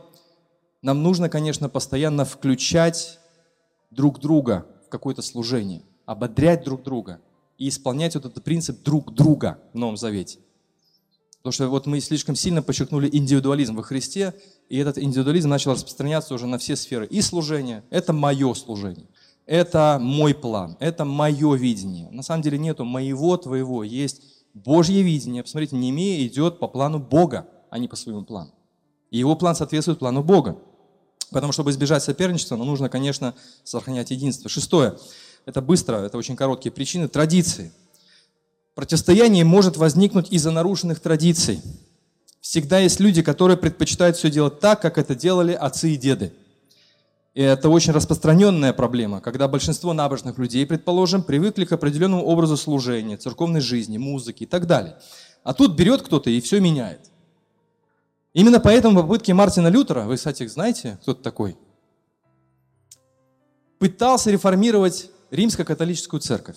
нам 0.83 1.03
нужно, 1.03 1.29
конечно, 1.29 1.69
постоянно 1.69 2.25
включать 2.25 3.19
друг 3.91 4.21
друга 4.21 4.67
в 4.87 4.89
какое-то 4.89 5.23
служение, 5.23 5.83
ободрять 6.07 6.65
друг 6.65 6.83
друга 6.83 7.21
и 7.59 7.69
исполнять 7.69 8.15
вот 8.15 8.27
этот 8.27 8.43
принцип 8.45 8.83
друг 8.83 9.15
друга 9.15 9.59
в 9.73 9.79
Новом 9.79 9.97
Завете. 9.97 10.39
Потому 11.39 11.53
что 11.53 11.69
вот 11.69 11.87
мы 11.87 12.01
слишком 12.01 12.37
сильно 12.37 12.63
подчеркнули 12.63 13.09
индивидуализм 13.11 13.75
во 13.75 13.83
Христе, 13.83 14.35
и 14.69 14.79
этот 14.79 14.99
индивидуализм 14.99 15.49
начал 15.49 15.73
распространяться 15.73 16.35
уже 16.35 16.47
на 16.47 16.59
все 16.59 16.77
сферы. 16.77 17.07
И 17.07 17.21
служение– 17.21 17.83
это 17.91 18.13
мое 18.13 18.55
служение 18.55 19.09
это 19.47 19.99
мой 20.01 20.35
план, 20.35 20.77
это 20.81 21.05
мое 21.05 21.55
видение. 21.57 22.09
На 22.11 22.23
самом 22.23 22.43
деле 22.43 22.59
нету 22.59 22.85
моего, 22.85 23.37
твоего, 23.37 23.83
есть 23.83 24.23
Божье 24.55 25.03
видение. 25.03 25.43
Посмотрите, 25.43 25.77
Немея 25.77 26.27
идет 26.27 26.59
по 26.59 26.69
плану 26.69 26.99
Бога, 26.99 27.49
а 27.71 27.79
не 27.79 27.89
по 27.89 27.97
своему 27.97 28.25
плану. 28.25 28.53
И 29.11 29.19
его 29.19 29.37
план 29.37 29.55
соответствует 29.55 29.99
плану 29.99 30.23
Бога. 30.23 30.59
Поэтому, 31.33 31.53
чтобы 31.53 31.71
избежать 31.71 32.03
соперничества, 32.03 32.57
ну, 32.57 32.65
нужно, 32.65 32.89
конечно, 32.89 33.35
сохранять 33.65 34.11
единство. 34.11 34.51
Шестое. 34.51 34.97
Это 35.47 35.61
быстро, 35.61 35.97
это 35.97 36.19
очень 36.19 36.37
короткие 36.37 36.73
причины. 36.73 37.09
Традиции. 37.09 37.73
Противостояние 38.75 39.45
может 39.45 39.77
возникнуть 39.77 40.31
из-за 40.31 40.51
нарушенных 40.51 41.01
традиций. 41.01 41.61
Всегда 42.41 42.79
есть 42.79 43.01
люди, 43.01 43.23
которые 43.23 43.57
предпочитают 43.57 44.17
все 44.17 44.31
делать 44.31 44.61
так, 44.61 44.81
как 44.83 44.99
это 44.99 45.15
делали 45.15 45.53
отцы 45.53 45.95
и 45.95 45.97
деды. 45.97 46.33
И 47.35 47.41
это 47.41 47.71
очень 47.71 47.93
распространенная 47.93 48.73
проблема, 48.73 49.21
когда 49.21 49.49
большинство 49.49 49.95
набожных 49.95 50.37
людей, 50.39 50.67
предположим, 50.67 51.23
привыкли 51.23 51.65
к 51.65 51.73
определенному 51.73 52.25
образу 52.25 52.57
служения, 52.57 53.17
церковной 53.17 53.61
жизни, 53.61 53.97
музыки 53.97 54.43
и 54.43 54.47
так 54.47 54.67
далее. 54.67 54.99
А 55.43 55.55
тут 55.55 55.75
берет 55.75 56.03
кто-то 56.03 56.31
и 56.31 56.41
все 56.41 56.61
меняет. 56.61 57.12
Именно 58.35 58.61
поэтому 58.61 59.03
попытки 59.03 59.33
Мартина 59.33 59.69
Лютера, 59.69 60.05
вы, 60.05 60.17
кстати, 60.17 60.47
знаете, 60.47 60.99
кто 61.03 61.13
это 61.13 61.23
такой? 61.23 61.57
пытался 63.83 64.31
реформировать 64.31 65.11
римско-католическую 65.33 66.21
церковь. 66.21 66.55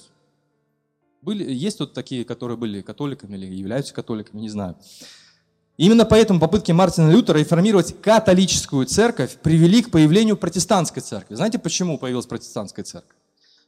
Были, 1.23 1.51
есть 1.51 1.79
тут 1.79 1.91
такие, 1.91 2.23
которые 2.23 2.55
были 2.55 2.81
католиками 2.81 3.35
или 3.35 3.47
являются 3.47 3.95
католиками, 3.95 4.41
не 4.41 4.49
знаю. 4.49 4.75
Именно 5.75 6.05
поэтому 6.05 6.39
попытки 6.39 6.71
Мартина 6.71 7.09
Лютера 7.09 7.39
реформировать 7.39 7.99
католическую 7.99 8.85
церковь 8.85 9.37
привели 9.41 9.81
к 9.81 9.89
появлению 9.89 10.37
протестантской 10.37 11.01
церкви. 11.01 11.33
Знаете, 11.33 11.57
почему 11.57 11.97
появилась 11.97 12.27
протестантская 12.27 12.85
церковь? 12.85 13.17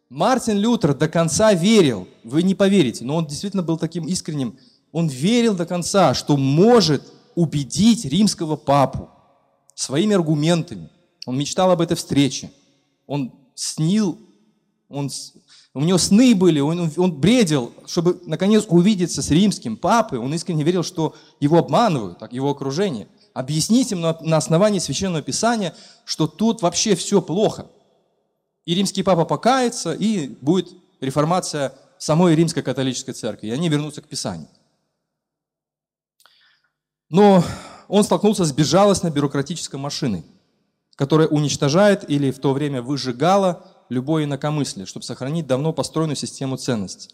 Мартин 0.10 0.60
Лютер 0.60 0.94
до 0.94 1.10
конца 1.10 1.52
верил, 1.54 2.08
вы 2.24 2.44
не 2.44 2.54
поверите, 2.54 3.06
но 3.06 3.16
он 3.16 3.26
действительно 3.26 3.64
был 3.64 3.80
таким 3.80 4.06
искренним, 4.06 4.60
он 4.92 5.08
верил 5.08 5.56
до 5.56 5.66
конца, 5.66 6.14
что 6.14 6.38
может 6.38 7.02
убедить 7.38 8.04
римского 8.06 8.56
папу 8.56 9.10
своими 9.76 10.16
аргументами. 10.16 10.90
Он 11.26 11.38
мечтал 11.38 11.72
об 11.72 11.82
этой 11.82 11.96
встрече. 11.96 12.52
Он 13.06 13.32
снил, 13.56 14.20
он, 14.90 15.10
у 15.74 15.82
него 15.82 15.98
сны 15.98 16.36
были, 16.36 16.60
он, 16.60 16.92
он 16.98 17.12
бредил, 17.14 17.72
чтобы 17.86 18.20
наконец 18.26 18.66
увидеться 18.68 19.22
с 19.22 19.30
римским 19.30 19.78
папой. 19.78 20.20
Он 20.20 20.34
искренне 20.34 20.64
верил, 20.64 20.84
что 20.84 21.16
его 21.40 21.60
обманывают, 21.60 22.20
его 22.32 22.50
окружение. 22.50 23.08
Объяснить 23.34 23.92
им 23.92 24.02
на, 24.02 24.18
на 24.22 24.38
основании 24.38 24.80
Священного 24.80 25.22
Писания, 25.22 25.76
что 26.04 26.28
тут 26.28 26.62
вообще 26.62 26.96
все 26.96 27.22
плохо– 27.22 27.68
и 28.68 28.76
римский 28.76 29.02
папа 29.02 29.24
покается, 29.24 29.94
и 29.94 30.28
будет 30.42 30.68
реформация 31.00 31.74
самой 31.98 32.36
римской 32.36 32.62
католической 32.62 33.14
церкви, 33.14 33.48
и 33.48 33.52
они 33.52 33.70
вернутся 33.70 34.02
к 34.02 34.10
Писанию. 34.10 34.50
Но 37.10 37.44
он 37.88 38.04
столкнулся 38.04 38.46
с 38.46 38.52
безжалостной 38.52 39.12
бюрократической 39.12 39.78
машиной, 39.78 40.26
которая 40.96 41.28
уничтожает 41.28 42.10
или 42.10 42.32
в 42.32 42.40
то 42.40 42.54
время 42.54 42.82
выжигала 42.82 43.66
любое 43.90 44.26
инакомыслие, 44.26 44.86
чтобы 44.86 45.06
сохранить 45.06 45.48
давно 45.48 45.72
построенную 45.72 46.18
систему 46.18 46.58
ценностей. 46.58 47.12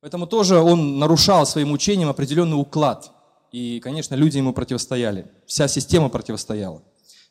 Поэтому 0.00 0.26
тоже 0.26 0.58
он 0.58 0.98
нарушал 0.98 1.46
своим 1.46 1.72
учением 1.72 2.08
определенный 2.08 2.60
уклад. 2.60 3.10
И, 3.52 3.80
конечно, 3.80 4.14
люди 4.14 4.36
ему 4.36 4.52
противостояли. 4.52 5.30
Вся 5.46 5.68
система 5.68 6.08
противостояла. 6.08 6.82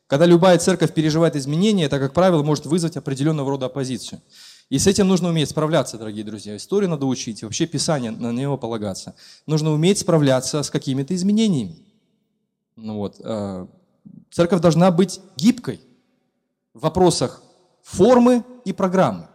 Когда 0.07 0.25
любая 0.25 0.57
церковь 0.57 0.93
переживает 0.93 1.35
изменения, 1.35 1.85
это, 1.85 1.99
как 1.99 2.13
правило, 2.13 2.43
может 2.43 2.65
вызвать 2.65 2.97
определенного 2.97 3.51
рода 3.51 3.65
оппозицию. 3.67 4.21
И 4.69 4.79
с 4.79 4.87
этим 4.87 5.07
нужно 5.07 5.29
уметь 5.29 5.49
справляться, 5.49 5.97
дорогие 5.97 6.23
друзья. 6.23 6.55
Историю 6.55 6.89
надо 6.89 7.05
учить, 7.05 7.43
вообще 7.43 7.65
Писание, 7.65 8.11
на 8.11 8.31
него 8.31 8.57
полагаться. 8.57 9.15
Нужно 9.45 9.71
уметь 9.71 9.99
справляться 9.99 10.63
с 10.63 10.69
какими-то 10.69 11.13
изменениями. 11.15 11.77
Ну 12.75 12.97
вот. 12.97 13.17
Э, 13.19 13.67
церковь 14.31 14.61
должна 14.61 14.89
быть 14.91 15.19
гибкой 15.35 15.79
в 16.73 16.81
вопросах 16.81 17.43
формы 17.83 18.43
и 18.65 18.73
программы. 18.73 19.27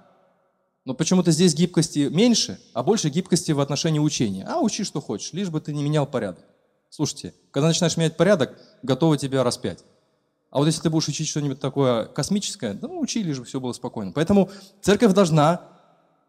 Но 0.84 0.94
почему-то 0.94 1.30
здесь 1.30 1.54
гибкости 1.54 2.08
меньше, 2.10 2.58
а 2.72 2.82
больше 2.82 3.10
гибкости 3.10 3.52
в 3.52 3.60
отношении 3.60 3.98
учения. 3.98 4.44
А 4.48 4.60
учи, 4.60 4.84
что 4.84 5.00
хочешь, 5.00 5.32
лишь 5.34 5.50
бы 5.50 5.60
ты 5.60 5.74
не 5.74 5.82
менял 5.82 6.06
порядок. 6.06 6.44
Слушайте, 6.88 7.34
когда 7.50 7.68
начинаешь 7.68 7.96
менять 7.98 8.16
порядок, 8.16 8.58
готовы 8.82 9.18
тебя 9.18 9.44
распять. 9.44 9.84
А 10.50 10.58
вот 10.58 10.66
если 10.66 10.80
ты 10.80 10.90
будешь 10.90 11.08
учить 11.08 11.28
что-нибудь 11.28 11.60
такое 11.60 12.06
космическое, 12.06 12.78
ну, 12.80 13.00
учи, 13.00 13.22
лишь 13.22 13.38
бы 13.38 13.44
все 13.44 13.60
было 13.60 13.72
спокойно. 13.72 14.12
Поэтому 14.12 14.50
церковь 14.80 15.12
должна 15.12 15.62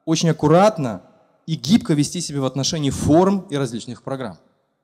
очень 0.05 0.29
аккуратно 0.29 1.03
и 1.45 1.55
гибко 1.55 1.93
вести 1.93 2.19
себя 2.19 2.41
в 2.41 2.45
отношении 2.45 2.89
форм 2.89 3.47
и 3.49 3.55
различных 3.55 4.03
программ. 4.03 4.37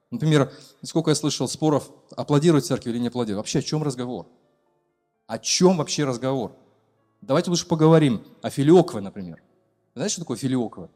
Например, 0.09 0.51
сколько 0.83 1.11
я 1.11 1.15
слышал 1.15 1.47
споров, 1.47 1.91
аплодировать 2.15 2.65
церкви 2.65 2.91
или 2.91 2.99
не 2.99 3.07
аплодировать. 3.07 3.43
Вообще 3.43 3.59
о 3.59 3.61
чем 3.61 3.83
разговор? 3.83 4.27
О 5.27 5.37
чем 5.37 5.77
вообще 5.77 6.05
разговор? 6.05 6.55
Давайте 7.21 7.49
лучше 7.49 7.67
поговорим 7.67 8.23
о 8.41 8.49
филиокве, 8.49 9.01
например. 9.01 9.41
Знаете, 9.95 10.13
что 10.13 10.21
такое 10.21 10.37
филиокве? 10.37 10.89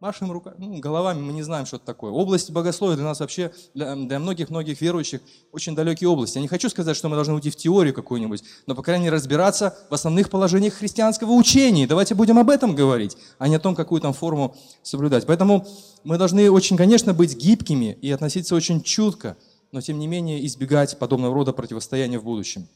Машем 0.00 0.32
руками, 0.32 0.54
ну, 0.56 0.78
головами, 0.78 1.20
мы 1.20 1.34
не 1.34 1.42
знаем, 1.42 1.66
что 1.66 1.76
это 1.76 1.84
такое. 1.84 2.10
Область 2.10 2.50
богословия 2.50 2.96
для 2.96 3.04
нас 3.04 3.20
вообще, 3.20 3.52
для, 3.74 3.94
многих-многих 3.94 4.80
верующих, 4.80 5.20
очень 5.52 5.74
далекие 5.74 6.08
области. 6.08 6.38
Я 6.38 6.40
не 6.40 6.48
хочу 6.48 6.70
сказать, 6.70 6.96
что 6.96 7.10
мы 7.10 7.16
должны 7.16 7.34
уйти 7.34 7.50
в 7.50 7.56
теорию 7.56 7.92
какую-нибудь, 7.92 8.42
но, 8.66 8.74
по 8.74 8.82
крайней 8.82 9.04
мере, 9.04 9.16
разбираться 9.16 9.76
в 9.90 9.94
основных 9.94 10.30
положениях 10.30 10.72
христианского 10.72 11.32
учения. 11.32 11.86
Давайте 11.86 12.14
будем 12.14 12.38
об 12.38 12.48
этом 12.48 12.74
говорить, 12.74 13.18
а 13.38 13.46
не 13.46 13.56
о 13.56 13.58
том, 13.58 13.74
какую 13.74 14.00
там 14.00 14.14
форму 14.14 14.56
соблюдать. 14.82 15.26
Поэтому 15.26 15.66
мы 16.02 16.16
должны 16.16 16.50
очень, 16.50 16.78
конечно, 16.78 17.12
быть 17.12 17.36
гибкими 17.36 17.98
и 18.00 18.10
относиться 18.10 18.54
очень 18.54 18.80
чутко, 18.80 19.36
но, 19.70 19.82
тем 19.82 19.98
не 19.98 20.06
менее, 20.06 20.46
избегать 20.46 20.98
подобного 20.98 21.34
рода 21.34 21.52
противостояния 21.52 22.18
в 22.18 22.24
будущем. 22.24 22.66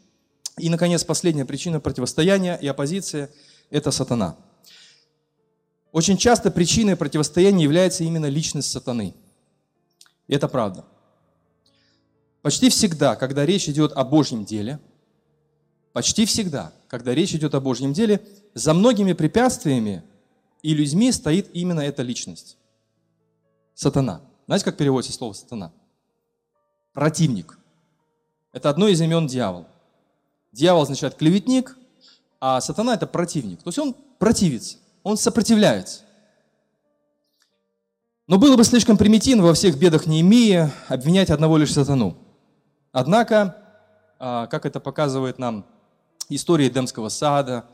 И, 0.59 0.68
наконец, 0.68 1.05
последняя 1.05 1.47
причина 1.47 1.81
противостояния 1.81 2.59
и 2.61 2.66
оппозиции– 2.66 3.31
это 3.70 3.93
сатана– 3.93 4.37
очень 5.95 6.16
часто 6.16 6.51
причиной 6.51 6.97
противостояния 6.97 7.62
является 7.62 8.03
именно 8.03 8.26
личность 8.26 8.68
сатаны. 8.68 9.14
И 10.26 10.34
это 10.34 10.49
правда. 10.49 10.84
Почти 12.42 12.68
всегда, 12.68 13.14
когда 13.14 13.47
речь 13.47 13.68
идет 13.68 13.92
о 13.92 14.03
Божьем 14.03 14.45
деле, 14.45 14.80
почти 15.92 16.26
всегда, 16.26 16.72
когда 16.88 17.14
речь 17.14 17.32
идет 17.32 17.55
о 17.55 17.61
Божьем 17.61 17.92
деле, 17.92 18.26
за 18.55 18.74
многими 18.74 19.12
препятствиями 19.12 20.03
и 20.62 20.74
людьми 20.74 21.12
стоит 21.12 21.49
именно 21.55 21.80
эта 21.80 22.03
личность. 22.03 22.57
Сатана. 23.76 24.20
Знаете, 24.47 24.64
как 24.64 24.76
переводится 24.76 25.12
слово 25.12 25.32
сатана? 25.32 25.72
Противник. 26.92 27.57
Это 28.51 28.68
одно 28.68 28.88
из 28.88 29.01
имен 29.01 29.28
дьявол. 29.28 29.68
Дьявол 30.51 30.82
означает 30.82 31.14
клеветник, 31.14 31.78
а 32.40 32.61
сатана 32.61 32.95
это 32.95 33.07
противник. 33.07 33.62
То 33.62 33.68
есть 33.68 33.78
он 33.78 33.95
противится 34.18 34.78
он 35.05 35.18
сопротивляется. 35.18 36.02
Но 38.26 38.38
было 38.38 38.57
бы 38.57 38.64
слишком 38.64 38.96
примитивно 38.96 39.44
во 39.44 39.52
всех 39.52 39.78
бедах 39.78 40.07
Неемии 40.07 40.70
обвинять 40.88 41.30
одного 41.30 41.59
лишь 41.59 41.72
сатану. 41.72 42.16
Однако, 42.90 43.55
а, 44.18 44.46
как 44.46 44.64
это 44.64 44.80
показывает 44.80 45.38
нам 45.38 45.66
история 46.30 46.68
Эдемского 46.68 47.11
сада, 47.11 47.66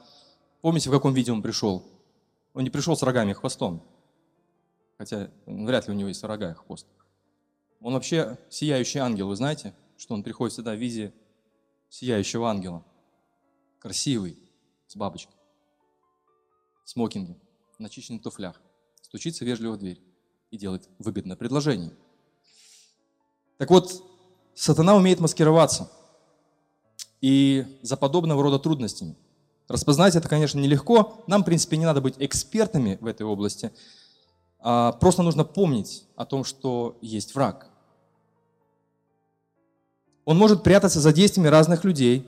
помните, 0.61 0.91
в 0.91 0.93
каком 0.93 1.15
виде 1.15 1.31
он 1.31 1.41
пришел? 1.41 1.85
Он 2.53 2.65
не 2.65 2.71
пришел 2.71 2.97
с 2.97 3.03
рогами 3.05 3.31
и 3.31 3.35
хвостом, 3.35 3.85
хотя 4.99 5.31
вряд 5.47 5.87
ли 5.87 5.95
у 5.95 5.97
него 5.97 6.09
есть 6.09 6.25
рога 6.25 6.51
и 6.51 6.55
хвост. 6.55 6.89
Он 7.81 7.95
вообще 7.95 8.39
сияющий 8.49 8.99
ангел, 8.99 9.29
вы 9.29 9.37
знаете, 9.37 9.73
что 9.97 10.15
он 10.15 10.25
приходит 10.25 10.57
сюда 10.57 10.73
в 10.73 10.79
виде 10.79 11.15
сияющего 11.89 12.51
ангела. 12.51 12.85
Красивый, 13.79 14.37
с 14.89 14.97
бабочкой 14.97 15.40
смокинге, 16.91 17.37
в 17.77 17.81
начищенных 17.81 18.23
туфлях, 18.23 18.61
стучится 19.01 19.45
вежливо 19.45 19.73
в 19.73 19.79
дверь 19.79 20.01
и 20.51 20.59
делает 20.59 20.89
выгодное 20.99 21.37
предложение. 21.37 21.93
Так 23.59 23.71
вот, 23.71 24.03
сатана 24.55 24.97
умеет 24.97 25.21
маскироваться. 25.21 25.91
И 27.21 27.79
за 27.83 27.97
подобного 27.97 28.43
рода 28.43 28.59
трудностями. 28.59 29.15
Распознать 29.69 30.17
это, 30.17 30.29
конечно, 30.29 30.59
нелегко. 30.59 31.23
Нам, 31.27 31.43
в 31.43 31.45
принципе, 31.45 31.77
не 31.77 31.85
надо 31.85 32.01
быть 32.01 32.15
экспертами 32.19 32.99
в 33.01 33.07
этой 33.07 33.23
области. 33.23 33.71
А 34.59 34.93
просто 34.93 35.23
нужно 35.23 35.45
помнить 35.45 36.05
о 36.17 36.25
том, 36.25 36.45
что 36.45 36.99
есть 37.03 37.35
враг. 37.35 37.69
Он 40.25 40.39
может 40.39 40.65
прятаться 40.65 40.99
за 41.01 41.13
действиями 41.13 41.49
разных 41.49 41.85
людей. 41.85 42.27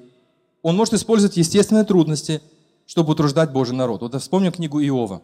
Он 0.61 0.77
может 0.77 0.95
использовать 0.95 1.37
естественные 1.37 1.85
трудности– 1.85 2.41
чтобы 2.87 3.13
утруждать 3.13 3.53
Божий 3.53 3.77
народ. 3.77 4.03
Вот 4.03 4.21
вспомним 4.21 4.53
книгу 4.53 4.81
Иова. 4.81 5.23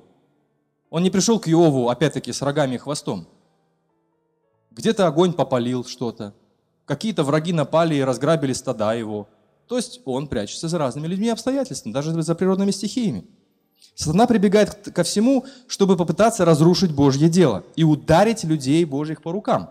Он 0.90 1.02
не 1.02 1.10
пришел 1.10 1.38
к 1.38 1.48
Иову, 1.48 1.88
опять-таки, 1.88 2.32
с 2.32 2.42
рогами 2.42 2.76
и 2.76 2.78
хвостом. 2.78 3.26
Где-то 4.70 5.06
огонь 5.06 5.32
попалил 5.32 5.84
что-то. 5.84 6.34
Какие-то 6.84 7.24
враги 7.24 7.52
напали 7.52 7.96
и 7.96 8.02
разграбили 8.02 8.52
стада 8.52 8.94
его. 8.94 9.28
То 9.66 9.76
есть 9.76 10.00
он 10.04 10.28
прячется 10.28 10.68
за 10.68 10.78
разными 10.78 11.06
людьми 11.06 11.26
и 11.26 11.30
обстоятельствами, 11.30 11.92
даже 11.92 12.22
за 12.22 12.34
природными 12.34 12.70
стихиями. 12.70 13.26
Сатана 13.94 14.26
прибегает 14.26 14.92
ко 14.94 15.02
всему, 15.02 15.44
чтобы 15.66 15.96
попытаться 15.96 16.44
разрушить 16.44 16.92
Божье 16.92 17.28
дело 17.28 17.64
и 17.76 17.84
ударить 17.84 18.44
людей 18.44 18.84
Божьих 18.84 19.20
по 19.20 19.32
рукам. 19.32 19.70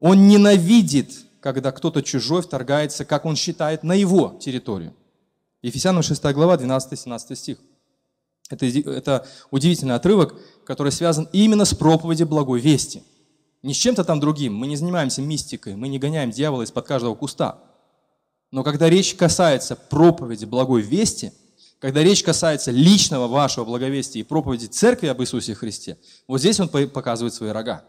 Он 0.00 0.26
ненавидит, 0.26 1.12
когда 1.40 1.70
кто-то 1.70 2.02
чужой 2.02 2.42
вторгается, 2.42 3.04
как 3.04 3.26
он 3.26 3.36
считает, 3.36 3.82
на 3.82 3.92
его 3.92 4.38
территорию. 4.40 4.94
Ефесянам 5.62 6.02
6 6.02 6.22
глава, 6.32 6.56
12-17 6.56 7.34
стих. 7.34 7.58
Это, 8.48 8.66
это 8.66 9.26
удивительный 9.50 9.94
отрывок, 9.94 10.34
который 10.64 10.92
связан 10.92 11.28
именно 11.32 11.64
с 11.64 11.74
проповедью 11.74 12.26
благой 12.26 12.60
вести. 12.60 13.02
Не 13.62 13.74
с 13.74 13.76
чем-то 13.76 14.04
там 14.04 14.20
другим. 14.20 14.54
Мы 14.54 14.68
не 14.68 14.76
занимаемся 14.76 15.20
мистикой, 15.20 15.74
мы 15.74 15.88
не 15.88 15.98
гоняем 15.98 16.30
дьявола 16.30 16.62
из-под 16.62 16.86
каждого 16.86 17.14
куста. 17.14 17.58
Но 18.50 18.62
когда 18.62 18.88
речь 18.88 19.14
касается 19.14 19.76
проповеди 19.76 20.44
благой 20.44 20.80
вести, 20.80 21.32
когда 21.80 22.02
речь 22.02 22.22
касается 22.22 22.70
личного 22.70 23.26
вашего 23.26 23.64
благовестия 23.64 24.20
и 24.20 24.24
проповеди 24.24 24.66
церкви 24.66 25.08
об 25.08 25.20
Иисусе 25.20 25.54
Христе, 25.54 25.98
вот 26.26 26.38
здесь 26.38 26.58
он 26.60 26.68
показывает 26.68 27.34
свои 27.34 27.50
рога. 27.50 27.84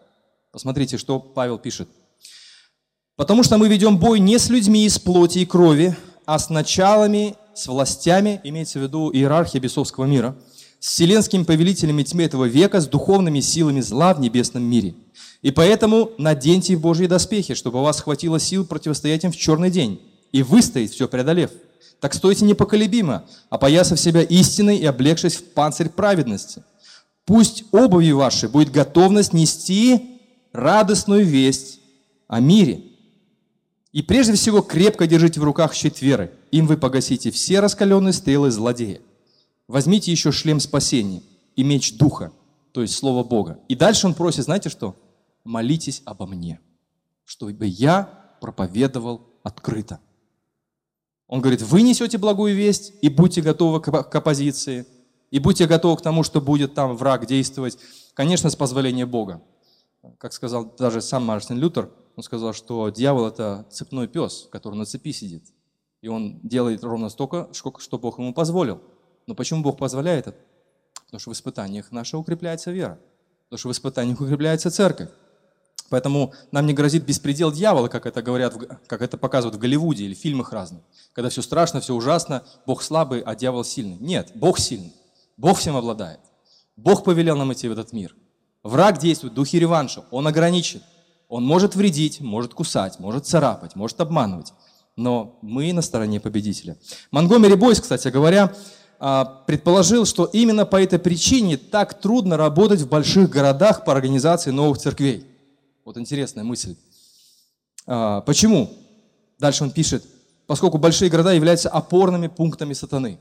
Посмотрите, 0.51 0.97
что 0.97 1.19
Павел 1.19 1.57
пишет. 1.59 1.87
«Потому 3.15 3.43
что 3.43 3.57
мы 3.57 3.67
ведем 3.67 3.97
бой 3.97 4.19
не 4.19 4.37
с 4.37 4.49
людьми 4.49 4.85
из 4.85 4.97
плоти 4.99 5.39
и 5.39 5.45
крови, 5.45 5.95
а 6.25 6.39
с 6.39 6.49
началами, 6.49 7.35
с 7.59 7.67
властями, 7.67 8.39
имеется 8.43 8.79
в 8.79 8.83
виду 8.83 9.11
иерархия 9.11 9.59
бесовского 9.59 10.05
мира, 10.05 10.35
с 10.79 10.87
вселенскими 10.87 11.43
повелителями 11.43 12.03
тьмы 12.03 12.23
этого 12.23 12.45
века, 12.45 12.79
с 12.79 12.87
духовными 12.87 13.41
силами 13.41 13.81
зла 13.81 14.13
в 14.13 14.21
небесном 14.21 14.63
мире. 14.63 14.95
И 15.41 15.51
поэтому 15.51 16.11
наденьте 16.17 16.77
Божьи 16.77 17.05
доспехи, 17.05 17.53
чтобы 17.53 17.79
у 17.79 17.83
вас 17.83 17.99
хватило 18.01 18.39
сил 18.39 18.65
противостоять 18.65 19.23
им 19.23 19.31
в 19.31 19.37
черный 19.37 19.69
день 19.69 20.01
и 20.31 20.41
выстоять, 20.41 20.91
все 20.91 21.07
преодолев. 21.07 21.51
Так 21.99 22.13
стойте 22.13 22.45
непоколебимо, 22.45 23.25
опоясав 23.49 23.99
себя 23.99 24.21
истиной 24.21 24.77
и 24.77 24.85
облегшись 24.85 25.35
в 25.35 25.43
панцирь 25.43 25.89
праведности. 25.89 26.63
Пусть 27.25 27.65
обуви 27.71 28.11
вашей 28.11 28.47
будет 28.47 28.71
готовность 28.71 29.33
нести 29.33 30.19
радостную 30.53 31.25
весть 31.25 31.79
о 32.27 32.39
мире. 32.39 32.83
И 33.91 34.01
прежде 34.03 34.33
всего 34.33 34.61
крепко 34.61 35.07
держите 35.07 35.39
в 35.39 35.43
руках 35.43 35.73
щит 35.73 36.01
веры. 36.01 36.31
Им 36.51 36.67
вы 36.67 36.77
погасите 36.77 37.31
все 37.31 37.59
раскаленные 37.59 38.13
стрелы 38.13 38.51
злодея. 38.51 39.01
Возьмите 39.67 40.11
еще 40.11 40.31
шлем 40.31 40.59
спасения 40.59 41.21
и 41.55 41.63
меч 41.63 41.97
Духа, 41.97 42.31
то 42.71 42.81
есть 42.81 42.95
Слово 42.95 43.23
Бога. 43.23 43.59
И 43.67 43.75
дальше 43.75 44.07
он 44.07 44.13
просит, 44.13 44.45
знаете 44.45 44.69
что? 44.69 44.95
Молитесь 45.43 46.01
обо 46.05 46.27
мне, 46.27 46.59
чтобы 47.25 47.65
я 47.65 48.37
проповедовал 48.41 49.27
открыто. 49.43 49.99
Он 51.27 51.41
говорит, 51.41 51.61
вы 51.61 51.81
несете 51.81 52.17
благую 52.17 52.55
весть 52.55 52.93
и 53.01 53.09
будьте 53.09 53.41
готовы 53.41 53.81
к 53.81 54.15
оппозиции, 54.15 54.85
и 55.29 55.39
будьте 55.39 55.67
готовы 55.67 55.97
к 55.97 56.01
тому, 56.01 56.23
что 56.23 56.41
будет 56.41 56.73
там 56.73 56.95
враг 56.95 57.27
действовать, 57.27 57.77
конечно, 58.13 58.49
с 58.49 58.55
позволения 58.55 59.05
Бога. 59.05 59.41
Как 60.17 60.33
сказал 60.33 60.73
даже 60.77 61.01
сам 61.01 61.25
Мартин 61.25 61.57
Лютер, 61.57 61.91
он 62.15 62.23
сказал, 62.23 62.53
что 62.53 62.89
дьявол– 62.89 63.27
это 63.27 63.65
цепной 63.69 64.07
пес, 64.07 64.47
который 64.51 64.75
на 64.75 64.85
цепи 64.85 65.11
сидит. 65.11 65.45
И 66.01 66.07
он 66.07 66.39
делает 66.41 66.83
ровно 66.83 67.09
столько, 67.09 67.49
что 67.53 67.97
Бог 67.97 68.19
ему 68.19 68.33
позволил. 68.33 68.81
Но 69.27 69.35
почему 69.35 69.61
Бог 69.61 69.77
позволяет 69.77 70.27
это? 70.27 70.37
Потому 71.05 71.19
что 71.19 71.29
в 71.29 71.33
испытаниях 71.33 71.91
наша 71.91 72.17
укрепляется 72.17 72.71
вера. 72.71 72.99
Потому 73.45 73.59
что 73.59 73.69
в 73.69 73.71
испытаниях 73.71 74.21
укрепляется 74.21 74.71
церковь. 74.71 75.09
Поэтому 75.89 76.33
нам 76.51 76.67
не 76.67 76.73
грозит 76.73 77.03
беспредел 77.03 77.51
дьявола, 77.51 77.87
как 77.87 78.05
это 78.05 78.21
говорят, 78.21 78.55
как 78.87 79.01
это 79.01 79.17
показывают 79.17 79.55
в 79.55 79.59
Голливуде 79.59 80.05
или 80.05 80.13
в 80.13 80.19
фильмах 80.19 80.53
разных. 80.53 80.83
Когда 81.13 81.29
все 81.29 81.41
страшно, 81.41 81.81
все 81.81 81.95
ужасно, 81.95 82.43
Бог 82.65 82.83
слабый, 82.83 83.21
а 83.21 83.35
дьявол 83.35 83.63
сильный. 83.63 83.97
Нет, 83.97 84.31
Бог 84.35 84.59
сильный. 84.59 84.93
Бог 85.35 85.57
всем 85.57 85.75
обладает. 85.75 86.19
Бог 86.75 87.03
повелел 87.03 87.35
нам 87.37 87.51
идти 87.53 87.67
в 87.67 87.71
этот 87.71 87.91
мир. 87.91 88.15
Враг 88.61 88.99
действует 88.99 89.33
в 89.33 89.35
духе 89.35 89.59
реванша. 89.59 90.05
Он 90.11 90.27
ограничен. 90.27 90.81
Он 91.29 91.45
может 91.45 91.75
вредить, 91.75 92.19
может 92.21 92.55
кусать, 92.55 92.99
может 92.99 93.27
царапать, 93.27 93.75
может 93.75 94.01
обманывать. 94.01 94.51
Но 94.95 95.37
мы 95.43 95.71
на 95.71 95.83
стороне 95.83 96.19
победителя. 96.19 96.75
Монгомери 97.11 97.55
Бойс, 97.55 97.79
кстати 97.79 98.07
говоря, 98.09 98.53
а, 98.99 99.43
предположил, 99.45 100.05
что 100.05 100.25
именно 100.25 100.65
по 100.65 100.81
этой 100.81 100.97
причине 100.97 101.55
так 101.57 102.01
трудно 102.01 102.35
работать 102.35 102.81
в 102.81 102.89
больших 102.89 103.29
городах 103.29 103.85
по 103.85 103.93
организации 103.93 104.49
новых 104.49 104.79
церквей. 104.79 105.23
Вот 105.85 105.97
интересная 105.97 106.43
мысль. 106.43 106.75
А, 107.85 108.21
почему? 108.21 108.73
Дальше 109.37 109.63
он 109.63 109.71
пишет, 109.71 110.03
поскольку 110.47 110.79
большие 110.79 111.11
города 111.11 111.31
являются 111.31 111.69
опорными 111.69 112.27
пунктами 112.27 112.73
сатаны. 112.73 113.19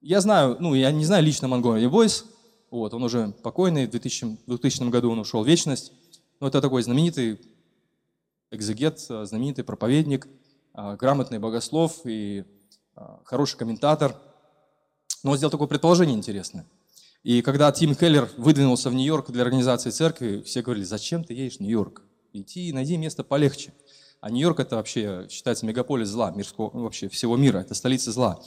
Я 0.00 0.20
знаю, 0.20 0.56
ну, 0.60 0.74
я 0.74 0.92
не 0.92 1.04
знаю 1.04 1.24
лично 1.24 1.48
Монгомери 1.48 1.88
Бойс, 1.88 2.24
вот, 2.70 2.94
он 2.94 3.02
уже 3.02 3.34
покойный, 3.42 3.86
в 3.86 3.90
2000, 3.90 4.38
2000 4.46 4.88
году 4.88 5.10
он 5.10 5.18
ушел 5.18 5.42
в 5.42 5.46
вечность, 5.48 5.92
но 6.40 6.48
это 6.48 6.60
такой 6.60 6.82
знаменитый 6.82 7.40
экзегет, 8.50 8.98
знаменитый 8.98 9.64
проповедник, 9.64 10.26
а, 10.72 10.96
грамотный 10.96 11.38
богослов 11.38 12.00
и 12.04 12.44
а, 12.94 13.20
хороший 13.24 13.56
комментатор. 13.56 14.16
Но 15.22 15.32
он 15.32 15.36
сделал 15.36 15.50
такое 15.50 15.68
предположение 15.68 16.16
интересное– 16.16 16.66
и 17.24 17.42
когда 17.42 17.70
Тим 17.72 17.94
Келлер 17.94 18.30
выдвинулся 18.36 18.90
в 18.90 18.94
Нью-Йорк 18.94 19.30
для 19.30 19.42
организации 19.42 19.90
церкви, 19.90 20.40
все 20.42 20.62
говорили, 20.62 20.84
зачем 20.84 21.24
ты 21.24 21.34
едешь 21.34 21.56
в 21.56 21.60
Нью-Йорк? 21.60 22.02
Иди 22.32 22.68
и 22.68 22.72
найди 22.72 22.96
место 22.96 23.24
полегче. 23.24 23.74
А 24.20 24.30
Нью-Йорк 24.30 24.60
это 24.60 24.76
вообще 24.76 25.26
считается 25.28 25.66
мегаполис 25.66 26.08
зла, 26.08 26.30
мирского, 26.30 26.70
ну, 26.72 26.84
вообще 26.84 27.08
всего 27.08 27.36
мира, 27.36 27.58
это 27.58 27.74
столица 27.74 28.12
зла. 28.12 28.40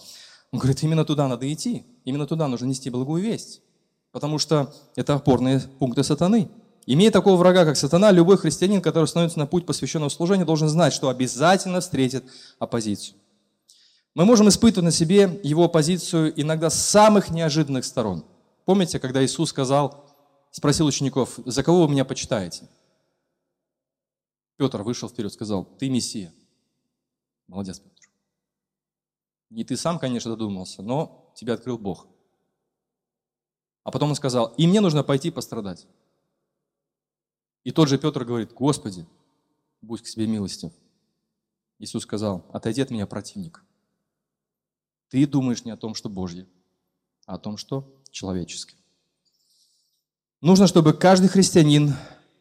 Он 0.51 0.59
говорит, 0.59 0.81
именно 0.83 1.05
туда 1.05 1.27
надо 1.27 1.51
идти, 1.51 1.85
именно 2.05 2.25
туда 2.27 2.47
нужно 2.47 2.65
нести 2.65 2.89
благую 2.89 3.21
весть, 3.21 3.61
потому 4.11 4.37
что 4.37 4.73
это 4.95 5.15
опорные 5.15 5.59
пункты 5.79 6.03
сатаны. 6.03 6.49
Имея 6.85 7.11
такого 7.11 7.35
врага, 7.37 7.63
как 7.65 7.77
сатана, 7.77 8.11
любой 8.11 8.37
христианин, 8.37 8.81
который 8.81 9.05
становится 9.05 9.39
на 9.39 9.45
путь 9.45 9.65
посвященного 9.65 10.09
служения, 10.09 10.45
должен 10.45 10.67
знать, 10.67 10.93
что 10.93 11.09
обязательно 11.09 11.79
встретит 11.79 12.25
оппозицию. 12.57 13.17
Мы 14.13 14.25
можем 14.25 14.49
испытывать 14.49 14.85
на 14.85 14.91
себе 14.91 15.39
его 15.43 15.65
оппозицию 15.65 16.33
иногда 16.39 16.69
с 16.69 16.85
самых 16.85 17.29
неожиданных 17.29 17.85
сторон. 17.85 18.25
Помните, 18.65 18.99
когда 18.99 19.23
Иисус 19.23 19.49
сказал, 19.49 20.05
спросил 20.51 20.85
учеников, 20.85 21.39
за 21.45 21.63
кого 21.63 21.85
вы 21.85 21.91
меня 21.91 22.03
почитаете? 22.03 22.67
Петр 24.57 24.81
вышел 24.81 25.07
вперед, 25.07 25.31
сказал, 25.31 25.65
ты 25.65 25.89
Мессия. 25.89 26.33
Молодец, 27.47 27.79
Петр. 27.79 28.09
Не 29.49 29.63
ты 29.63 29.77
сам, 29.77 29.97
конечно, 29.99 30.31
додумался, 30.31 30.81
но 30.81 31.31
тебя 31.35 31.53
открыл 31.53 31.77
Бог. 31.77 32.07
А 33.83 33.91
потом 33.91 34.09
он 34.09 34.15
сказал, 34.15 34.53
и 34.57 34.67
мне 34.67 34.81
нужно 34.81 35.03
пойти 35.03 35.31
пострадать. 35.31 35.87
И 37.63 37.71
тот 37.71 37.87
же 37.87 37.97
Петр 37.97 38.25
говорит, 38.25 38.53
Господи, 38.53 39.05
будь 39.81 40.01
к 40.01 40.07
себе 40.07 40.27
милостив. 40.27 40.71
Иисус 41.79 42.03
сказал, 42.03 42.45
отойди 42.53 42.81
от 42.81 42.91
меня, 42.91 43.07
противник. 43.07 43.63
Ты 45.09 45.25
думаешь 45.27 45.65
не 45.65 45.71
о 45.71 45.77
том, 45.77 45.95
что 45.95 46.09
Божье, 46.09 46.47
а 47.25 47.35
о 47.35 47.39
том, 47.39 47.57
что 47.57 47.91
человеческим. 48.11 48.77
Нужно, 50.41 50.67
чтобы 50.67 50.93
каждый 50.93 51.27
христианин, 51.27 51.93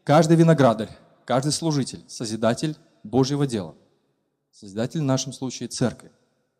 каждый 0.04 0.36
виноградарь, 0.36 0.96
каждый 1.24 1.52
служитель, 1.52 2.02
созидатель 2.08 2.76
Божьего 3.02 3.46
дела, 3.46 3.74
созидатель 4.52 5.00
в 5.00 5.04
нашем 5.04 5.32
случае 5.32 5.68
церкви, 5.68 6.10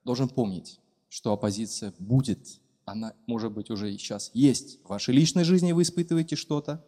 должен 0.05 0.29
помнить, 0.29 0.81
что 1.09 1.33
оппозиция 1.33 1.95
будет, 1.99 2.61
она, 2.85 3.15
может 3.27 3.53
быть, 3.53 3.71
уже 3.71 3.93
сейчас 3.93 4.31
есть. 4.35 4.83
В 4.85 4.89
вашей 4.89 5.15
личной 5.15 5.45
жизни 5.45 5.73
вы 5.73 5.83
испытываете 5.83 6.37
что-то, 6.37 6.85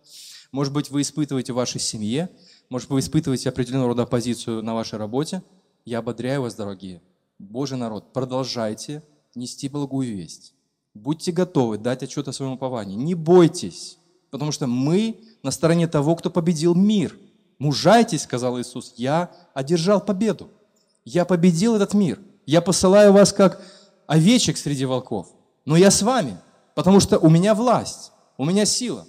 может 0.53 0.73
быть, 0.73 0.91
вы 0.91 1.01
испытываете 1.01 1.53
в 1.53 1.57
вашей 1.57 1.81
семье, 1.81 2.29
может 2.69 2.89
быть, 2.89 2.93
вы 2.93 3.01
испытываете 3.01 3.49
определенного 3.49 3.89
рода 3.89 4.03
оппозицию 4.03 4.63
на 4.63 4.75
вашей 4.75 4.99
работе. 4.99 5.43
Я 5.85 5.99
ободряю 5.99 6.43
вас, 6.43 6.55
дорогие, 6.55 7.03
Божий 7.39 7.79
народ, 7.79 8.13
продолжайте 8.13 9.03
нести 9.35 9.69
благую 9.69 10.15
весть. 10.15 10.55
Будьте 10.95 11.33
готовы 11.33 11.79
дать 11.79 12.03
отчет 12.03 12.29
о 12.29 12.33
своем 12.33 12.53
уповании. 12.53 12.95
Не 12.95 13.15
бойтесь, 13.15 13.99
потому 14.31 14.53
что 14.53 14.67
мы 14.67 15.21
на 15.43 15.51
стороне 15.51 15.89
того, 15.89 16.15
кто 16.17 16.31
победил 16.31 16.75
мир. 16.75 17.17
Мужайтесь, 17.59 18.23
сказал 18.23 18.61
Иисус, 18.61 18.93
я 18.97 19.31
одержал 19.55 20.01
победу. 20.01 20.51
Я 21.05 21.25
победил 21.25 21.77
этот 21.77 21.95
мир. 21.95 22.21
Я 22.45 22.61
посылаю 22.61 23.13
вас 23.13 23.33
как 23.33 23.63
овечек 24.07 24.59
среди 24.59 24.85
волков. 24.85 25.29
Но 25.65 25.77
я 25.77 25.91
с 25.91 26.03
вами, 26.03 26.37
потому 26.75 27.01
что 27.01 27.19
у 27.19 27.31
меня 27.31 27.55
власть, 27.55 28.13
у 28.37 28.45
меня 28.45 28.67
сила. 28.67 29.07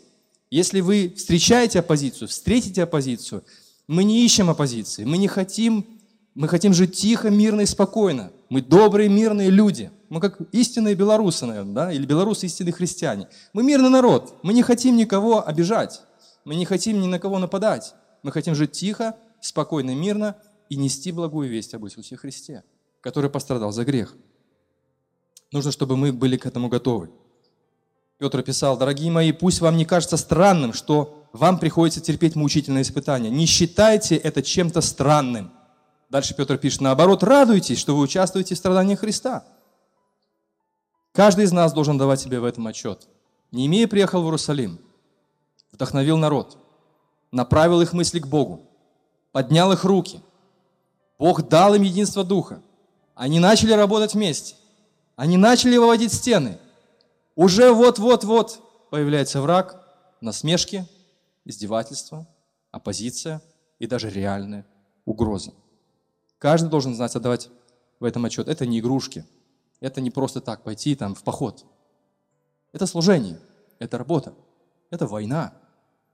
Если 0.54 0.82
вы 0.82 1.14
встречаете 1.18 1.80
оппозицию, 1.80 2.28
встретите 2.28 2.84
оппозицию, 2.84 3.44
мы 3.88 4.04
не 4.04 4.24
ищем 4.24 4.52
оппозиции, 4.52 5.04
мы 5.04 5.18
не 5.18 5.28
хотим, 5.28 6.00
мы 6.36 6.48
хотим 6.48 6.74
жить 6.74 6.96
тихо, 6.96 7.32
мирно 7.32 7.62
и 7.62 7.66
спокойно. 7.66 8.32
Мы 8.50 8.62
добрые, 8.62 9.10
мирные 9.10 9.50
люди– 9.50 9.90
мы 10.14 10.20
как 10.20 10.40
истинные 10.52 10.94
белорусы, 10.94 11.48
наверное, 11.48 11.74
да? 11.74 11.92
или 11.92 12.06
белорусы 12.06 12.46
истинные 12.46 12.72
христиане. 12.72 13.30
Мы 13.52 13.64
мирный 13.64 13.90
народ. 13.90 14.36
Мы 14.44 14.54
не 14.54 14.62
хотим 14.62 14.96
никого 14.96 15.44
обижать. 15.44 16.04
Мы 16.46 16.54
не 16.54 16.66
хотим 16.66 17.02
ни 17.02 17.08
на 17.08 17.18
кого 17.18 17.40
нападать. 17.40 17.96
Мы 18.22 18.32
хотим 18.32 18.54
жить 18.54 18.74
тихо, 18.74 19.18
спокойно, 19.42 19.96
мирно 19.96 20.36
и 20.70 20.76
нести 20.76 21.12
благую 21.12 21.50
весть 21.50 21.74
об 21.74 21.84
Иисусе 21.88 22.16
Христе, 22.16 22.64
который 23.02 23.32
пострадал 23.32 23.72
за 23.72 23.86
грех. 23.86 24.16
Нужно, 25.52 25.72
чтобы 25.72 25.98
мы 25.98 26.14
были 26.14 26.38
к 26.38 26.46
этому 26.46 26.70
готовы. 26.70 27.10
Петр 28.24 28.42
писал, 28.42 28.78
дорогие 28.78 29.12
мои, 29.12 29.34
пусть 29.34 29.60
вам 29.60 29.76
не 29.76 29.84
кажется 29.84 30.16
странным, 30.16 30.72
что 30.72 31.28
вам 31.34 31.60
приходится 31.60 32.00
терпеть 32.00 32.38
мучительные 32.38 32.84
испытания. 32.84 33.30
Не 33.30 33.46
считайте 33.46 34.16
это 34.16 34.42
чем-то 34.42 34.80
странным. 34.80 35.52
Дальше 36.10 36.34
Петр 36.34 36.58
пишет, 36.58 36.80
наоборот, 36.80 37.22
радуйтесь, 37.22 37.78
что 37.78 37.94
вы 37.94 38.04
участвуете 38.04 38.56
в 38.56 38.58
страдании 38.58 38.96
Христа. 38.96 39.44
Каждый 41.12 41.44
из 41.44 41.52
нас 41.52 41.74
должен 41.74 41.98
давать 41.98 42.22
себе 42.22 42.40
в 42.40 42.46
этом 42.46 42.66
отчет. 42.66 43.10
Неемия 43.52 43.90
приехал 43.90 44.22
в 44.22 44.26
Иерусалим, 44.28 44.80
вдохновил 45.74 46.16
народ, 46.16 46.58
направил 47.30 47.82
их 47.82 47.92
мысли 47.92 48.20
к 48.20 48.28
Богу, 48.28 48.62
поднял 49.34 49.74
их 49.74 49.84
руки. 49.84 50.22
Бог 51.20 51.50
дал 51.50 51.76
им 51.76 51.82
единство 51.82 52.24
духа. 52.24 52.62
Они 53.16 53.42
начали 53.42 53.74
работать 53.74 54.14
вместе. 54.14 54.56
Они 55.18 55.36
начали 55.36 55.76
выводить 55.76 56.14
стены. 56.14 56.58
Уже 57.36 57.72
вот-вот-вот 57.72 58.62
появляется 58.92 59.42
враг, 59.42 59.84
насмешки, 60.22 60.88
издевательства, 61.46 62.28
оппозиция 62.72 63.42
и 63.80 63.88
даже 63.88 64.10
реальная 64.10 64.66
угроза. 65.06 65.54
Каждый 66.38 66.70
должен 66.70 66.96
знать, 66.96 67.16
отдавать 67.16 67.50
в 68.00 68.06
этом 68.06 68.26
отчет. 68.26 68.48
Это 68.48 68.66
не 68.66 68.80
игрушки– 68.80 69.26
Это 69.84 70.00
не 70.00 70.12
просто 70.12 70.40
так 70.40 70.64
пойти 70.64 70.96
там 70.96 71.14
в 71.14 71.24
поход. 71.24 71.66
Это 72.72 72.86
служение, 72.88 73.38
это 73.80 73.98
работа, 73.98 74.34
это 74.90 75.08
война. 75.08 75.54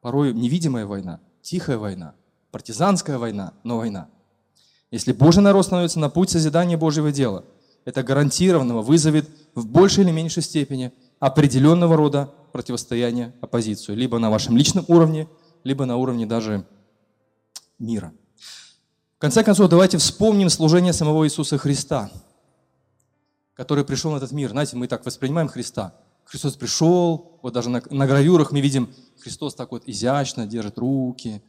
Порой 0.02 0.34
невидимая 0.34 0.88
война, 0.88 1.20
тихая 1.44 1.78
война, 1.78 2.16
партизанская 2.50 3.20
война, 3.20 3.54
но 3.64 3.78
война. 3.78 4.10
Если 4.90 5.14
Божий 5.14 5.44
народ 5.44 5.68
становится 5.68 6.00
на 6.00 6.10
путь 6.10 6.32
созидания 6.32 6.78
Божьего 6.78 7.12
дела, 7.12 7.46
это 7.86 8.02
гарантированно 8.02 8.78
вызовет 8.78 9.30
в 9.54 9.68
большей 9.68 10.04
или 10.04 10.12
меньшей 10.12 10.42
степени 10.42 10.92
определенного 11.20 11.96
рода 11.96 12.34
противостояние, 12.52 13.34
оппозицию, 13.42 13.98
либо 13.98 14.20
на 14.20 14.30
вашем 14.30 14.58
личном 14.58 14.86
уровне, 14.88 15.28
либо 15.64 15.86
на 15.86 15.98
уровне 15.98 16.26
даже 16.26 16.66
мира. 17.78 18.14
В 19.18 19.20
конце 19.20 19.44
концов, 19.44 19.70
давайте 19.70 19.98
вспомним 19.98 20.50
служение 20.50 20.94
самого 20.94 21.26
Иисуса 21.26 21.58
Христа, 21.58 22.10
который 23.54 23.84
пришел 23.84 24.12
на 24.12 24.18
этот 24.18 24.32
мир. 24.32 24.50
Знаете, 24.52 24.78
мы 24.78 24.88
так 24.88 25.06
воспринимаем 25.06 25.50
Христа. 25.50 25.94
Христос 26.24 26.56
пришел, 26.56 27.40
вот 27.42 27.54
даже 27.54 27.70
на, 27.70 27.82
на 27.90 28.08
гравюрах 28.08 28.52
мы 28.52 28.62
видим, 28.62 28.94
Христос 29.20 29.56
так 29.56 29.72
вот 29.72 29.84
изящно 29.88 30.46
держит 30.46 30.78
руки, 30.78 31.42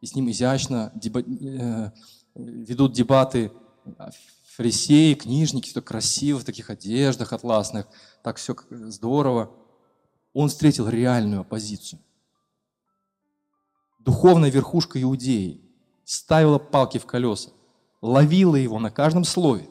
и 0.00 0.06
с 0.06 0.14
ним 0.14 0.30
изящно 0.30 0.92
деба, 0.94 1.20
э, 1.20 1.90
ведут 2.34 2.92
дебаты 2.92 3.50
фарисеи, 4.56 5.14
книжники, 5.14 5.68
все 5.68 5.82
красиво, 5.82 6.38
в 6.38 6.44
таких 6.44 6.70
одеждах 6.70 7.32
атласных, 7.32 7.86
так 8.26 8.38
все 8.38 8.56
здорово. 8.70 9.52
Он 10.32 10.48
встретил 10.48 10.88
реальную 10.88 11.42
оппозицию. 11.42 12.00
Духовная 14.00 14.50
верхушка 14.50 15.00
Иудеи 15.00 15.60
ставила 16.04 16.58
палки 16.58 16.98
в 16.98 17.06
колеса, 17.06 17.50
ловила 18.02 18.56
его 18.56 18.80
на 18.80 18.90
каждом 18.90 19.22
слове, 19.22 19.68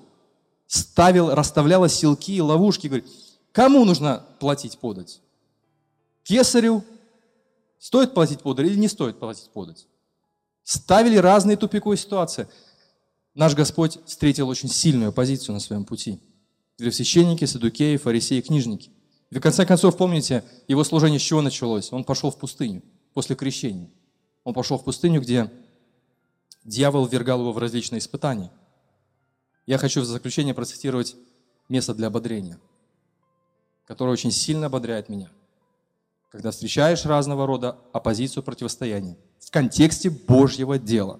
ставил, 0.67 1.35
расставляла 1.35 1.89
силки 1.89 2.31
и 2.31 2.39
ловушки, 2.39 2.87
говорит, 2.87 3.09
кому 3.51 3.83
нужно 3.83 4.25
платить 4.39 4.79
подать? 4.79 5.21
Кесарю? 6.23 6.81
Стоит 7.77 8.13
платить 8.13 8.39
подать 8.39 8.67
или 8.67 8.79
не 8.79 8.87
стоит 8.87 9.19
платить 9.19 9.49
подать? 9.49 9.85
Ставили 10.63 11.17
разные 11.17 11.57
тупиковые 11.57 11.97
ситуации. 11.97 12.47
Наш 13.33 13.53
Господь 13.53 13.99
встретил 14.05 14.47
очень 14.47 14.69
сильную 14.69 15.09
оппозицию 15.09 15.55
на 15.55 15.59
своем 15.59 15.83
пути. 15.83 16.21
Священники, 16.78 17.45
садукеи, 17.45 17.97
фарисеи, 17.97 18.41
книжники. 18.41 18.91
И 19.30 19.38
в 19.38 19.41
конце 19.41 19.65
концов, 19.65 19.97
помните, 19.97 20.43
его 20.67 20.84
служение 20.84 21.19
с 21.19 21.23
чего 21.23 21.41
началось? 21.41 21.91
Он 21.91 22.03
пошел 22.03 22.32
в 22.32 22.38
пустыню 22.38 22.84
после 23.13 23.36
крещения. 23.36 23.89
Он 24.43 24.53
пошел 24.53 24.78
в 24.78 24.84
пустыню, 24.84 25.21
где 25.21 25.51
дьявол 26.63 27.05
ввергал 27.07 27.39
его 27.41 27.51
в 27.51 27.57
различные 27.57 27.99
испытания. 27.99 28.51
Я 29.65 29.78
хочу 29.78 30.01
в 30.01 30.05
заключение 30.05 30.53
процитировать 30.53 31.15
место 31.69 31.95
для 31.95 32.07
ободрения, 32.07 32.59
которое 33.86 34.11
очень 34.11 34.32
сильно 34.32 34.67
ободряет 34.67 35.09
меня. 35.09 35.32
Когда 36.30 36.51
встречаешь 36.51 37.05
разного 37.05 37.47
рода 37.47 37.78
оппозицию, 37.93 38.43
противостояние 38.43 39.17
в 39.39 39.49
контексте 39.49 40.09
Божьего 40.09 40.78
дела. 40.78 41.19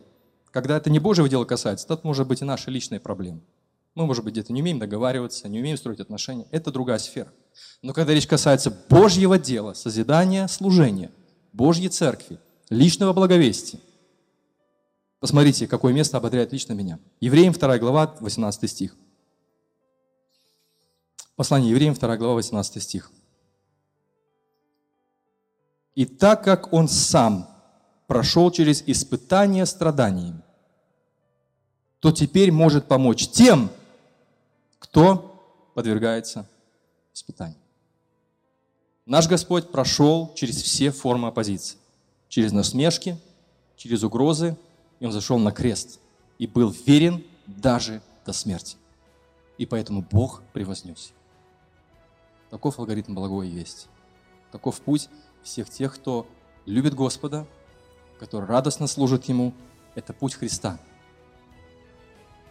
Когда 0.52 0.78
это 0.78 0.90
не 0.90 1.00
Божьего 1.00 1.30
дела 1.30 1.46
касается, 1.46 1.88
то 1.88 1.94
это 1.96 2.06
может 2.06 2.28
быть 2.28 2.42
и 2.42 2.46
наши 2.46 2.70
личные 2.70 3.00
проблемы. 3.00 3.42
Мы, 3.96 4.06
может 4.06 4.26
быть, 4.26 4.34
где-то 4.34 4.52
не 4.52 4.62
умеем 4.62 4.78
договариваться, 4.78 5.48
не 5.48 5.60
умеем 5.60 5.78
строить 5.78 6.02
отношения. 6.02 6.46
Это 6.52 6.70
другая 6.70 7.00
сфера. 7.00 7.32
Но 7.82 7.94
когда 7.94 8.14
речь 8.14 8.28
касается 8.28 8.70
Божьего 8.70 9.40
дела, 9.40 9.74
созидания, 9.74 10.48
служения, 10.48 11.12
Божьей 11.54 11.88
церкви, 11.88 12.38
личного 12.70 13.14
благовестия, 13.14 13.80
посмотрите, 15.22 15.66
какое 15.66 15.94
место 15.94 16.18
ободряет 16.18 16.52
лично 16.52 16.74
меня. 16.74 17.00
Евреям 17.22 17.54
2 17.54 17.80
глава, 17.80 18.16
18 18.20 18.70
стих. 18.70 18.96
Послание 21.38 21.72
Евреям 21.72 21.94
2 21.94 22.18
глава, 22.18 22.34
18 22.36 22.84
стих. 22.84 23.12
«И 25.96 26.06
так 26.06 26.44
как 26.44 26.74
Он 26.74 26.90
сам 26.90 27.50
прошел 28.08 28.52
через 28.52 28.84
испытание 28.86 29.66
страданиями, 29.66 30.42
то 32.02 32.12
теперь 32.12 32.52
может 32.52 32.88
помочь 32.88 33.30
тем, 33.30 33.70
кто 34.86 35.72
подвергается 35.74 36.48
испытанию. 37.14 37.58
Наш 39.08 39.28
Господь 39.28 39.72
прошел 39.72 40.32
через 40.36 40.62
все 40.62 40.92
формы 40.92 41.28
оппозиции. 41.28 41.78
Через 42.30 42.52
насмешки, 42.52 43.18
через 43.78 44.04
угрозы, 44.04 44.56
и 45.00 45.06
Он 45.06 45.12
зашел 45.12 45.40
на 45.40 45.52
крест 45.52 46.00
и 46.38 46.46
был 46.46 46.70
верен 46.86 47.24
даже 47.48 48.02
до 48.26 48.34
смерти. 48.34 48.78
И 49.58 49.66
поэтому 49.66 50.02
Бог 50.04 50.44
превознес. 50.54 51.14
Таков 52.52 52.78
алгоритм 52.78 53.16
благой 53.16 53.50
вести. 53.50 53.88
Таков 54.52 54.80
путь 54.82 55.10
всех 55.42 55.70
тех, 55.70 55.96
кто 55.96 56.28
любит 56.66 56.94
Господа, 56.94 57.48
который 58.20 58.46
радостно 58.46 58.86
служит 58.86 59.26
Ему. 59.26 59.54
Это 59.96 60.14
путь 60.14 60.36
Христа. 60.36 60.80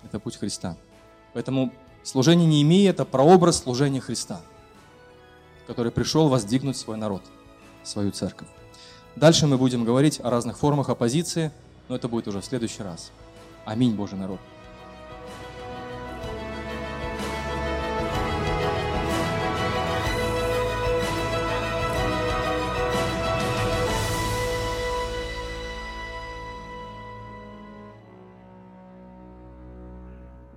Это 0.02 0.18
путь 0.18 0.36
Христа. 0.36 0.76
Поэтому 1.32 1.72
служение 2.04 2.46
не 2.46 2.62
имеет, 2.62 2.94
это 2.94 3.04
прообраз 3.04 3.58
служения 3.58 4.00
Христа– 4.00 4.40
который 5.66 5.92
пришел 5.92 6.28
воздвигнуть 6.28 6.76
свой 6.76 6.96
народ, 6.96 7.22
свою 7.82 8.10
церковь. 8.10 8.48
Дальше 9.16 9.46
мы 9.46 9.58
будем 9.58 9.84
говорить 9.84 10.20
о 10.22 10.30
разных 10.30 10.58
формах 10.58 10.88
оппозиции, 10.88 11.52
но 11.88 11.96
это 11.96 12.08
будет 12.08 12.28
уже 12.28 12.40
в 12.40 12.44
следующий 12.44 12.82
раз. 12.82 13.12
Аминь, 13.64 13.94
Божий 13.94 14.18
народ. 14.18 14.40